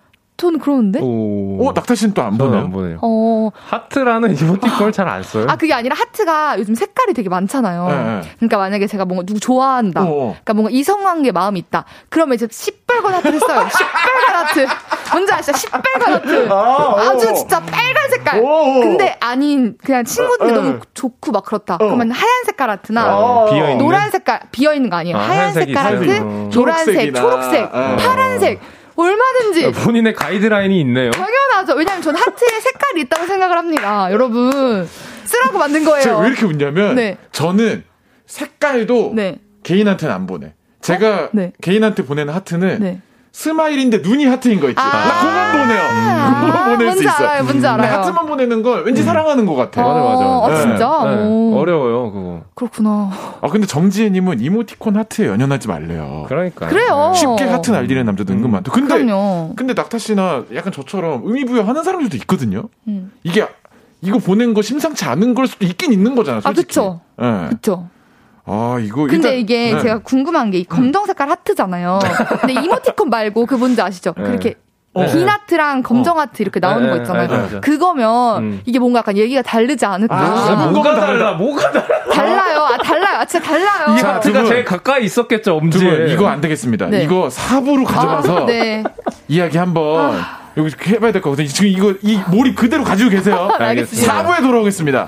저는 0.43 0.59
그러는데? 0.59 0.99
오. 1.01 1.65
어, 1.67 1.71
낙타 1.73 1.95
씨는 1.95 2.13
또 2.13 2.21
안 2.21 2.37
보내요? 2.37 2.59
안 2.63 2.69
보내요. 2.71 2.99
어. 3.01 3.49
하트라는 3.69 4.37
이모티콘을 4.37 4.91
잘 4.91 5.07
안 5.07 5.23
써요. 5.23 5.45
아, 5.49 5.55
그게 5.55 5.73
아니라 5.73 5.95
하트가 5.97 6.57
요즘 6.59 6.75
색깔이 6.75 7.13
되게 7.13 7.29
많잖아요. 7.29 7.87
네, 7.87 7.95
네. 7.95 8.21
그러니까 8.39 8.57
만약에 8.57 8.87
제가 8.87 9.05
뭔가 9.05 9.25
누구 9.25 9.39
좋아한다. 9.39 10.01
어, 10.03 10.05
어. 10.05 10.27
그러니까 10.31 10.53
뭔가 10.53 10.69
이성관계 10.71 11.31
마음이 11.31 11.59
있다. 11.59 11.85
그러면 12.09 12.35
이제 12.35 12.47
시뻘건 12.49 13.13
하트를 13.13 13.39
써요. 13.39 13.67
시뻘건 13.71 14.35
하트. 14.35 14.67
뭔지 15.13 15.33
아시죠? 15.33 15.57
시뻘건 15.57 16.13
하트. 16.13 16.49
아, 16.51 16.95
아주 17.11 17.29
어. 17.29 17.33
진짜 17.33 17.59
빨간 17.61 18.09
색깔. 18.09 18.39
오, 18.41 18.47
오. 18.47 18.79
근데 18.81 19.15
아닌 19.21 19.77
그냥 19.83 20.03
어, 20.39 20.43
어. 20.43 20.47
너무 20.51 20.79
좋고 20.93 21.31
막 21.31 21.45
그렇다. 21.45 21.77
그러면 21.77 22.11
하얀 22.11 22.43
색깔 22.45 22.69
하트나 22.69 23.17
어. 23.17 23.45
비어 23.49 23.63
있는. 23.69 23.77
노란 23.77 24.09
색깔 24.11 24.41
비어 24.51 24.73
있는 24.73 24.89
거 24.89 24.97
아니에요. 24.97 25.17
아, 25.17 25.21
하얀 25.21 25.53
색깔 25.53 25.85
하트, 25.85 26.03
있어요? 26.03 26.49
노란색. 26.51 27.15
초록색, 27.15 27.69
어. 27.73 27.95
파란색. 27.99 28.59
얼마든지 28.95 29.71
본인의 29.83 30.13
가이드라인이 30.13 30.79
있네요. 30.81 31.11
당연하죠. 31.11 31.73
왜냐면 31.75 32.01
전 32.01 32.15
하트에 32.15 32.59
색깔이 32.59 33.01
있다고 33.01 33.25
생각을 33.25 33.57
합니다. 33.57 34.11
여러분 34.11 34.87
쓰라고 35.25 35.57
만든 35.57 35.83
거예요. 35.83 36.03
제가 36.03 36.19
왜 36.19 36.27
이렇게 36.27 36.45
웃냐면, 36.45 36.95
네. 36.95 37.17
저는 37.31 37.83
색깔도 38.25 39.13
네. 39.15 39.39
개인한테는 39.63 40.13
안 40.13 40.27
보내. 40.27 40.53
제가 40.81 41.29
네. 41.33 41.53
개인한테 41.61 42.05
보내는 42.05 42.33
하트는 42.33 42.79
네. 42.79 43.01
smile인데 43.33 43.97
눈이 43.97 44.25
하트인 44.27 44.59
거 44.59 44.69
있지. 44.69 44.79
아. 44.79 44.83
나 44.83 45.19
그거만 45.21 45.67
보내요. 45.67 46.51
그거만 46.51 46.77
보낼 46.77 46.91
수 46.95 47.03
있어. 47.03 47.11
알아요, 47.11 47.43
뭔지 47.43 47.67
알아요. 47.67 47.97
하트만 47.97 48.25
보내는 48.27 48.61
걸 48.61 48.85
왠지 48.85 49.01
사랑하는 49.01 49.47
것 49.47 49.55
같아. 49.55 49.81
맞아, 49.81 49.99
맞아, 49.99 50.25
어, 50.25 50.41
맞아. 50.47 50.53
아, 50.55 50.61
진짜? 50.61 51.03
네. 51.05 51.23
오. 51.27 51.57
어려워요, 51.57 52.11
그거. 52.11 52.41
그렇구나. 52.53 53.09
아 53.41 53.47
근데 53.49 53.65
정지혜님은 53.65 54.39
이모티콘 54.39 54.95
하트에 54.95 55.27
연연하지 55.27 55.67
말래요. 55.67 56.25
그러니까. 56.29 56.67
그래요. 56.67 57.11
쉽게 57.15 57.45
하트 57.45 57.71
날리는 57.71 58.05
남자도 58.05 58.33
은근 58.33 58.51
많다. 58.51 58.71
근데 58.71 58.93
그럼요. 59.03 59.53
근데 59.55 59.73
낙타 59.73 59.97
씨나 59.97 60.43
약간 60.53 60.71
저처럼 60.71 61.23
의미 61.25 61.43
부여 61.43 61.63
하는 61.63 61.83
사람들도 61.83 62.15
있거든요. 62.17 62.69
음. 62.87 63.11
이게 63.23 63.47
이거 64.01 64.19
보낸 64.19 64.53
거 64.53 64.61
심상치 64.61 65.05
않은 65.05 65.33
걸 65.33 65.47
수도 65.47 65.65
있긴 65.65 65.91
있는 65.91 66.13
거잖아. 66.13 66.37
아, 66.37 66.41
솔직히. 66.41 66.67
그쵸. 66.67 66.99
예. 67.21 67.47
그쵸. 67.49 67.87
아 68.45 68.77
이거 68.81 69.03
근데 69.03 69.15
일단- 69.15 69.33
이게 69.33 69.73
네. 69.73 69.79
제가 69.81 69.99
궁금한 69.99 70.51
게 70.51 70.59
이 70.59 70.63
검정 70.65 71.05
색깔 71.05 71.29
하트잖아요. 71.29 71.99
근데 72.41 72.53
이모티콘 72.53 73.09
말고 73.09 73.45
그 73.45 73.55
뭔지 73.55 73.81
아시죠? 73.81 74.13
네. 74.17 74.23
그렇게 74.23 74.55
어. 74.95 75.05
긴 75.07 75.27
하트랑 75.27 75.81
검정 75.81 76.19
하트 76.19 76.41
이렇게 76.43 76.59
나오는 76.59 76.83
네, 76.83 76.89
거 76.89 76.95
네, 76.97 77.01
있잖아요. 77.01 77.61
그거면 77.61 78.43
음. 78.43 78.61
이게 78.65 78.77
뭔가 78.79 78.99
약간 78.99 79.17
얘기가 79.17 79.41
다르지 79.41 79.85
않을까? 79.85 80.15
아, 80.15 80.63
아, 80.65 80.67
뭐가. 80.67 80.93
달라, 80.99 81.31
뭐가 81.33 81.71
달라. 81.71 81.85
달라요. 82.13 82.59
아, 82.61 82.77
달라요. 82.77 83.17
아, 83.19 83.25
진짜 83.25 83.43
달라요. 83.47 83.95
이 83.95 83.99
자, 83.99 84.15
하트가 84.15 84.41
분. 84.41 84.49
제일 84.49 84.63
가까이 84.65 85.05
있었겠죠, 85.05 85.51
두 85.51 85.57
엄지에. 85.57 85.89
분 85.97 86.07
이거 86.09 86.27
안 86.27 86.41
되겠습니다. 86.41 86.87
네. 86.87 87.03
이거 87.03 87.29
사부로 87.31 87.85
가져가서 87.85 88.43
아, 88.43 88.45
네. 88.45 88.83
이야기 89.27 89.57
한번 89.57 90.15
여기 90.57 90.71
해봐야 90.85 91.11
될 91.11 91.21
것 91.23 91.31
같아요. 91.31 91.47
지금 91.47 91.69
이거 91.69 91.93
이 92.03 92.19
몰입 92.29 92.55
그대로 92.55 92.83
가지고 92.83 93.09
계세요. 93.09 93.49
알겠습니다. 93.57 94.13
사부에 94.13 94.41
돌아오겠습니다. 94.41 95.07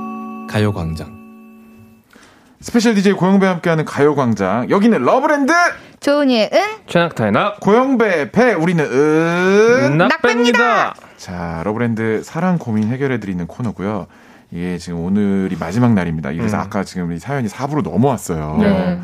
가요광장. 0.51 1.21
special 2.59 2.93
DJ 2.93 3.13
고영배 3.13 3.45
함께하는 3.47 3.85
가요광장. 3.85 4.69
여기는 4.69 5.01
러브랜드! 5.01 5.53
조은유의 6.01 6.49
은? 6.53 6.59
최낙타의 6.87 7.31
낙. 7.31 7.59
고영배 7.61 8.31
배 8.31 8.53
우리는 8.53 8.83
은 8.83 9.97
낙배입니다. 9.97 10.93
자 11.15 11.61
러브랜드 11.63 12.21
사랑 12.23 12.57
고민 12.57 12.89
해결해드리는 12.89 13.47
코너고요. 13.47 14.07
이게 14.51 14.77
지금 14.77 14.99
오늘이 14.99 15.55
마지막 15.57 15.93
날입니다. 15.93 16.33
그래서 16.33 16.57
음. 16.57 16.61
아까 16.61 16.83
지금 16.83 17.13
이 17.13 17.19
사연이 17.19 17.47
4부로 17.47 17.81
넘어왔어요. 17.81 18.57
네. 18.59 18.99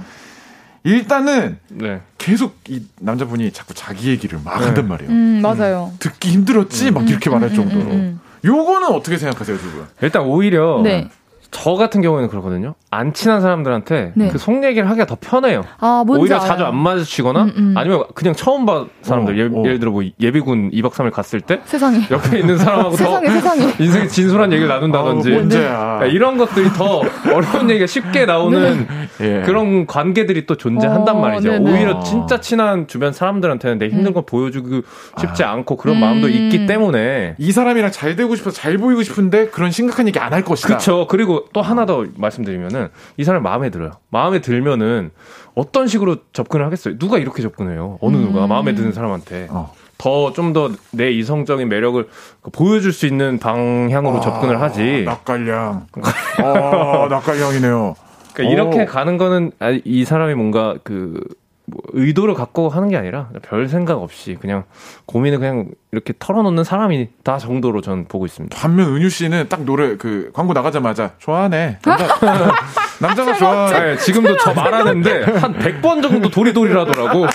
일단은 0.83 1.59
네. 1.69 2.01
계속 2.17 2.57
이 2.67 2.83
남자분이 2.99 3.53
자꾸 3.53 3.73
자기 3.73 4.09
얘기를 4.09 4.37
막 4.43 4.59
네. 4.59 4.65
한단 4.65 4.87
말이에요. 4.89 5.09
음, 5.11 5.41
맞아요. 5.41 5.93
듣기 5.99 6.29
힘들었지? 6.29 6.91
막 6.91 7.09
이렇게 7.09 7.29
말할 7.29 7.51
음, 7.51 7.55
정도로. 7.55 7.81
음, 7.83 7.91
음, 7.91 8.19
요거는 8.43 8.89
어떻게 8.89 9.17
생각하세요, 9.17 9.57
두 9.57 9.71
분? 9.71 9.87
일단 10.01 10.23
오히려 10.23 10.81
네. 10.83 11.09
저 11.51 11.73
같은 11.75 12.01
경우에는 12.01 12.29
그렇거든요. 12.29 12.75
안 12.89 13.13
친한 13.13 13.41
사람들한테 13.41 14.13
네. 14.15 14.29
그속 14.29 14.63
얘기를 14.63 14.89
하기가 14.89 15.05
더 15.05 15.17
편해요. 15.19 15.63
아, 15.79 16.03
뭔지 16.05 16.21
오히려 16.21 16.37
알아요. 16.37 16.47
자주 16.47 16.63
안 16.65 16.77
마주치거나 16.77 17.43
음, 17.43 17.53
음. 17.57 17.73
아니면 17.75 18.03
그냥 18.15 18.33
처음 18.33 18.65
봐 18.65 18.85
사람들 19.01 19.33
어, 19.33 19.37
예, 19.37 19.43
어. 19.43 19.63
예를 19.65 19.79
들어 19.79 19.91
뭐 19.91 20.03
예비군 20.19 20.71
2박 20.71 20.91
3일 20.91 21.11
갔을 21.11 21.41
때 21.41 21.59
세상에. 21.65 21.99
옆에 22.09 22.39
있는 22.39 22.57
사람하고 22.57 22.91
더 22.91 22.95
세상에, 22.97 23.29
세상에. 23.29 23.73
인생의 23.79 24.09
진솔한 24.09 24.51
얘기를 24.53 24.69
나눈다든지 24.69 25.31
문제야. 25.31 25.77
그러니까 25.97 26.05
이런 26.07 26.37
것들이 26.37 26.69
더 26.69 27.01
어려운 27.33 27.69
얘기가 27.69 27.87
쉽게 27.87 28.25
나오는 28.25 28.87
예. 29.21 29.41
그런 29.45 29.85
관계들이 29.85 30.45
또 30.45 30.55
존재한단 30.55 31.17
어, 31.17 31.19
말이죠. 31.19 31.51
네네. 31.51 31.71
오히려 31.71 32.01
진짜 32.03 32.39
친한 32.39 32.87
주변 32.87 33.11
사람들한테는 33.11 33.79
내 33.79 33.89
힘든 33.89 34.07
음. 34.07 34.13
거 34.13 34.21
보여주기 34.21 34.81
쉽지 35.19 35.43
아. 35.43 35.51
않고 35.51 35.75
그런 35.77 35.97
음. 35.97 36.01
마음도 36.01 36.29
있기 36.29 36.65
때문에 36.67 37.35
이 37.37 37.51
사람이랑 37.51 37.91
잘 37.91 38.15
되고 38.15 38.33
싶어서 38.35 38.55
잘 38.55 38.77
보이고 38.77 39.03
싶은데 39.03 39.47
그런 39.47 39.71
심각한 39.71 40.07
얘기 40.07 40.19
안 40.19 40.37
할 40.37 40.43
것이다. 40.43 40.67
그렇죠. 40.67 41.07
그리고 41.07 41.36
또 41.53 41.61
하나 41.61 41.85
더 41.85 42.05
말씀드리면은 42.15 42.89
이 43.17 43.23
사람 43.23 43.43
마음에 43.43 43.69
들어요. 43.69 43.91
마음에 44.09 44.39
들면은 44.39 45.11
어떤 45.55 45.87
식으로 45.87 46.17
접근을 46.33 46.65
하겠어요? 46.65 46.97
누가 46.97 47.17
이렇게 47.17 47.41
접근해요? 47.41 47.97
어느 48.01 48.17
누가 48.17 48.45
음. 48.45 48.49
마음에 48.49 48.75
드는 48.75 48.91
사람한테 48.93 49.47
어. 49.49 49.73
더좀더내 49.97 51.11
이성적인 51.11 51.67
매력을 51.69 52.07
보여줄 52.51 52.93
수 52.93 53.07
있는 53.07 53.39
방향으로 53.39 54.19
접근을 54.19 54.61
하지. 54.61 55.05
아, 55.07 55.11
낯갈량. 55.11 55.87
아, 56.43 57.07
낯갈량이네요. 57.09 57.95
그러니까 58.33 58.53
이렇게 58.53 58.83
오. 58.83 58.85
가는 58.85 59.17
거는 59.17 59.51
아, 59.59 59.75
이 59.83 60.05
사람이 60.05 60.35
뭔가 60.35 60.75
그 60.83 61.23
뭐 61.69 61.81
의도를 61.91 62.33
갖고 62.33 62.69
하는 62.69 62.87
게 62.87 62.95
아니라 62.95 63.29
별 63.41 63.67
생각 63.67 64.01
없이 64.01 64.37
그냥 64.39 64.63
고민을 65.05 65.39
그냥 65.39 65.67
이렇게 65.91 66.13
털어놓는 66.17 66.63
사람이다 66.63 67.37
정도로 67.39 67.81
전 67.81 68.07
보고 68.07 68.25
있습니다. 68.25 68.57
반면 68.57 68.95
은유 68.95 69.09
씨는 69.09 69.49
딱 69.49 69.63
노래 69.63 69.97
그 69.97 70.31
광고 70.33 70.53
나가자마자 70.53 71.13
좋아하네. 71.17 71.79
남자, 71.83 72.07
남자가 73.01 73.33
좋아. 73.33 73.69
네, 73.69 73.97
지금도 73.97 74.37
저 74.37 74.53
말하는데 74.53 75.23
한 75.23 75.57
100번 75.59 76.01
정도 76.01 76.29
도리도리라더라고. 76.29 77.27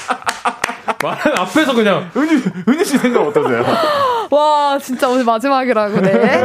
말 1.02 1.18
앞에서 1.38 1.74
그냥 1.74 2.10
은유 2.16 2.40
은유 2.68 2.84
씨 2.84 2.98
생각 2.98 3.22
어떠세요? 3.22 3.64
와, 4.30 4.78
진짜 4.78 5.10
오늘 5.10 5.24
마지막이라고, 5.24 6.00
네. 6.00 6.42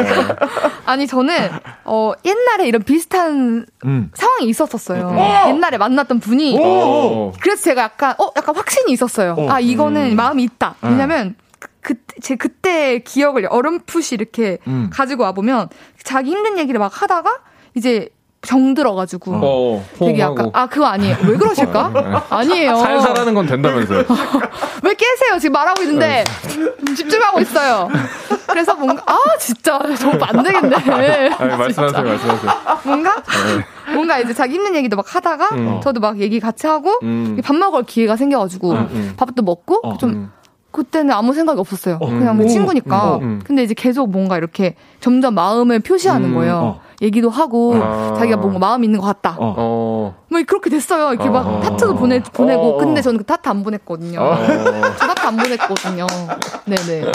아니, 0.85 1.07
저는, 1.07 1.49
어, 1.85 2.11
옛날에 2.25 2.67
이런 2.67 2.83
비슷한 2.83 3.65
음. 3.85 4.11
상황이 4.13 4.45
있었었어요. 4.47 5.07
어! 5.07 5.47
옛날에 5.47 5.77
만났던 5.77 6.19
분이. 6.19 6.57
오! 6.59 7.31
그래서 7.39 7.63
제가 7.63 7.83
약간, 7.83 8.15
어, 8.19 8.31
약간 8.35 8.55
확신이 8.55 8.91
있었어요. 8.91 9.35
어. 9.37 9.49
아, 9.49 9.61
이거는 9.61 10.11
음. 10.11 10.15
마음이 10.17 10.43
있다. 10.43 10.75
왜냐면, 10.81 11.35
그, 11.59 11.69
그, 11.79 11.95
제 12.21 12.35
그때 12.35 12.99
기억을 12.99 13.47
어렴풋이 13.49 14.15
이렇게 14.15 14.57
음. 14.67 14.89
가지고 14.91 15.23
와 15.23 15.31
보면, 15.31 15.69
자기 16.03 16.31
힘든 16.31 16.57
얘기를 16.57 16.79
막 16.81 17.01
하다가, 17.01 17.37
이제 17.73 18.09
정들어가지고. 18.47 19.39
어, 19.43 19.85
되게 19.99 20.19
약간, 20.19 20.49
아, 20.53 20.65
그거 20.67 20.85
아니에요. 20.85 21.17
왜 21.27 21.35
그러실까? 21.35 22.23
아니에요. 22.29 22.77
살살하는 22.77 23.33
건 23.33 23.45
된다면서요. 23.45 24.05
왜 24.83 24.93
깨세요? 24.93 25.37
지금 25.39 25.51
말하고 25.53 25.81
있는데 25.83 26.23
좀 26.85 26.95
집중하고 26.95 27.41
있어요. 27.41 27.89
그래서 28.47 28.73
뭔가 28.75 29.03
아 29.05 29.17
진짜 29.37 29.77
저거 29.99 30.25
안 30.25 30.43
되겠네. 30.43 30.75
아니, 31.37 31.57
말씀하세요, 31.57 32.03
말씀하세요. 32.03 32.51
뭔가 32.83 33.15
뭔가 33.93 34.19
이제 34.19 34.33
자기 34.33 34.55
힘든 34.55 34.75
얘기도 34.75 34.95
막 34.95 35.13
하다가 35.13 35.49
음. 35.55 35.81
저도 35.83 35.99
막 35.99 36.17
얘기 36.19 36.39
같이 36.39 36.67
하고 36.67 36.97
음. 37.03 37.39
밥 37.43 37.55
먹을 37.55 37.83
기회가 37.83 38.15
생겨가지고 38.15 38.71
음, 38.71 38.89
음. 38.91 39.13
밥도 39.17 39.43
먹고 39.43 39.81
어, 39.83 39.97
좀 39.97 40.09
음. 40.11 40.31
그때는 40.77 41.11
아무 41.11 41.33
생각이 41.33 41.59
없었어요. 41.59 41.97
어. 41.99 42.07
그냥 42.07 42.39
음. 42.39 42.47
친구니까. 42.47 43.15
음, 43.17 43.23
음. 43.23 43.41
근데 43.43 43.63
이제 43.63 43.73
계속 43.73 44.11
뭔가 44.11 44.37
이렇게 44.37 44.75
점점 44.99 45.33
마음을 45.33 45.79
표시하는 45.79 46.29
음, 46.29 46.35
거예요. 46.35 46.55
어. 46.55 46.81
얘기도 47.01 47.31
하고 47.31 47.75
아. 47.75 48.13
자기가 48.15 48.37
뭔가 48.37 48.59
마음이 48.59 48.85
있는 48.85 48.99
것 48.99 49.07
같다. 49.07 49.37
어. 49.39 49.55
어. 49.57 50.15
뭐 50.29 50.41
그렇게 50.45 50.69
됐어요. 50.69 51.13
이렇게 51.13 51.29
막 51.31 51.47
어. 51.47 51.59
타투도 51.61 51.95
보내 51.95 52.21
보내고 52.21 52.61
어, 52.61 52.75
어. 52.75 52.77
근데 52.77 53.01
저는 53.01 53.17
그 53.17 53.23
타투 53.23 53.49
안 53.49 53.63
보냈거든요. 53.63 54.19
어. 54.21 54.37
저 54.99 55.07
타투 55.07 55.27
안 55.27 55.37
보냈거든요. 55.37 56.05
네네. 56.65 57.11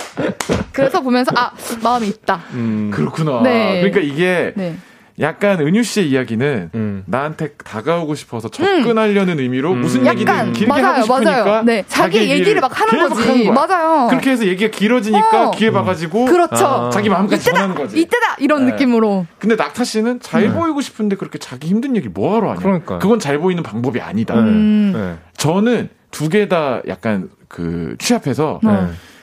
그래서 0.72 1.00
보면서 1.00 1.30
아 1.36 1.52
마음이 1.84 2.08
있다. 2.08 2.40
음. 2.54 2.90
그렇구나. 2.92 3.42
네. 3.42 3.80
그러니까 3.80 4.00
이게 4.00 4.52
네. 4.56 4.76
약간 5.20 5.60
은유 5.60 5.82
씨의 5.82 6.08
이야기는 6.10 6.70
음. 6.74 7.04
나한테 7.06 7.50
다가오고 7.64 8.14
싶어서 8.14 8.48
접근하려는 8.48 9.38
의미로 9.40 9.72
음. 9.72 9.80
무슨 9.82 10.06
얘기든 10.06 10.32
약간 10.32 10.52
길게 10.52 10.72
하고 10.72 10.82
맞아요, 10.82 11.02
싶으니까 11.02 11.44
맞아요. 11.44 11.62
네, 11.64 11.84
자기 11.86 12.30
얘기를 12.30 12.60
막 12.60 12.80
하는 12.80 13.08
거지. 13.08 13.28
하는. 13.28 13.54
맞아요. 13.54 14.08
그렇게 14.08 14.30
해서 14.30 14.46
얘기가 14.46 14.70
길어지니까 14.70 15.48
어. 15.48 15.50
기회 15.50 15.70
봐가지고 15.70 16.24
그렇죠. 16.24 16.66
아. 16.66 16.90
자기 16.90 17.08
마음까지 17.08 17.42
이때다, 17.42 17.56
전하는 17.56 17.74
거지. 17.74 18.00
이때다 18.00 18.36
이런 18.38 18.64
네. 18.66 18.72
느낌으로. 18.72 19.26
근데 19.38 19.54
낙타 19.56 19.84
씨는 19.84 20.20
잘 20.20 20.52
보이고 20.52 20.80
싶은데 20.80 21.16
그렇게 21.16 21.38
자기 21.38 21.68
힘든 21.68 21.94
얘기를 21.96 22.12
뭐하러 22.12 22.50
하냐. 22.52 22.60
그러니까요. 22.60 22.98
그건 22.98 23.18
잘 23.18 23.38
보이는 23.38 23.62
방법이 23.62 24.00
아니다. 24.00 24.34
네. 24.34 24.40
음. 24.40 24.92
네. 24.94 25.14
저는 25.36 25.88
두 26.10 26.28
개 26.28 26.48
다 26.48 26.80
약간 26.88 27.28
그 27.48 27.96
취합해서 27.98 28.60
네. 28.62 28.70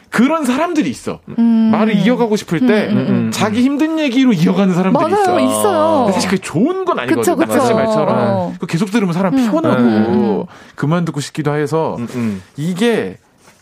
그런 0.10 0.45
사람들이 0.45 0.89
있어. 0.89 1.20
음. 1.38 1.70
말을 1.72 1.95
이어가고 1.95 2.36
싶을 2.36 2.62
때 2.62 2.88
음, 2.89 2.97
음, 2.97 3.05
음. 3.10 3.32
자기 3.32 3.62
힘든 3.62 3.99
얘기로 3.99 4.34
이어가는 4.34 4.74
사람들이 4.74 5.12
맞아요, 5.12 5.39
있어. 5.39 5.60
있어요. 5.60 5.97
근데 5.99 6.14
사실 6.14 6.30
그게 6.30 6.41
좋은 6.41 6.86
건 6.86 6.99
아니거든. 6.99 7.22
그쵸, 7.22 7.36
그쵸. 7.36 7.76
말처럼. 7.76 8.07
어. 8.18 8.51
그거 8.53 8.66
계속 8.66 8.91
들으면 8.91 9.14
사람 9.14 9.34
음. 9.34 9.38
피곤하고 9.38 9.82
음. 9.82 10.45
그만 10.76 11.05
듣고 11.05 11.20
싶기도 11.20 11.53
해서 11.55 11.95
음, 11.99 12.07
음. 12.16 12.41
이게 12.57 13.18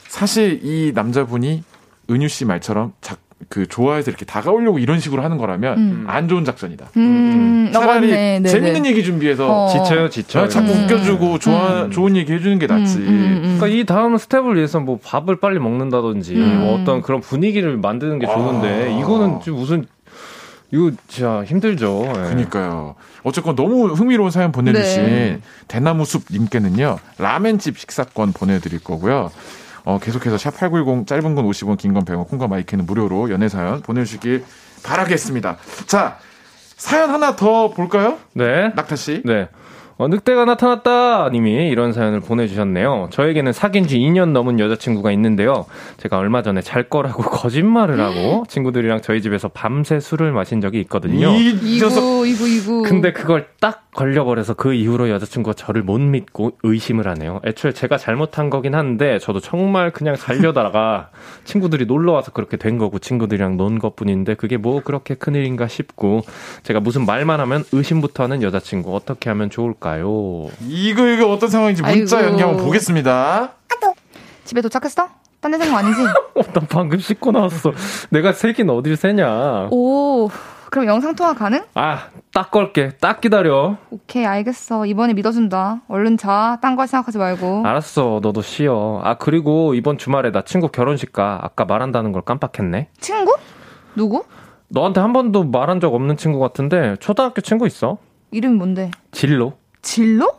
사실 0.07 0.61
이 0.63 0.91
남자분이 0.95 1.63
은유 2.09 2.27
씨 2.29 2.45
말처럼 2.45 2.93
자, 3.01 3.17
그 3.49 3.67
좋아해서 3.67 4.11
이렇게 4.11 4.25
다가오려고 4.25 4.79
이런 4.79 4.99
식으로 4.99 5.23
하는 5.23 5.37
거라면 5.37 5.77
음. 5.77 6.03
안 6.07 6.27
좋은 6.27 6.43
작전이다. 6.43 6.87
음, 6.97 7.67
아, 7.69 7.79
차라리 7.79 8.07
맞네. 8.07 8.39
네네. 8.39 8.49
재밌는 8.49 8.85
얘기 8.85 9.03
준비해서 9.03 9.65
어. 9.65 9.67
지쳐요, 9.69 10.09
지쳐. 10.09 10.43
어, 10.43 10.47
자꾸 10.47 10.71
음. 10.71 10.83
웃겨주고 10.83 11.39
좋아 11.39 11.83
음. 11.83 11.91
좋은 11.91 12.15
얘기 12.15 12.33
해주는 12.33 12.59
게 12.59 12.67
낫지. 12.67 12.97
음, 12.97 13.07
음, 13.07 13.13
음. 13.13 13.41
그러니까 13.57 13.67
이 13.67 13.85
다음 13.85 14.17
스텝을 14.17 14.55
위해서 14.55 14.79
뭐 14.79 14.99
밥을 15.01 15.39
빨리 15.39 15.59
먹는다든지 15.59 16.35
음. 16.35 16.59
뭐 16.59 16.81
어떤 16.81 17.01
그런 17.01 17.21
분위기를 17.21 17.77
만드는 17.77 18.19
게 18.19 18.25
좋은데 18.25 18.67
아. 18.67 18.99
이거는 18.99 19.39
지금 19.41 19.59
무슨 19.59 19.85
이거 20.71 20.91
진짜 21.07 21.43
힘들죠. 21.45 22.03
예. 22.07 22.13
그러니까요. 22.13 22.95
어쨌건 23.23 23.55
너무 23.55 23.87
흥미로운 23.87 24.31
사연 24.31 24.51
보내주신 24.51 25.03
네. 25.03 25.39
대나무 25.67 26.05
숲 26.05 26.25
님께는요 26.31 26.97
라멘집 27.17 27.77
식사권 27.77 28.33
보내드릴 28.33 28.79
거고요. 28.79 29.31
어, 29.87 29.99
계속해서 29.99 30.37
샵 30.37 30.57
8910 30.57 31.07
짧은 31.07 31.33
건 31.33 31.45
50원, 31.45 31.77
긴 31.77 31.93
건 31.93 32.03
100원, 32.03 32.27
콩과 32.27 32.49
마이크는 32.49 32.85
무료로 32.85 33.29
연애 33.31 33.47
사연 33.47 33.81
보내주시길 33.81 34.43
바라겠습니다. 34.83 35.55
자, 35.85 36.17
사연 36.75 37.09
하나 37.09 37.37
더 37.37 37.69
볼까요? 37.71 38.17
네. 38.33 38.67
낙타 38.75 38.97
씨. 38.97 39.21
네. 39.23 39.47
어, 39.99 40.07
늑대가 40.07 40.45
나타났다! 40.45 41.29
님이 41.29 41.69
이런 41.69 41.91
사연을 41.91 42.19
보내주셨네요. 42.19 43.09
저에게는 43.11 43.51
사귄 43.51 43.87
지 43.87 43.97
2년 43.97 44.29
넘은 44.29 44.59
여자친구가 44.59 45.11
있는데요. 45.13 45.65
제가 45.97 46.19
얼마 46.19 46.43
전에 46.43 46.61
잘 46.61 46.83
거라고 46.83 47.23
거짓말을 47.31 47.99
하고 47.99 48.43
친구들이랑 48.47 49.01
저희 49.01 49.23
집에서 49.23 49.47
밤새 49.47 49.99
술을 49.99 50.31
마신 50.33 50.61
적이 50.61 50.81
있거든요. 50.81 51.29
이. 51.29 51.49
이구 51.77 52.27
이구 52.27 52.47
이구. 52.47 52.83
근데 52.83 53.11
그걸 53.11 53.47
딱 53.59 53.89
걸려버려서 53.95 54.53
그 54.53 54.75
이후로 54.75 55.09
여자친구가 55.09 55.55
저를 55.55 55.81
못 55.81 55.99
믿고 55.99 56.51
의심을 56.61 57.07
하네요. 57.07 57.41
애초에 57.43 57.71
제가 57.71 57.97
잘못한 57.97 58.51
거긴 58.51 58.75
한데 58.75 59.17
저도 59.17 59.39
정말 59.39 59.89
그냥 59.89 60.15
살려다가 60.15 61.09
친구들이 61.45 61.87
놀러 61.87 62.11
와서 62.11 62.31
그렇게 62.31 62.57
된 62.57 62.77
거고 62.77 62.99
친구들이랑 62.99 63.57
논 63.57 63.79
것뿐인데 63.79 64.35
그게 64.35 64.57
뭐 64.57 64.81
그렇게 64.83 65.15
큰일인가 65.15 65.67
싶고 65.67 66.21
제가 66.61 66.79
무슨 66.81 67.07
말만 67.07 67.39
하면 67.39 67.63
의심부터 67.71 68.23
하는 68.23 68.43
여자친구 68.43 68.95
어떻게 68.95 69.31
하면 69.31 69.49
좋을까 69.49 69.86
요? 69.99 70.47
이거 70.67 71.07
이거 71.07 71.31
어떤 71.31 71.49
상황인지 71.49 71.81
문자 71.81 72.17
아이고. 72.17 72.29
연기 72.29 72.43
한번 72.43 72.63
보겠습니다. 72.65 73.51
집에 74.45 74.61
도착했어? 74.61 75.09
딴데산거 75.41 75.75
아니지? 75.77 76.01
어, 76.35 76.41
나 76.53 76.61
방금 76.69 76.97
씻고 76.99 77.31
나왔어. 77.31 77.73
내가 78.09 78.31
세긴 78.31 78.69
어딜 78.69 78.95
세냐? 78.95 79.67
오. 79.71 80.29
그럼 80.69 80.85
영상 80.87 81.15
통화 81.15 81.33
가능? 81.33 81.63
아, 81.75 82.07
딱 82.33 82.49
걸게. 82.51 82.91
딱 83.01 83.21
기다려. 83.21 83.77
오케이 83.89 84.25
알겠어. 84.25 84.85
이번에 84.85 85.13
믿어준다. 85.13 85.81
얼른 85.87 86.17
자. 86.17 86.57
딴거 86.61 86.85
생각하지 86.87 87.17
말고. 87.17 87.63
알았어. 87.65 88.19
너도 88.21 88.41
쉬어. 88.41 89.01
아, 89.03 89.15
그리고 89.15 89.73
이번 89.73 89.97
주말에 89.97 90.31
나 90.31 90.43
친구 90.43 90.69
결혼식 90.69 91.11
가. 91.13 91.39
아까 91.41 91.65
말한다는 91.65 92.11
걸 92.13 92.21
깜빡했네. 92.23 92.89
친구? 92.99 93.35
누구? 93.95 94.23
너한테 94.69 94.99
한 95.01 95.13
번도 95.13 95.45
말한 95.45 95.79
적 95.79 95.93
없는 95.93 96.17
친구 96.17 96.39
같은데 96.39 96.95
초등학교 96.99 97.41
친구 97.41 97.65
있어? 97.67 97.97
이름이 98.31 98.55
뭔데? 98.55 98.91
진로? 99.11 99.53
진로? 99.87 100.33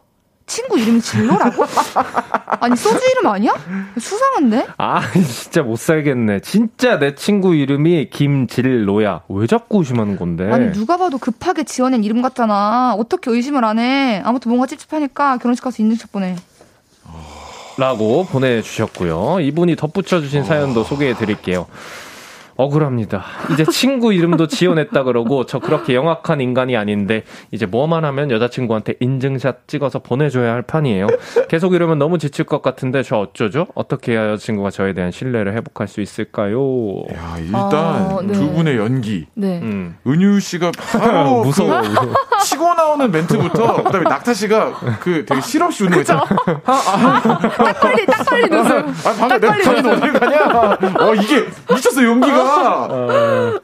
친구 0.47 0.79
이름이 0.79 1.01
진로라고? 1.01 1.65
아니 2.61 2.77
소주 2.77 3.01
이름 3.13 3.27
아니야? 3.27 3.55
수상한데? 3.99 4.67
아, 4.77 5.01
진짜 5.13 5.63
못 5.63 5.79
살겠네. 5.79 6.41
진짜 6.41 6.99
내 6.99 7.15
친구 7.15 7.55
이름이 7.55 8.11
김진로야. 8.11 9.23
왜 9.29 9.47
자꾸 9.47 9.79
의심하는 9.79 10.17
건데? 10.17 10.51
아니 10.53 10.73
누가 10.73 10.99
봐도 10.99 11.17
급하게 11.19 11.65
지어낸 11.65 12.05
이름 12.05 12.21
같잖아. 12.21 12.95
어떻게 12.99 13.31
의심을 13.31 13.65
안 13.65 13.79
해? 13.79 14.21
아무튼 14.25 14.51
뭔가 14.51 14.67
찝찝하니까 14.67 15.39
결혼식 15.39 15.63
가서 15.63 15.83
인증샷 15.83 16.13
보내. 16.13 16.37
라고 17.79 18.25
보내주셨고요. 18.27 19.41
이분이 19.41 19.77
덧붙여주신 19.77 20.45
사연도 20.45 20.83
소개해 20.85 21.15
드릴게요. 21.15 21.67
억울합니다. 22.59 23.25
이제 23.53 23.65
친구 23.65 24.13
이름도 24.13 24.49
지어냈다 24.49 25.05
그러고 25.05 25.47
저 25.47 25.61
그렇게 25.61 25.95
영악한 25.95 26.41
인간이 26.41 26.77
아닌데 26.77 27.23
이제 27.53 27.67
뭐만 27.67 28.05
하면 28.05 28.33
여자친구한테 28.33 28.95
인증샷 28.99 29.69
찍어서 29.69 30.01
보내줘야 30.01 30.53
할 30.55 30.63
판이에요. 30.63 31.07
계속 31.49 31.75
이러면 31.75 32.01
너무 32.01 32.19
지칠 32.19 32.45
것 32.45 32.61
같은데 32.61 33.05
저 33.05 33.19
어쩌죠? 33.19 33.69
어떻게 33.77 34.13
해야 34.13 34.29
여자친구가 34.31 34.71
저에 34.71 34.93
대한 34.93 35.13
신뢰를 35.13 35.55
회복할 35.55 35.87
수 35.87 36.01
있을까요? 36.01 37.05
야, 37.15 37.37
일단 37.39 37.73
아, 37.73 38.19
네. 38.25 38.33
두 38.33 38.51
분의 38.53 38.77
연기. 38.77 39.27
네. 39.35 39.61
음. 39.63 39.97
은유 40.05 40.41
씨가 40.41 40.73
바로 40.73 41.45
무서워. 41.47 41.81
그 41.81 41.87
치고 42.43 42.75
나오는 42.75 43.11
멘트부터 43.11 43.83
그다음에 43.85 44.09
낙타 44.09 44.35
씨가 44.35 44.73
그 45.01 45.25
되게 45.25 45.41
실없이 45.41 45.85
웃는 45.85 45.95
거 45.97 46.01
있잖아. 46.01 46.25
딱 46.65 47.81
걸리 47.81 48.07
딱 48.07 48.25
걸린 48.25 48.53
웃음. 48.53 48.95
아, 49.05 49.15
방금 49.19 49.41
내가 49.41 49.91
어딜 49.93 50.13
가냐? 50.13 50.79
어, 51.01 51.15
이게 51.15 51.47
미쳤어, 51.71 52.03
연기가. 52.05 52.87
어, 52.91 53.59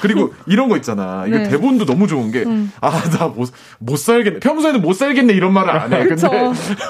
그리고 0.00 0.32
이런 0.46 0.68
거 0.68 0.76
있잖아. 0.76 1.24
이게 1.26 1.38
네. 1.38 1.48
대본도 1.48 1.86
너무 1.86 2.06
좋은 2.06 2.30
게, 2.30 2.44
아, 2.80 2.90
나 3.18 3.26
못, 3.28 3.50
못 3.78 3.96
살겠네. 3.96 4.40
평소에는 4.40 4.82
못 4.82 4.92
살겠네 4.94 5.32
이런 5.32 5.52
말을 5.52 5.70
안 5.70 5.92
해. 5.92 6.04
근데 6.06 6.28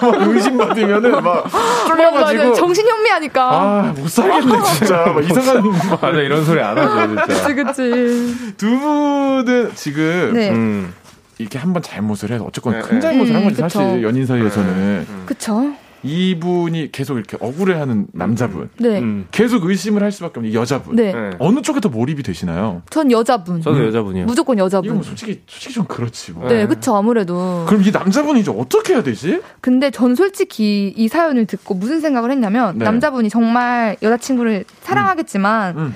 막 0.03 0.29
의심받으면은 0.29 1.23
막 1.23 1.45
쫄려가지고. 1.89 2.43
맞아. 2.51 2.55
정신현미하니까. 2.55 3.43
아, 3.53 3.95
못 3.97 4.09
살겠네, 4.11 4.63
진짜. 4.79 4.97
막 5.07 5.25
이상한 5.25 5.69
말. 5.71 5.79
맞아, 6.01 6.19
이런 6.21 6.45
소리 6.45 6.61
안 6.61 6.77
하죠, 6.77 7.07
진짜. 7.09 7.27
그치 7.27 7.55
그치. 7.55 8.55
두 8.57 8.79
분은 8.79 9.73
지금 9.75 10.31
네. 10.35 10.51
음. 10.51 10.93
이렇게 11.39 11.59
한번 11.59 11.83
잘못을 11.83 12.31
해서 12.31 12.45
어쨌건 12.45 12.75
네, 12.75 12.81
큰 12.83 12.95
네. 12.97 13.01
잘못을 13.01 13.35
한 13.35 13.43
음, 13.43 13.49
거지, 13.49 13.63
그쵸. 13.63 13.69
사실 13.81 14.03
연인 14.03 14.27
사이에서는. 14.27 15.07
그쵸. 15.27 15.73
이분이 16.05 16.93
계속 16.93 17.17
이렇게 17.17 17.37
억울해하는 17.41 18.07
남자분. 18.13 18.71
네. 18.79 19.01
음. 19.01 19.27
계속 19.31 19.65
의심을 19.65 20.03
할 20.03 20.13
수밖에 20.13 20.39
없는 20.39 20.53
이 20.53 20.55
여자분. 20.55 20.97
네. 20.97 21.13
네. 21.13 21.31
어느 21.39 21.63
쪽에 21.63 21.81
더 21.81 21.89
몰입이 21.89 22.23
되시나요? 22.23 22.83
전 22.91 23.11
여자분. 23.11 23.61
저도 23.61 23.85
여자분이요. 23.87 24.27
무조건 24.27 24.53
이건 24.53 24.67
여자분. 24.67 24.95
뭐 24.95 25.03
솔직히 25.03 25.43
솔직히 25.47 25.75
좀 25.75 25.85
그렇지 25.87 26.33
뭐. 26.33 26.49
네, 26.49 26.67
그쵸, 26.67 26.95
아무래도. 26.95 27.65
그럼 27.67 27.83
이 27.83 27.91
남자분이 27.91 28.41
이제 28.41 28.53
어떻게 28.55 28.95
해야 28.95 29.03
되지? 29.03 29.41
근데 29.61 29.91
전 29.91 30.15
솔직히 30.15 30.93
이 30.97 31.09
사연을 31.09 31.47
듣고 31.47 31.75
무슨 31.75 32.01
생각을 32.01 32.31
했냐면, 32.31 32.79
네. 32.79 32.85
남자분이 32.85 33.29
정말 33.31 33.97
여자친구를 34.03 34.65
사랑하겠지만, 34.81 35.79
음. 35.79 35.95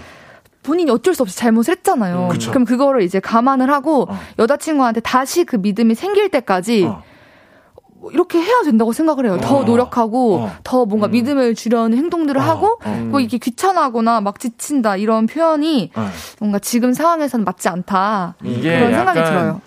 본인이 0.62 0.90
어쩔 0.90 1.14
수 1.14 1.22
없이 1.22 1.36
잘못을 1.36 1.76
했잖아요. 1.76 2.24
음, 2.24 2.28
그쵸. 2.28 2.50
그럼 2.50 2.64
그거를 2.64 3.02
이제 3.02 3.20
감안을 3.20 3.70
하고, 3.70 4.06
어. 4.10 4.18
여자친구한테 4.38 5.00
다시 5.00 5.44
그 5.44 5.56
믿음이 5.56 5.94
생길 5.94 6.28
때까지, 6.28 6.84
어. 6.84 7.02
뭐 8.06 8.12
이렇게 8.12 8.38
해야 8.38 8.62
된다고 8.62 8.92
생각을 8.92 9.26
해요. 9.26 9.38
더 9.40 9.58
어. 9.58 9.64
노력하고, 9.64 10.36
어. 10.36 10.52
더 10.62 10.86
뭔가 10.86 11.08
믿음을 11.08 11.54
주려는 11.54 11.98
행동들을 11.98 12.40
어. 12.40 12.44
하고, 12.44 12.78
어. 12.84 13.06
뭐 13.10 13.20
이렇게 13.20 13.38
귀찮아하거나 13.38 14.20
막 14.20 14.38
지친다, 14.38 14.96
이런 14.96 15.26
표현이 15.26 15.90
어. 15.96 16.08
뭔가 16.38 16.58
지금 16.60 16.92
상황에서는 16.92 17.44
맞지 17.44 17.68
않다. 17.68 18.36
이게 18.44 18.78
그런 18.78 18.94
생각이 18.94 19.18
약간 19.18 19.32
들어요. 19.32 19.60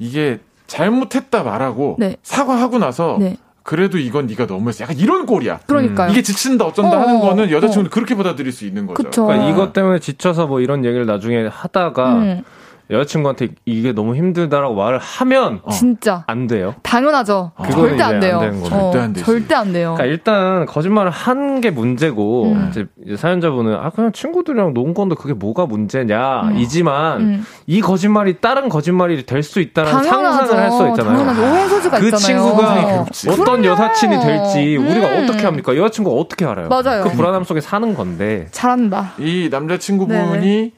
이게 0.00 0.40
잘못했다 0.66 1.44
말하고 1.44 1.96
네. 1.98 2.16
사과하고 2.22 2.78
나서 2.78 3.16
네. 3.20 3.36
그래도 3.62 3.96
이건 3.98 4.26
네가 4.26 4.46
너무했어. 4.46 4.82
약간 4.84 4.98
이런 4.98 5.24
꼴이야. 5.24 5.60
그러니까요. 5.66 6.10
이게 6.10 6.20
지친다 6.20 6.64
어쩐다 6.66 6.96
어, 6.98 7.00
하는 7.00 7.20
거는 7.20 7.44
어. 7.44 7.50
여자친구는 7.50 7.90
그렇게 7.90 8.16
받아들일 8.16 8.52
수 8.52 8.66
있는 8.66 8.86
거죠. 8.86 9.02
그쵸. 9.02 9.26
그러니까 9.26 9.48
이것 9.50 9.72
때문에 9.72 10.00
지쳐서 10.00 10.46
뭐 10.46 10.60
이런 10.60 10.84
얘기를 10.84 11.06
나중에 11.06 11.46
하다가 11.46 12.14
음, 12.14 12.44
여자친구한테 12.90 13.48
이게 13.64 13.92
너무 13.92 14.14
힘들다라고 14.14 14.74
말을 14.74 14.98
하면 14.98 15.60
진짜. 15.70 16.24
안 16.26 16.46
돼요. 16.46 16.74
당연하죠. 16.82 17.52
그거는 17.56 17.88
절대 17.96 18.02
안 18.02 18.20
돼요. 18.20 18.40
안. 18.40 18.60
어, 18.62 18.90
절대 18.90 18.98
안. 18.98 19.14
절대 19.14 19.54
안 19.54 19.72
돼요. 19.72 19.94
그러니까 19.96 20.04
일단 20.04 20.66
거짓말을 20.66 21.10
한 21.10 21.54
게 21.60 21.70
문제고 21.70 22.46
음. 22.52 22.68
이제, 22.70 22.86
사연자분은 23.16 23.74
아 23.74 23.90
그냥 23.90 24.10
친구들이랑 24.12 24.74
논 24.74 24.92
건데 24.92 25.14
그게 25.16 25.32
뭐가 25.34 25.66
문제냐 25.66 26.50
이지만 26.56 27.20
음. 27.20 27.46
이 27.66 27.80
거짓말이 27.80 28.40
다른 28.40 28.68
거짓말이 28.68 29.24
될 29.24 29.42
수 29.44 29.60
있다는. 29.60 29.90
상상을 29.90 30.32
할 30.32 30.70
수 30.72 30.88
있잖아요. 30.88 31.16
당연하죠. 31.16 31.42
오해 31.42 31.68
소지가 31.68 31.98
그 32.00 32.06
있잖아요. 32.06 32.18
친구가 32.18 32.86
괴롭지. 32.86 33.30
어떤 33.30 33.44
그럼요. 33.44 33.66
여사친이 33.66 34.20
될지 34.20 34.76
우리가 34.76 35.08
음. 35.08 35.22
어떻게 35.24 35.44
합니까? 35.44 35.76
여자친구가 35.76 36.16
어떻게 36.20 36.44
알아요? 36.44 36.68
맞아요. 36.68 37.04
그 37.04 37.10
불안함 37.10 37.44
속에 37.44 37.60
사는 37.60 37.94
건데. 37.94 38.48
잘한다. 38.50 39.12
이 39.18 39.48
남자친구분이 39.50 40.72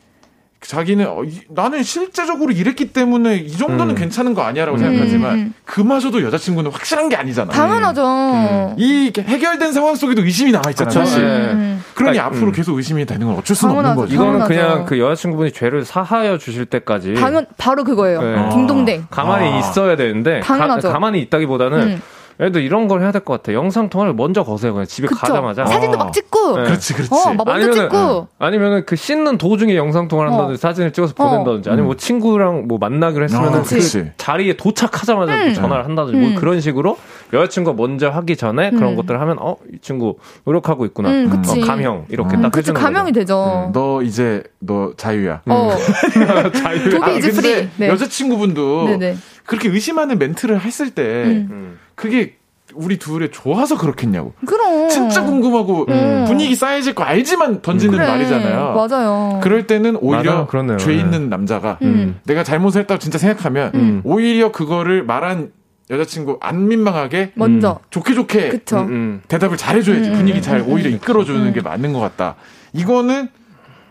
자기는 0.61 1.07
어, 1.07 1.23
이- 1.25 1.41
나는 1.49 1.83
실제적으로 1.83 2.51
이랬기 2.51 2.93
때문에 2.93 3.37
이 3.37 3.53
정도는 3.57 3.91
음. 3.91 3.95
괜찮은 3.95 4.35
거 4.35 4.43
아니야라고 4.43 4.79
음, 4.79 4.83
생각하지만 4.83 5.35
음. 5.35 5.55
그마저도 5.65 6.23
여자친구는 6.23 6.71
확실한 6.73 7.09
게 7.09 7.17
아니잖아. 7.17 7.53
당연하죠. 7.53 8.75
이 8.79 9.13
해결된 9.17 9.73
상황 9.73 9.95
속에도 9.95 10.23
의심이 10.23 10.53
남아 10.53 10.71
있잖아. 10.71 10.91
사실. 10.91 11.23
네. 11.23 11.53
음. 11.53 11.85
그러니 11.95 12.17
그러니까, 12.19 12.27
앞으로 12.27 12.47
음. 12.49 12.53
계속 12.53 12.77
의심이 12.77 13.05
되는 13.07 13.27
건 13.27 13.37
어쩔 13.37 13.55
수는 13.55 13.75
없는. 13.77 13.95
거죠. 13.95 14.15
이거는 14.15 14.41
당연하죠. 14.41 14.49
그냥 14.69 14.85
그 14.87 14.99
여자친구분이 14.99 15.53
죄를 15.53 15.85
사하여 15.85 16.39
주실 16.39 16.67
때까지 16.67 17.15
당연 17.15 17.47
바로 17.57 17.85
그거예요. 17.85 18.21
네. 18.23 18.49
딩동댕. 18.51 19.07
가만히 19.11 19.49
아. 19.53 19.59
있어야 19.59 19.95
되는데 19.97 20.41
당연하죠. 20.41 20.91
가, 20.91 20.99
만히 20.99 21.21
있다기보다는 21.21 22.01
들어 22.39 22.61
이런 22.61 22.87
걸 22.89 23.01
해야 23.03 23.13
될 23.13 23.23
것 23.25 23.33
같아. 23.35 23.53
영상 23.55 23.89
통화를 23.89 24.13
먼저 24.15 24.45
거세요. 24.45 24.73
그냥 24.73 24.87
집에 24.87 25.09
그쵸. 25.09 25.21
가자마자. 25.21 25.65
사진도 25.65 25.97
어. 25.97 26.05
막 26.05 26.13
찍고. 26.13 26.57
네. 26.59 26.65
그렇지, 26.65 26.95
그렇지. 26.95 27.11
어, 27.13 27.33
막 27.35 27.47
먼저 27.47 27.73
찍고. 27.73 28.29
아니면은 28.39 28.85
그 28.85 28.95
씻는 28.95 29.39
도중에 29.39 29.75
영상 29.77 30.07
통화를 30.09 30.33
한다든지 30.33 30.61
사진을 30.61 30.93
찍어서 30.93 31.15
어. 31.17 31.29
보낸다든지 31.31 31.71
아니면 31.71 31.87
뭐 31.87 31.97
친구랑 31.97 32.69
뭐 32.69 32.79
만나기로 32.79 33.25
했으면은 33.25 33.61
아, 33.61 33.63
그. 33.63 34.13
자리에 34.19 34.57
도착하자마자 34.57 35.35
음. 35.47 35.55
전화를 35.55 35.85
한다든지 35.85 36.19
뭐 36.21 36.29
음. 36.31 36.35
그런 36.37 36.61
식으로 36.61 36.99
여자친구가 37.33 37.77
먼저 37.77 38.09
하기 38.09 38.37
전에 38.37 38.71
그런 38.71 38.93
음. 38.93 38.97
것들을 38.97 39.21
하면 39.21 39.37
어 39.41 39.57
이 39.73 39.79
친구 39.81 40.17
노력하고 40.45 40.85
있구나. 40.87 41.11
음, 41.11 41.29
그치. 41.31 41.61
어, 41.63 41.67
감형 41.67 42.05
이렇게 42.09 42.37
음, 42.37 42.43
딱 42.43 42.53
그치 42.53 42.71
해주는 42.71 42.81
감형이 42.81 43.11
거죠. 43.13 43.21
되죠. 43.21 43.71
너 43.75 44.03
이제 44.03 44.43
너 44.61 44.93
자유야. 44.97 45.43
어. 45.47 45.71
자유. 46.55 46.91
도비 46.91 47.03
아, 47.03 47.07
근데 47.13 47.31
free. 47.31 47.69
네. 47.77 47.89
여자친구분도 47.89 48.85
네네. 48.87 49.17
그렇게 49.45 49.69
의심하는 49.69 50.19
멘트를 50.19 50.61
했을 50.61 50.91
때 50.91 51.03
음. 51.25 51.49
음. 51.51 51.79
그게 51.95 52.37
우리 52.75 52.99
둘이 52.99 53.31
좋아서 53.31 53.79
그렇겠냐고. 53.79 54.33
그럼. 54.45 54.89
진짜 54.89 55.23
궁금하고 55.25 55.87
음. 55.89 56.25
분위기 56.27 56.55
쌓여질 56.55 56.95
거 56.95 57.05
알지만 57.05 57.63
던지는 57.63 57.97
그래. 57.97 58.07
말이잖아요. 58.07 58.75
맞아요. 58.75 59.41
그럴 59.43 59.67
때는 59.67 59.97
오히려 60.01 60.47
맞아. 60.53 60.77
죄 60.77 60.93
네. 60.93 60.99
있는 61.01 61.29
남자가 61.31 61.79
음. 61.83 62.19
내가 62.25 62.43
잘못을 62.45 62.83
했다고 62.83 62.99
진짜 62.99 63.19
생각하면 63.19 63.71
음. 63.75 64.01
오히려 64.05 64.53
그거를 64.53 65.05
말한 65.05 65.53
여자친구 65.91 66.39
안 66.41 66.67
민망하게 66.69 67.33
먼저. 67.35 67.79
좋게 67.91 68.15
좋게 68.15 68.49
그쵸. 68.49 68.79
음, 68.81 68.89
음. 68.89 69.23
대답을 69.29 69.57
잘해줘야지 69.57 70.11
음, 70.11 70.15
분위기 70.17 70.39
음, 70.39 70.43
잘 70.43 70.61
음, 70.61 70.69
오히려 70.69 70.91
음. 70.91 70.95
이끌어주는 70.97 71.47
음. 71.47 71.53
게 71.53 71.61
맞는 71.61 71.93
것 71.93 72.01
같다. 72.01 72.35
이거는 72.73 73.29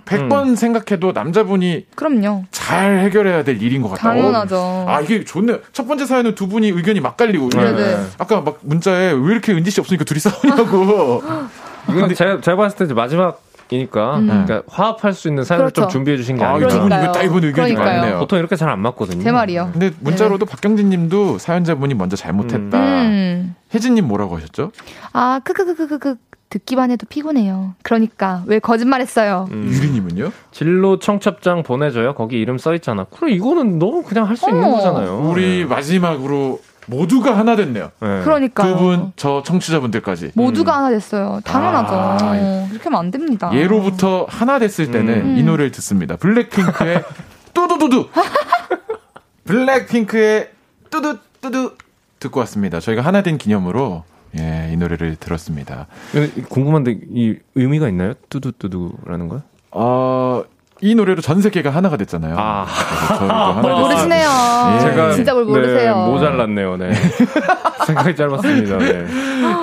100번 0.06 0.56
생각해도 0.56 1.14
남자분이 1.14 1.88
그럼요. 1.96 2.46
잘 2.52 3.00
해결해야 3.00 3.44
될 3.44 3.60
일인 3.62 3.82
것 3.82 3.90
같다. 3.90 4.10
당연하죠. 4.10 4.86
아, 4.88 5.02
이게 5.02 5.24
좋네요. 5.24 5.60
첫 5.74 5.88
번째 5.88 6.06
사연은 6.06 6.36
두 6.36 6.48
분이 6.48 6.68
의견이 6.70 7.00
막 7.00 7.18
갈리고. 7.18 7.50
네네. 7.50 7.98
아까 8.20 8.42
막 8.42 8.60
문자에 8.62 9.12
왜 9.14 9.32
이렇게 9.32 9.52
은지 9.54 9.72
씨 9.72 9.80
없으니까 9.80 10.04
둘이 10.04 10.20
싸우냐고. 10.22 11.24
이건 11.90 12.14
제가, 12.14 12.40
제가 12.42 12.56
봤을 12.58 12.78
때 12.78 12.86
이제 12.86 12.94
마지막 12.94 13.42
이니까 13.72 14.18
음. 14.20 14.28
그러니까 14.28 14.62
화합할 14.68 15.14
수 15.14 15.28
있는 15.28 15.44
사연을 15.44 15.66
그렇죠. 15.72 15.82
좀 15.84 15.90
준비해 15.90 16.18
주신 16.18 16.38
게 16.38 16.44
아, 16.44 16.54
아니에요. 16.54 16.68
두 16.70 16.76
분이 16.78 16.90
그러니까요. 16.90 17.12
딱 17.14 17.24
이분 17.24 17.44
의견이 17.44 17.74
그러니까요. 17.74 18.02
많네요. 18.02 18.20
보통 18.20 18.38
이렇게 18.40 18.56
잘 18.56 18.70
안 18.70 18.80
맞거든요. 18.82 19.24
제 19.24 19.32
말이요. 19.32 19.70
근데 19.74 19.92
문자로도 20.02 20.46
박경진 20.46 20.90
님도 20.90 21.38
사연자분이 21.40 21.94
먼저 21.96 22.16
잘못했다. 22.16 22.78
음. 22.78 23.56
혜진 23.74 23.96
님 23.96 24.08
뭐라고 24.08 24.36
하셨죠? 24.38 24.72
아, 25.14 25.40
크크크크크크. 25.44 26.16
듣기만 26.48 26.92
해도 26.92 27.06
피곤해요. 27.10 27.74
그러니까 27.82 28.44
왜 28.46 28.60
거짓말했어요? 28.60 29.48
음. 29.52 29.68
유리 29.68 29.90
님은요? 29.90 30.32
진로 30.52 31.00
청첩장 31.00 31.64
보내줘요. 31.64 32.14
거기 32.14 32.40
이름 32.40 32.58
써 32.60 32.74
있잖아. 32.76 33.06
그래 33.06 33.34
이거는 33.34 33.80
너무 33.80 34.04
그냥 34.04 34.28
할 34.30 34.38
수 34.38 34.48
있는 34.50 34.64
어. 34.64 34.72
거잖아요. 34.76 35.28
우리 35.30 35.66
마지막으로 35.66 36.62
모두가 36.88 37.38
하나 37.38 37.56
됐네요. 37.56 37.92
네. 38.00 38.22
그러니까 38.24 38.64
두 38.64 38.76
분, 38.78 39.12
저 39.16 39.42
청취자분들까지. 39.44 40.32
모두가 40.36 40.78
하나 40.78 40.90
됐어요. 40.90 41.40
당연하죠. 41.44 41.94
아, 41.96 42.68
그렇게 42.70 42.84
하면 42.84 43.00
안 43.00 43.12
됩니다. 43.12 43.52
예로부터 43.54 44.26
하나 44.30 44.60
됐을 44.60 44.92
때는 44.92 45.14
음. 45.14 45.38
이 45.38 45.44
노래를 45.44 45.72
듣습니다. 45.72 46.16
블랙핑크의 46.16 47.04
뚜두두두. 47.54 48.10
블랙핑크의 49.46 50.50
뚜두 50.90 51.18
뚜두 51.42 51.76
듣고 52.20 52.40
왔습니다. 52.42 52.80
저희가 52.80 53.02
하나 53.02 53.22
된 53.22 53.38
기념으로 53.38 54.04
예, 54.38 54.70
이 54.74 54.78
노래를 54.78 55.16
들었습니다. 55.16 55.88
궁금한데 56.50 57.00
이 57.10 57.36
의미가 57.56 57.88
있나요? 57.90 58.14
뚜두뚜두라는 58.30 59.28
거요? 59.30 59.44
어, 59.72 60.44
이 60.82 60.94
노래로 60.94 61.22
전 61.22 61.42
세계가 61.42 61.70
하나가 61.70 61.96
됐잖아요. 61.98 62.36
아. 62.38 62.66
됐습니다. 63.10 63.62
모르시네요. 63.80 64.30
예. 64.76 64.80
제가 64.82 65.12
진짜 65.14 65.34
뭘 65.34 65.46
모르세요. 65.46 65.96
네, 65.96 66.06
모자랐네요. 66.12 66.78
네. 66.78 66.92
생각이 67.88 68.16
짧았습니다. 68.16 68.78
네. 68.80 69.06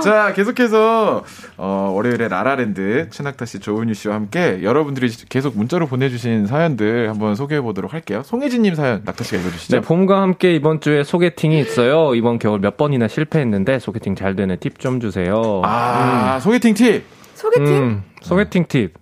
자, 0.02 0.32
계속해서 0.32 1.24
어, 1.58 1.92
월요일에 1.94 2.28
라라랜드 2.28 3.08
최낙타 3.10 3.44
씨, 3.46 3.58
조은유 3.58 3.94
씨와 3.94 4.14
함께 4.14 4.60
여러분들이 4.62 5.10
계속 5.28 5.56
문자로 5.56 5.86
보내주신 5.86 6.46
사연들 6.46 7.10
한번 7.10 7.34
소개해 7.34 7.60
보도록 7.60 7.92
할게요. 7.92 8.22
송혜진님 8.24 8.74
사연 8.74 9.02
낙타 9.04 9.24
씨가 9.24 9.40
읽어주시죠. 9.42 9.76
네, 9.76 9.80
봄과 9.86 10.22
함께 10.22 10.54
이번 10.54 10.80
주에 10.80 11.02
소개팅이 11.04 11.60
있어요. 11.60 12.14
이번 12.14 12.38
겨울 12.38 12.60
몇 12.60 12.76
번이나 12.76 13.08
실패했는데 13.08 13.80
소개팅 13.80 14.14
잘 14.14 14.34
되는 14.36 14.56
팁 14.58 14.78
좀 14.78 15.00
주세요. 15.00 15.60
아, 15.64 16.38
소개팅 16.40 16.74
팁. 16.74 17.04
소개팅? 17.34 17.66
음, 17.66 18.02
소개팅 18.22 18.64
팁. 18.68 18.94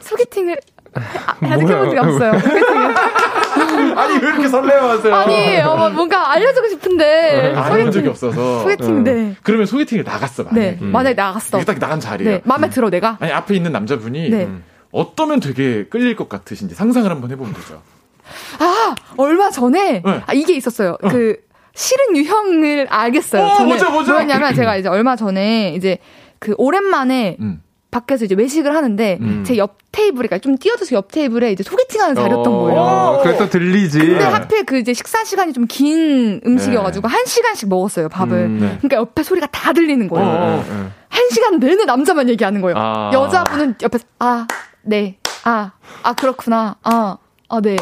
소개팅을 0.00 0.56
해- 1.42 1.50
해본 1.50 1.66
적이 1.66 1.98
없어요. 1.98 2.32
아니 3.96 4.14
왜 4.14 4.28
이렇게 4.28 4.48
설레어하세요? 4.48 5.14
아니, 5.14 5.56
어, 5.60 5.90
뭔가 5.90 6.32
알려주고 6.32 6.68
싶은데. 6.68 7.54
안 7.54 7.72
해본 7.78 7.92
적이 7.92 8.08
없어서. 8.08 8.60
소개팅, 8.60 9.04
네. 9.04 9.34
그러면 9.42 9.66
소개팅을 9.66 10.04
나갔어. 10.04 10.44
만약에. 10.44 10.60
네. 10.60 10.78
만약에 10.80 11.14
나갔어. 11.14 11.58
이게 11.58 11.64
딱 11.64 11.78
나간 11.78 12.00
자리예요. 12.00 12.30
네. 12.36 12.40
마음에 12.44 12.68
들어, 12.70 12.90
내가. 12.90 13.16
아니 13.20 13.32
앞에 13.32 13.54
있는 13.54 13.72
남자분이 13.72 14.30
네. 14.30 14.44
음, 14.44 14.64
어떠면 14.90 15.40
되게 15.40 15.84
끌릴 15.88 16.16
것 16.16 16.28
같으신지 16.28 16.74
상상을 16.74 17.10
한번 17.10 17.30
해보면 17.30 17.54
되죠. 17.54 17.82
아, 18.58 18.94
얼마 19.16 19.50
전에. 19.50 20.02
네. 20.04 20.22
아, 20.26 20.32
이게 20.32 20.54
있었어요. 20.54 20.96
그, 21.02 21.36
싫은 21.74 22.16
유형을 22.16 22.86
알겠어요. 22.90 23.42
어, 23.42 23.48
저는 23.56 23.66
뭐죠, 23.68 23.90
뭐죠? 23.90 24.12
뭐였냐면 24.12 24.54
제가 24.54 24.76
이제 24.76 24.88
얼마 24.88 25.16
전에 25.16 25.72
이제 25.74 25.98
그 26.38 26.54
오랜만에 26.58 27.36
음. 27.40 27.62
밖에서 27.92 28.24
이제 28.24 28.34
외식을 28.34 28.74
하는데 28.74 29.18
음. 29.20 29.44
제옆 29.46 29.76
테이블에 29.92 30.26
그러니까 30.26 30.38
좀 30.38 30.56
뛰어들어서 30.56 30.96
옆 30.96 31.12
테이블에 31.12 31.52
이제 31.52 31.62
소개팅하는 31.62 32.16
자리였던 32.16 32.52
거예요. 32.52 32.80
어, 32.80 33.20
그래 33.22 33.36
또 33.36 33.48
들리지. 33.48 33.98
근데 33.98 34.24
하필 34.24 34.64
그 34.64 34.78
이제 34.78 34.92
식사 34.94 35.22
시간이 35.22 35.52
좀 35.52 35.66
긴 35.68 36.40
음식이어가지고 36.44 37.06
한 37.08 37.24
시간씩 37.24 37.68
먹었어요 37.68 38.08
밥을. 38.08 38.36
음, 38.36 38.58
네. 38.60 38.66
그러니까 38.78 38.96
옆에 38.96 39.22
소리가 39.22 39.46
다 39.46 39.72
들리는 39.72 40.08
거예요. 40.08 40.26
어, 40.28 40.64
네, 40.66 40.74
네. 40.74 40.88
한 41.08 41.28
시간 41.30 41.58
내내 41.60 41.84
남자만 41.84 42.28
얘기하는 42.30 42.60
거예요. 42.60 42.76
아. 42.78 43.10
여자분은 43.12 43.76
옆에서 43.82 44.04
아, 44.18 44.46
네, 44.82 45.18
아, 45.44 45.72
아 46.02 46.12
그렇구나, 46.14 46.76
아, 46.82 47.18
아 47.48 47.60
네. 47.60 47.76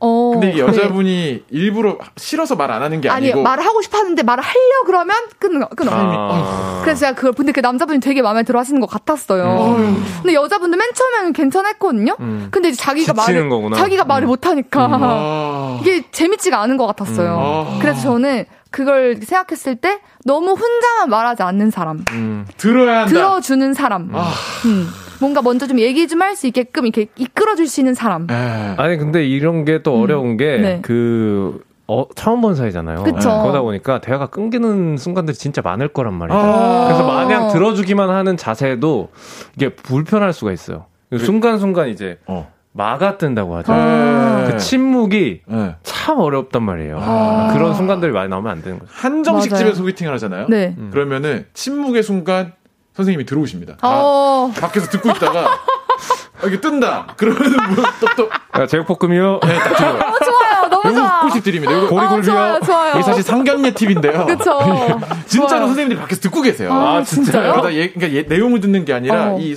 어, 0.00 0.30
근데 0.34 0.48
이게 0.50 0.62
네. 0.62 0.68
여자분이 0.68 1.44
일부러 1.50 1.98
싫어서 2.16 2.54
말 2.54 2.70
안 2.70 2.82
하는 2.82 3.00
게 3.00 3.08
아니 3.08 3.26
아니고 3.28 3.42
말을 3.42 3.64
하고 3.64 3.80
싶어 3.80 3.98
하는데 3.98 4.22
말을 4.22 4.42
하려 4.42 4.60
그러면 4.86 5.16
끊어 5.38 5.68
끊어. 5.68 5.90
아. 5.92 6.80
그래서 6.82 7.00
제가 7.00 7.12
그걸 7.14 7.32
근데 7.32 7.52
그 7.52 7.60
남자분이 7.60 8.00
되게 8.00 8.22
마음에 8.22 8.42
들어 8.42 8.58
하시는 8.58 8.80
것 8.80 8.88
같았어요. 8.90 9.76
근데 10.22 10.34
여자분도 10.34 10.76
맨 10.76 10.88
처음에는 10.94 11.32
괜찮았거든요. 11.32 12.16
음. 12.20 12.48
근데 12.50 12.70
이제 12.70 12.76
자기가 12.82 13.12
말을 13.14 13.48
거구나. 13.48 13.76
자기가 13.76 14.04
말을 14.04 14.26
못 14.26 14.46
하니까 14.46 14.88
아. 14.92 15.78
이게 15.80 16.04
재밌지가 16.10 16.60
않은 16.62 16.76
것 16.76 16.86
같았어요. 16.86 17.68
음. 17.72 17.78
그래서 17.80 18.00
저는 18.02 18.44
그걸 18.70 19.16
생각했을 19.22 19.76
때 19.76 20.00
너무 20.24 20.50
혼자만 20.50 21.08
말하지 21.08 21.42
않는 21.44 21.70
사람, 21.70 22.04
음. 22.10 22.46
들어야 22.58 22.98
한다. 23.00 23.08
들어주는 23.10 23.72
사람, 23.74 24.10
아. 24.12 24.30
음. 25.16 25.20
뭔가 25.20 25.42
먼저 25.42 25.66
좀 25.66 25.78
얘기 25.80 26.06
좀 26.08 26.20
할 26.22 26.34
수 26.36 26.46
있게끔 26.46 26.86
이렇게 26.86 27.06
이끌어줄 27.16 27.66
수 27.66 27.80
있는 27.80 27.94
사람. 27.94 28.26
에. 28.30 28.34
아니 28.76 28.96
근데 28.96 29.24
이런 29.26 29.64
게또 29.64 29.94
음. 29.96 30.02
어려운 30.02 30.36
게 30.36 30.58
네. 30.58 30.78
그 30.82 31.62
어, 31.88 32.04
처음 32.16 32.40
본 32.40 32.54
사이잖아요. 32.56 33.04
그쵸. 33.04 33.18
그러다 33.42 33.60
보니까 33.62 34.00
대화가 34.00 34.26
끊기는 34.26 34.96
순간들이 34.96 35.36
진짜 35.36 35.62
많을 35.62 35.88
거란 35.88 36.14
말이에요. 36.14 36.40
아. 36.40 36.84
그래서 36.86 37.06
마냥 37.06 37.52
들어주기만 37.52 38.10
하는 38.10 38.36
자세도 38.36 39.08
이게 39.56 39.68
불편할 39.70 40.32
수가 40.32 40.52
있어요. 40.52 40.86
순간순간 41.16 41.88
이제 41.88 42.18
어. 42.26 42.50
마가 42.72 43.16
뜬다고 43.18 43.56
하죠. 43.58 43.72
에. 43.72 44.50
그 44.50 44.58
침묵이 44.58 45.40
에. 45.48 45.74
참 45.84 46.18
어렵단 46.18 46.62
말이에요. 46.62 46.98
아. 47.00 47.50
그런 47.54 47.74
순간들이 47.74 48.10
많이 48.12 48.28
나오면 48.28 48.50
안 48.50 48.62
되는 48.62 48.78
거죠. 48.80 48.90
한정식집에 48.94 49.60
맞아요. 49.62 49.74
소개팅을 49.74 50.12
하잖아요. 50.14 50.46
네. 50.48 50.74
음. 50.76 50.90
그러면은 50.92 51.46
침묵의 51.54 52.02
순간 52.02 52.52
선생님이 52.96 53.26
들어오십니다. 53.26 53.76
아, 53.82 53.88
어. 53.88 54.52
밖에서 54.58 54.88
듣고 54.88 55.10
있다가 55.10 55.58
아, 56.42 56.46
이게 56.46 56.60
뜬다. 56.60 57.14
그러면은 57.16 57.56
뭐또또 57.74 58.28
야, 58.60 58.66
제육볶음이요? 58.66 59.40
네, 59.42 59.58
딱 59.58 59.76
들어요. 59.76 59.94
어, 59.94 60.24
좋아요, 60.24 60.68
너무 60.68 60.94
좋아. 60.94 61.20
꿀팁 61.22 61.44
드립니다. 61.44 61.72
요거 61.74 61.86
아, 61.86 61.88
고리골비요. 62.08 62.32
좋아요, 62.32 62.60
좋아요. 62.60 62.92
이게 62.94 63.02
사실 63.02 63.22
상견례 63.22 63.72
팁인데요. 63.74 64.26
그쵸. 64.26 64.58
진짜로 65.26 65.48
좋아요. 65.48 65.66
선생님들이 65.66 65.98
밖에서 66.00 66.20
듣고 66.22 66.42
계세요. 66.42 66.72
아, 66.72 67.02
진짜요? 67.02 67.52
그러다 67.52 67.74
얘, 67.74 67.90
그러니까 67.90 68.16
얘, 68.16 68.22
내용을 68.22 68.60
듣는 68.60 68.84
게 68.84 68.92
아니라 68.92 69.34
어. 69.34 69.38
이 69.40 69.56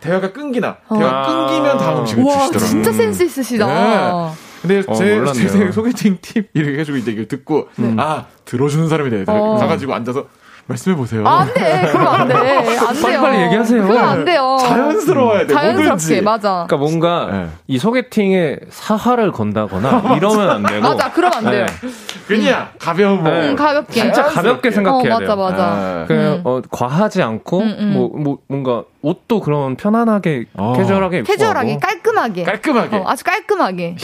대화가 0.00 0.32
끊기나 0.32 0.76
대화가 0.88 1.22
아. 1.22 1.46
끊기면 1.46 1.78
다음 1.78 1.98
음식을 2.00 2.22
와, 2.24 2.32
주시더라고요. 2.38 2.68
진짜 2.68 2.92
센스 2.92 3.22
있으시다. 3.22 3.66
네. 3.66 4.30
근데 4.60 4.82
어, 4.86 4.94
제, 4.94 5.16
몰랐네요. 5.16 5.48
제 5.48 5.72
소개팅 5.72 6.18
팁 6.22 6.48
이렇게 6.54 6.72
해가지고 6.72 6.96
이제 6.98 7.12
이걸 7.12 7.28
듣고 7.28 7.68
아 7.98 8.24
들어주는 8.46 8.88
사람이 8.88 9.10
돼야 9.10 9.24
돼. 9.24 9.32
어. 9.32 9.56
가가지고 9.58 9.92
앉아서 9.94 10.26
말씀해 10.66 10.96
보세요. 10.96 11.26
아, 11.26 11.40
안 11.40 11.52
돼. 11.52 11.88
그러면 11.92 12.14
안 12.20 12.28
돼. 12.28 12.34
안 12.34 12.64
돼요. 12.64 12.80
빨리빨리 13.02 13.42
얘기하세요. 13.42 13.82
그건 13.82 13.98
안 14.04 14.24
돼요. 14.24 14.56
자연스러워야 14.60 15.46
돼. 15.46 15.52
자연스럽게, 15.54 15.88
뭐든지. 15.88 16.22
맞아. 16.22 16.66
그러니까 16.66 16.76
뭔가 16.76 17.28
네. 17.30 17.46
이 17.66 17.78
소개팅에 17.78 18.60
사활을 18.70 19.32
건다거나 19.32 20.14
이러면 20.16 20.50
안 20.50 20.62
되고 20.62 20.80
맞아, 20.80 21.12
그러면 21.12 21.38
안 21.38 21.50
돼요. 21.52 21.66
네. 21.66 21.88
그냥 22.26 22.68
가벼운 22.78 23.22
뭐. 23.22 23.30
네. 23.30 23.50
음, 23.50 23.56
가볍게. 23.56 23.92
진짜 23.92 24.22
가볍게 24.24 24.68
어, 24.68 24.72
생각해야 24.72 25.14
맞아, 25.14 25.18
돼요. 25.18 25.36
맞아. 25.36 25.64
아, 25.64 26.04
그 26.08 26.14
음. 26.14 26.40
어, 26.44 26.60
과하지 26.70 27.22
않고 27.22 27.60
음, 27.60 27.76
음. 27.78 27.92
뭐, 27.92 28.08
뭐 28.08 28.38
뭔가 28.48 28.84
옷도 29.02 29.40
그런 29.40 29.76
편안하게 29.76 30.46
어. 30.54 30.72
캐주얼하게 30.76 31.18
입고 31.18 31.26
캐주얼하게. 31.26 31.78
깔끔하게. 31.78 32.42
깔끔하게. 32.44 32.96
어, 32.96 33.04
아주 33.06 33.22
깔끔하게. 33.24 33.96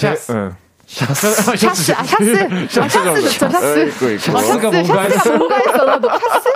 샤스. 0.91 1.26
네. 1.51 1.57
샤스. 1.57 1.57
샤스, 1.57 1.93
아, 1.93 2.03
샤스. 2.05 2.80
아, 2.80 2.88
샤스 2.88 3.22
좋죠, 3.22 3.49
샤스. 3.51 3.78
있고 3.86 4.09
있고. 4.11 4.38
아, 4.38 4.41
샤스, 4.41 4.49
샤스가 4.49 4.70
뭔가 4.70 5.09
샤스가 5.09 5.36
뭔가 5.38 5.57
했어, 5.57 5.84
나도. 5.84 6.09
샤스? 6.09 6.49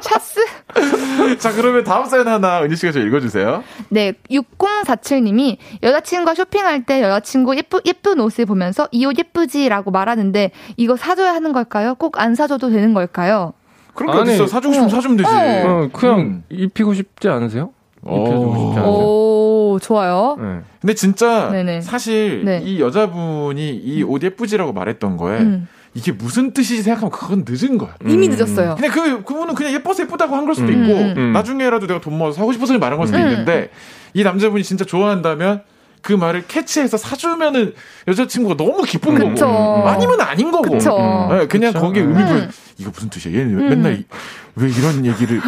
샤스? 0.00 0.40
자 1.38 1.52
그러면 1.52 1.84
다음 1.84 2.04
사연 2.04 2.26
하나 2.28 2.62
은지 2.62 2.76
씨가 2.76 2.92
좀 2.92 3.06
읽어주세요. 3.06 3.62
네, 3.88 4.12
6047님이 4.30 5.56
여자친구가 5.82 6.34
쇼핑할 6.34 6.84
때 6.84 7.00
여자친구 7.00 7.56
예쁘, 7.56 7.80
예쁜 7.86 8.20
옷을 8.20 8.44
보면서 8.44 8.88
이 8.92 9.06
옷 9.06 9.16
예쁘지 9.18 9.68
라고 9.68 9.90
말하는데 9.92 10.50
이거 10.76 10.96
사줘야 10.96 11.32
하는 11.32 11.52
걸까요? 11.52 11.94
꼭 11.94 12.18
안 12.18 12.34
사줘도 12.34 12.70
되는 12.70 12.92
걸까요? 12.92 13.52
그런 13.94 14.24
게 14.24 14.32
어딨어? 14.32 14.46
사주고 14.48 14.74
싶으면 14.74 14.90
어. 14.90 14.94
사주면 14.94 15.16
되지. 15.16 15.30
어, 15.32 15.88
그냥 15.92 16.18
음. 16.18 16.44
입히고 16.50 16.92
싶지 16.92 17.28
않으세요? 17.28 17.70
입혀주고 18.04 18.50
오. 18.50 18.54
싶지 18.54 18.78
않으세요? 18.80 18.82
오, 19.76 19.78
좋아요. 19.78 20.36
네. 20.40 20.60
근데 20.80 20.94
진짜 20.94 21.50
네네. 21.50 21.80
사실 21.82 22.44
네. 22.44 22.60
이 22.64 22.80
여자분이 22.80 23.74
이 23.76 24.02
옷 24.02 24.22
예쁘지라고 24.22 24.72
말했던 24.72 25.16
거에 25.16 25.38
음. 25.40 25.68
이게 25.94 26.12
무슨 26.12 26.52
뜻이지 26.52 26.82
생각하면 26.82 27.10
그건 27.10 27.44
늦은 27.48 27.78
거야. 27.78 27.94
이미 28.06 28.28
늦었어요. 28.28 28.74
근데 28.78 28.88
그 28.88 29.22
그분은 29.22 29.54
그냥 29.54 29.72
예뻐서 29.72 30.02
예쁘다고 30.02 30.34
한 30.36 30.44
걸 30.44 30.54
수도 30.54 30.68
음, 30.68 30.84
있고 30.84 30.94
음, 31.00 31.14
음. 31.16 31.32
나중에라도 31.32 31.86
내가 31.86 32.00
돈 32.00 32.18
모아서 32.18 32.36
사고 32.38 32.52
싶어서 32.52 32.76
말한 32.78 32.98
걸 32.98 33.06
수도 33.06 33.18
음. 33.18 33.28
있는데 33.28 33.70
이 34.12 34.22
남자분이 34.22 34.62
진짜 34.62 34.84
좋아한다면 34.84 35.62
그 36.06 36.12
말을 36.12 36.44
캐치해서 36.46 36.96
사주면은 36.98 37.74
여자친구가 38.06 38.56
너무 38.56 38.82
기쁜 38.84 39.16
그쵸. 39.16 39.44
거고 39.48 39.88
아니면 39.88 40.20
아닌 40.20 40.52
거고 40.52 40.70
그쵸. 40.70 40.96
네, 41.32 41.48
그냥 41.48 41.72
그쵸. 41.72 41.84
거기에 41.84 42.02
의미 42.04 42.24
부여 42.24 42.46
이거 42.78 42.90
무슨 42.94 43.10
뜻이야 43.10 43.36
얘는 43.36 43.68
맨날 43.68 43.94
이- 43.98 44.04
왜 44.54 44.68
이런 44.70 45.04
얘기를 45.04 45.40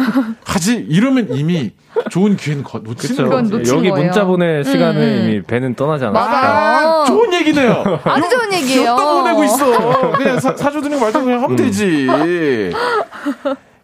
하지 0.43 0.85
이러면 0.89 1.29
이미 1.31 1.71
좋은 2.09 2.35
기회는 2.35 2.63
거- 2.65 2.79
놓치는 2.79 3.29
거지 3.29 3.51
놓친 3.53 3.73
여기 3.77 3.89
거예요. 3.89 4.03
문자 4.03 4.25
보낼 4.25 4.65
시간에 4.65 4.99
음. 4.99 5.23
이미 5.29 5.41
배는 5.43 5.75
떠나지. 5.75 6.03
맞아요. 6.07 7.03
아, 7.03 7.05
좋은 7.05 7.33
얘기네요. 7.35 8.01
아주 8.03 8.29
좋은 8.29 8.51
얘기예요. 8.51 8.97
또 8.99 9.21
보내고 9.21 9.43
있어. 9.45 10.11
그냥 10.11 10.39
사, 10.41 10.53
사주 10.57 10.81
드는 10.81 10.97
거 10.99 11.05
말도 11.05 11.23
그냥 11.23 11.41
하면 11.41 11.55
되지. 11.55 12.05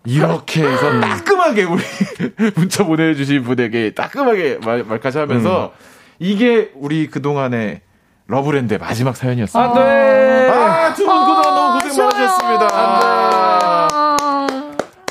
이렇게 0.06 0.62
해서 0.64 1.00
따끔하게 1.00 1.64
우리 1.64 1.82
문자 2.56 2.84
보내주신 2.84 3.44
분에게 3.44 3.92
따끔하게 3.96 4.60
말, 4.64 4.84
말까지 4.84 5.18
하면서 5.20 5.72
이게 6.20 6.72
우리 6.76 7.07
그동안의 7.07 7.82
러브랜드의 8.28 8.80
마지막 8.80 9.16
사연이었어요. 9.16 9.63
안 9.63 9.74
돼! 9.76 10.49
아, 10.51 10.93
두분 10.93 11.20
그동안 11.20 11.43
너무 11.43 11.74
고생 11.74 11.89
아쉬워요. 11.91 12.09
많으셨습니다. 12.09 12.68
아, 12.72 14.47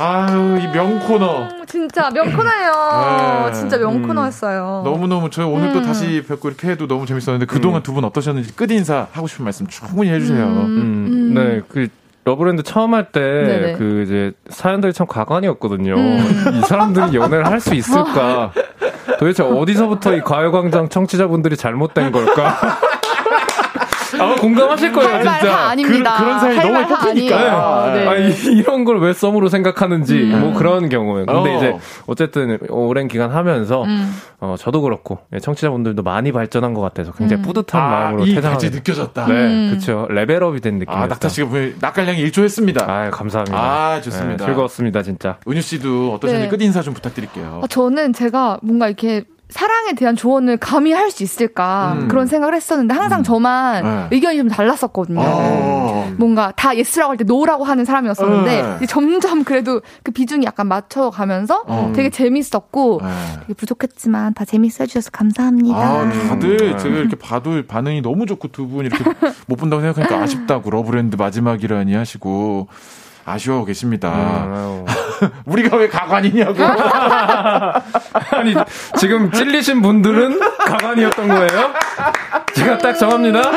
아유, 0.01 0.59
이 0.61 0.67
명코너. 0.69 1.49
진짜 1.69 2.11
명코너예요. 2.11 3.47
네. 3.47 3.53
진짜 3.53 3.79
명코너였어요. 3.79 4.83
너무너무 4.85 5.31
저희 5.31 5.47
오늘 5.47 5.73
또 5.73 5.79
음. 5.81 5.85
다시 5.85 6.25
뵙고 6.27 6.49
이렇게 6.49 6.69
해도 6.71 6.87
너무 6.89 7.07
재밌었는데 7.07 7.47
그동안 7.47 7.83
두분 7.83 8.05
어떠셨는지 8.05 8.55
끝인사 8.57 9.07
하고 9.13 9.27
싶은 9.29 9.45
말씀 9.45 9.67
충분히 9.69 10.11
해주세요. 10.11 10.45
음, 10.45 11.33
네, 11.35 11.61
그 11.69 11.89
러브랜드 12.25 12.63
처음 12.65 12.95
할 12.95 13.13
때. 13.13 13.75
그 13.79 14.03
이제 14.05 14.33
사연들이 14.49 14.93
참 14.93 15.07
가관이었거든요. 15.07 15.95
음. 15.97 16.53
이 16.55 16.61
사람들이 16.67 17.15
연애를 17.17 17.47
할 17.47 17.61
수 17.61 17.75
있을까? 17.75 18.53
도대체 19.19 19.43
어디서부터 19.43 20.15
이 20.15 20.21
가요광장 20.21 20.89
청취자분들이 20.89 21.57
잘못된 21.57 22.13
걸까? 22.13 22.79
아마 24.21 24.35
공감하실 24.37 24.93
거예요, 24.93 25.11
진짜. 25.23 25.39
다 25.41 25.69
아닙니다. 25.71 26.15
그- 26.17 26.25
그런 26.25 26.41
사연이 26.41 26.59
할 26.59 26.73
너무 26.73 26.89
뽑히니까. 26.97 27.37
아니에요. 27.37 27.95
네. 27.95 28.09
아, 28.09 28.17
이- 28.29 28.53
이런 28.59 28.85
걸 28.85 28.99
왜 28.99 29.13
썸으로 29.13 29.49
생각하는지, 29.49 30.15
뭐 30.25 30.55
그런 30.55 30.89
경우에. 30.89 31.25
근데 31.25 31.55
어. 31.55 31.57
이제, 31.57 31.77
어쨌든, 32.07 32.59
오랜 32.69 33.09
기간 33.09 33.31
하면서, 33.31 33.83
음. 33.85 34.15
어, 34.41 34.55
저도 34.59 34.81
그렇고, 34.83 35.19
예, 35.35 35.39
청취자분들도 35.41 36.03
많이 36.03 36.33
발전한 36.33 36.75
것 36.75 36.81
같아서 36.81 37.13
굉장히 37.13 37.43
음. 37.43 37.47
뿌듯한 37.47 37.83
아, 37.83 37.89
마음으로 37.89 38.27
이 38.27 38.35
가지 38.37 38.71
됐- 38.71 38.77
느껴졌다. 38.79 39.27
네, 39.27 39.71
그쵸. 39.71 40.07
레벨업이 40.11 40.61
된 40.61 40.75
느낌이었어요. 40.79 41.05
아, 41.05 41.07
낙타 41.09 41.29
씨가 41.29 41.49
낯갈량이 41.81 42.21
일조했습니다. 42.21 42.85
아, 42.89 43.11
감사합니다. 43.11 43.57
아, 43.59 44.01
좋습니다. 44.01 44.45
네, 44.45 44.47
즐거웠습니다, 44.47 45.03
진짜. 45.03 45.37
은유 45.49 45.61
씨도 45.61 46.15
어떠셨는지 46.15 46.49
네. 46.51 46.57
끝인사 46.57 46.83
좀 46.83 46.95
부탁드릴게요. 46.95 47.61
아, 47.63 47.67
저는 47.67 48.13
제가 48.13 48.59
뭔가 48.63 48.87
이렇게 48.89 49.25
사랑에 49.55 49.93
대한 49.93 50.17
조언을 50.17 50.57
감히 50.57 50.93
할 50.93 51.13
수 51.13 51.23
있을까 51.23 51.93
음. 51.97 52.09
그런 52.09 52.27
생각을 52.27 52.57
했었는데 52.57 52.93
항상 52.93 53.23
저만 53.23 53.85
네. 53.85 54.07
의견이 54.17 54.37
좀 54.39 54.49
달랐었거든요. 54.49 55.21
어. 55.23 56.13
뭔가 56.19 56.53
다 56.57 56.77
yes라고 56.77 57.11
할 57.13 57.17
때 57.17 57.23
no라고 57.25 57.63
하는 57.63 57.85
사람이었었는데 57.85 58.79
네. 58.81 58.87
점점 58.87 59.45
그래도 59.45 59.81
그 60.03 60.11
비중이 60.11 60.45
약간 60.45 60.67
맞춰가면서 60.67 61.63
어. 61.69 61.93
되게 61.95 62.11
재밌었고 62.11 63.01
네. 63.05 63.09
되게 63.43 63.55
부족했지만 63.55 64.35
다 64.35 64.45
재밌어 64.45 64.83
해주셔서 64.85 65.11
감사합니다. 65.13 65.77
아, 65.77 66.11
다들 66.29 66.73
음. 66.73 66.79
제가 66.79 66.97
이렇게 66.97 67.15
봐도 67.17 67.63
반응이 67.67 68.03
너무 68.03 68.27
좋고 68.27 68.49
두 68.49 68.67
분 68.67 68.87
이렇게 68.87 69.05
못 69.47 69.55
본다고 69.57 69.83
생각하니까 69.83 70.21
아쉽다고 70.21 70.71
러브랜드 70.71 71.15
마지막이라니 71.17 71.95
하시고 71.95 72.67
아쉬워하고 73.25 73.67
계십니다. 73.67 74.11
아유. 74.13 74.85
우리가 75.47 75.77
왜 75.77 75.89
가관이냐고. 75.89 76.63
아니, 78.33 78.55
지금 78.99 79.31
찔리신 79.31 79.81
분들은 79.83 80.39
가관이었던 80.41 81.29
거예요? 81.29 81.73
제가 82.55 82.79
딱 82.79 82.95
정합니다. 82.95 83.51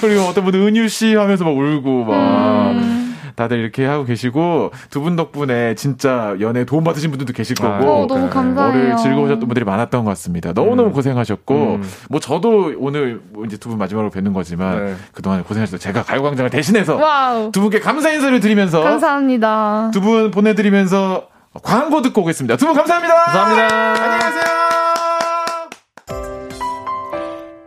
그리고 0.00 0.22
어떤 0.22 0.44
분은 0.44 0.68
은유 0.68 0.88
씨 0.88 1.14
하면서 1.14 1.44
막 1.44 1.56
울고 1.56 2.04
막. 2.04 3.07
다들 3.38 3.58
이렇게 3.58 3.86
하고 3.86 4.04
계시고 4.04 4.72
두 4.90 5.00
분 5.00 5.14
덕분에 5.16 5.74
진짜 5.76 6.34
연애 6.40 6.64
도움 6.64 6.82
받으신 6.84 7.10
분들도 7.10 7.32
계실 7.32 7.54
거고 7.56 8.02
어, 8.02 8.06
너무 8.06 8.28
감사해요. 8.28 8.70
오늘 8.84 8.96
즐거우셨던 8.96 9.40
분들이 9.40 9.64
많았던 9.64 10.04
것 10.04 10.10
같습니다. 10.10 10.52
너무 10.52 10.74
너무 10.74 10.92
고생하셨고 10.92 11.54
음. 11.76 11.82
뭐 12.10 12.18
저도 12.20 12.74
오늘 12.78 13.20
뭐 13.32 13.44
이제 13.44 13.56
두 13.56 13.68
분 13.68 13.78
마지막으로 13.78 14.10
뵙는 14.10 14.32
거지만 14.32 14.84
네. 14.86 14.94
그동안 15.12 15.44
고생하셔서 15.44 15.78
제가 15.78 16.02
가요광장을 16.02 16.50
대신해서 16.50 16.96
와우. 16.96 17.52
두 17.52 17.60
분께 17.60 17.78
감사 17.80 18.10
인사를 18.10 18.40
드리면서 18.40 18.82
감사합니다. 18.82 19.90
두 19.92 20.00
분 20.00 20.30
보내드리면서 20.30 21.28
광고 21.62 22.02
듣고 22.02 22.22
오겠습니다. 22.22 22.56
두 22.56 22.66
분 22.66 22.74
감사합니다. 22.74 23.14
감사합니다. 23.14 24.02
안녕히 24.02 24.20
가세요. 24.20 24.44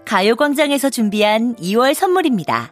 가요광장에서 0.05 0.89
준비한 0.89 1.55
2월 1.55 1.93
선물입니다. 1.93 2.71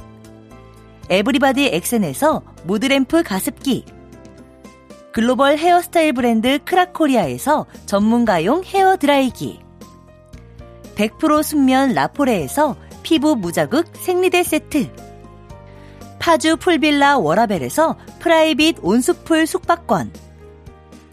에브리바디 1.11 1.71
엑센에서 1.73 2.41
무드램프 2.63 3.21
가습기. 3.21 3.83
글로벌 5.11 5.57
헤어스타일 5.57 6.13
브랜드 6.13 6.57
크라코리아에서 6.63 7.65
전문가용 7.85 8.63
헤어 8.63 8.95
드라이기. 8.95 9.59
100% 10.95 11.43
순면 11.43 11.93
라포레에서 11.95 12.77
피부 13.03 13.35
무자극 13.35 13.87
생리대 13.93 14.41
세트. 14.43 14.89
파주 16.19 16.55
풀빌라 16.55 17.17
워라벨에서 17.17 17.97
private 18.19 18.77
온수풀 18.81 19.47
숙박권. 19.47 20.13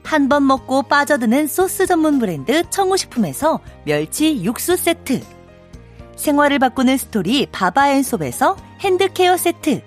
한 0.04 0.28
번 0.28 0.46
먹고 0.46 0.84
빠져드는 0.84 1.48
소스 1.48 1.86
전문 1.86 2.20
브랜드 2.20 2.62
청우식품에서 2.70 3.58
멸치 3.84 4.44
육수 4.44 4.76
세트. 4.76 5.37
생활을 6.18 6.58
바꾸는 6.58 6.98
스토리 6.98 7.46
바바앤솝에서 7.46 8.56
핸드케어 8.80 9.36
세트. 9.36 9.82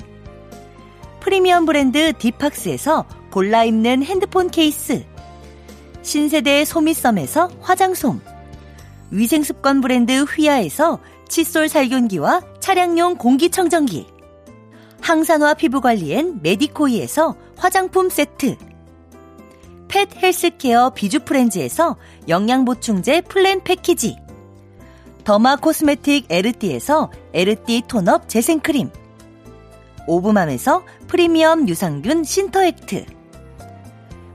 프리미엄 1.19 1.65
브랜드 1.65 2.13
디팍스에서 2.17 3.05
골라 3.29 3.65
입는 3.65 4.01
핸드폰 4.03 4.49
케이스. 4.49 5.05
신세대 6.01 6.63
소미썸에서 6.65 7.49
화장솜. 7.59 8.21
위생습관 9.11 9.81
브랜드 9.81 10.23
휘하에서 10.23 10.99
칫솔 11.27 11.67
살균기와 11.67 12.41
차량용 12.61 13.17
공기청정기. 13.17 14.07
항산화 15.01 15.55
피부관리엔 15.55 16.39
메디코이에서 16.41 17.35
화장품 17.57 18.09
세트. 18.09 18.55
pet 19.89 20.07
헬스케어 20.15 20.91
비주프렌즈에서 20.91 21.97
영양보충제 22.29 23.21
플랜 23.21 23.61
패키지. 23.65 24.20
더마 25.23 25.55
코스메틱 25.55 26.25
에르띠에서 26.29 27.11
에르띠 27.33 27.83
톤업 27.87 28.27
재생크림. 28.27 28.89
오브맘에서 30.07 30.83
프리미엄 31.07 31.69
유산균 31.69 32.23
신터액트. 32.23 33.05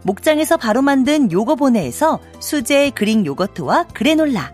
목장에서 0.04 0.56
바로 0.56 0.82
만든 0.82 1.32
요거보네에서 1.32 2.20
수제 2.38 2.90
그릭 2.90 3.26
요거트와 3.26 3.88
그래놀라. 3.92 4.52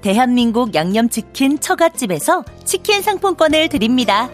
대한민국 0.00 0.74
양념치킨 0.74 1.60
처갓집에서 1.60 2.44
치킨 2.64 3.02
상품권을 3.02 3.68
드립니다. 3.68 4.30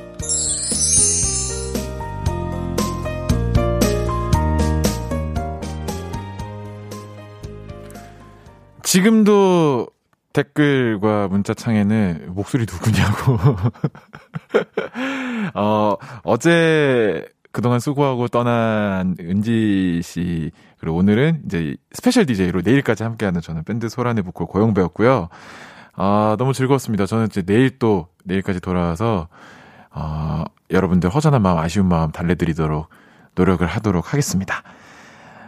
지금도 8.83 9.89
댓글과 10.37 11.29
문자창에는 11.29 12.35
목소리 12.35 12.67
누구냐고. 12.71 13.39
어, 15.55 15.97
어제 16.25 17.27
그동안 17.53 17.81
수고하고 17.81 18.29
떠난 18.29 19.17
은지 19.19 20.03
씨, 20.03 20.51
그리고 20.79 20.99
오늘은 20.99 21.45
이제 21.47 21.77
스페셜 21.93 22.27
DJ로 22.27 22.61
내일까지 22.61 23.03
함께하는 23.03 23.41
저는 23.41 23.65
밴드 23.65 23.89
소란의 23.89 24.25
보컬 24.25 24.47
고영배였고요. 24.47 25.31
아, 25.95 26.37
너무 26.39 26.53
즐거웠습니다. 26.53 27.07
저는 27.07 27.27
이제 27.27 27.41
내일 27.41 27.79
또, 27.79 28.09
내일까지 28.25 28.61
돌아와서, 28.61 29.29
어, 29.91 30.45
여러분들 30.71 31.09
허전한 31.09 31.41
마음, 31.41 31.57
아쉬운 31.57 31.89
마음 31.89 32.13
달래드리도록 32.13 32.91
노력을 33.37 33.67
하도록 33.67 34.13
하겠습니다. 34.13 34.63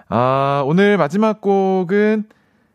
아, 0.08 0.62
오늘 0.64 0.96
마지막 0.96 1.42
곡은 1.42 2.24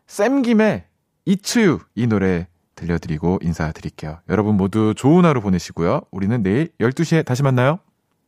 쌤김의 0.06 0.84
이츠유 1.26 1.78
이 1.94 2.06
노래 2.06 2.48
들려드리고 2.74 3.38
인사드릴게요. 3.42 4.18
여러분 4.28 4.56
모두 4.56 4.94
좋은 4.94 5.24
하루 5.24 5.40
보내시고요. 5.40 6.02
우리는 6.10 6.42
내일 6.42 6.70
12시에 6.80 7.24
다시 7.24 7.42
만나요. 7.42 7.78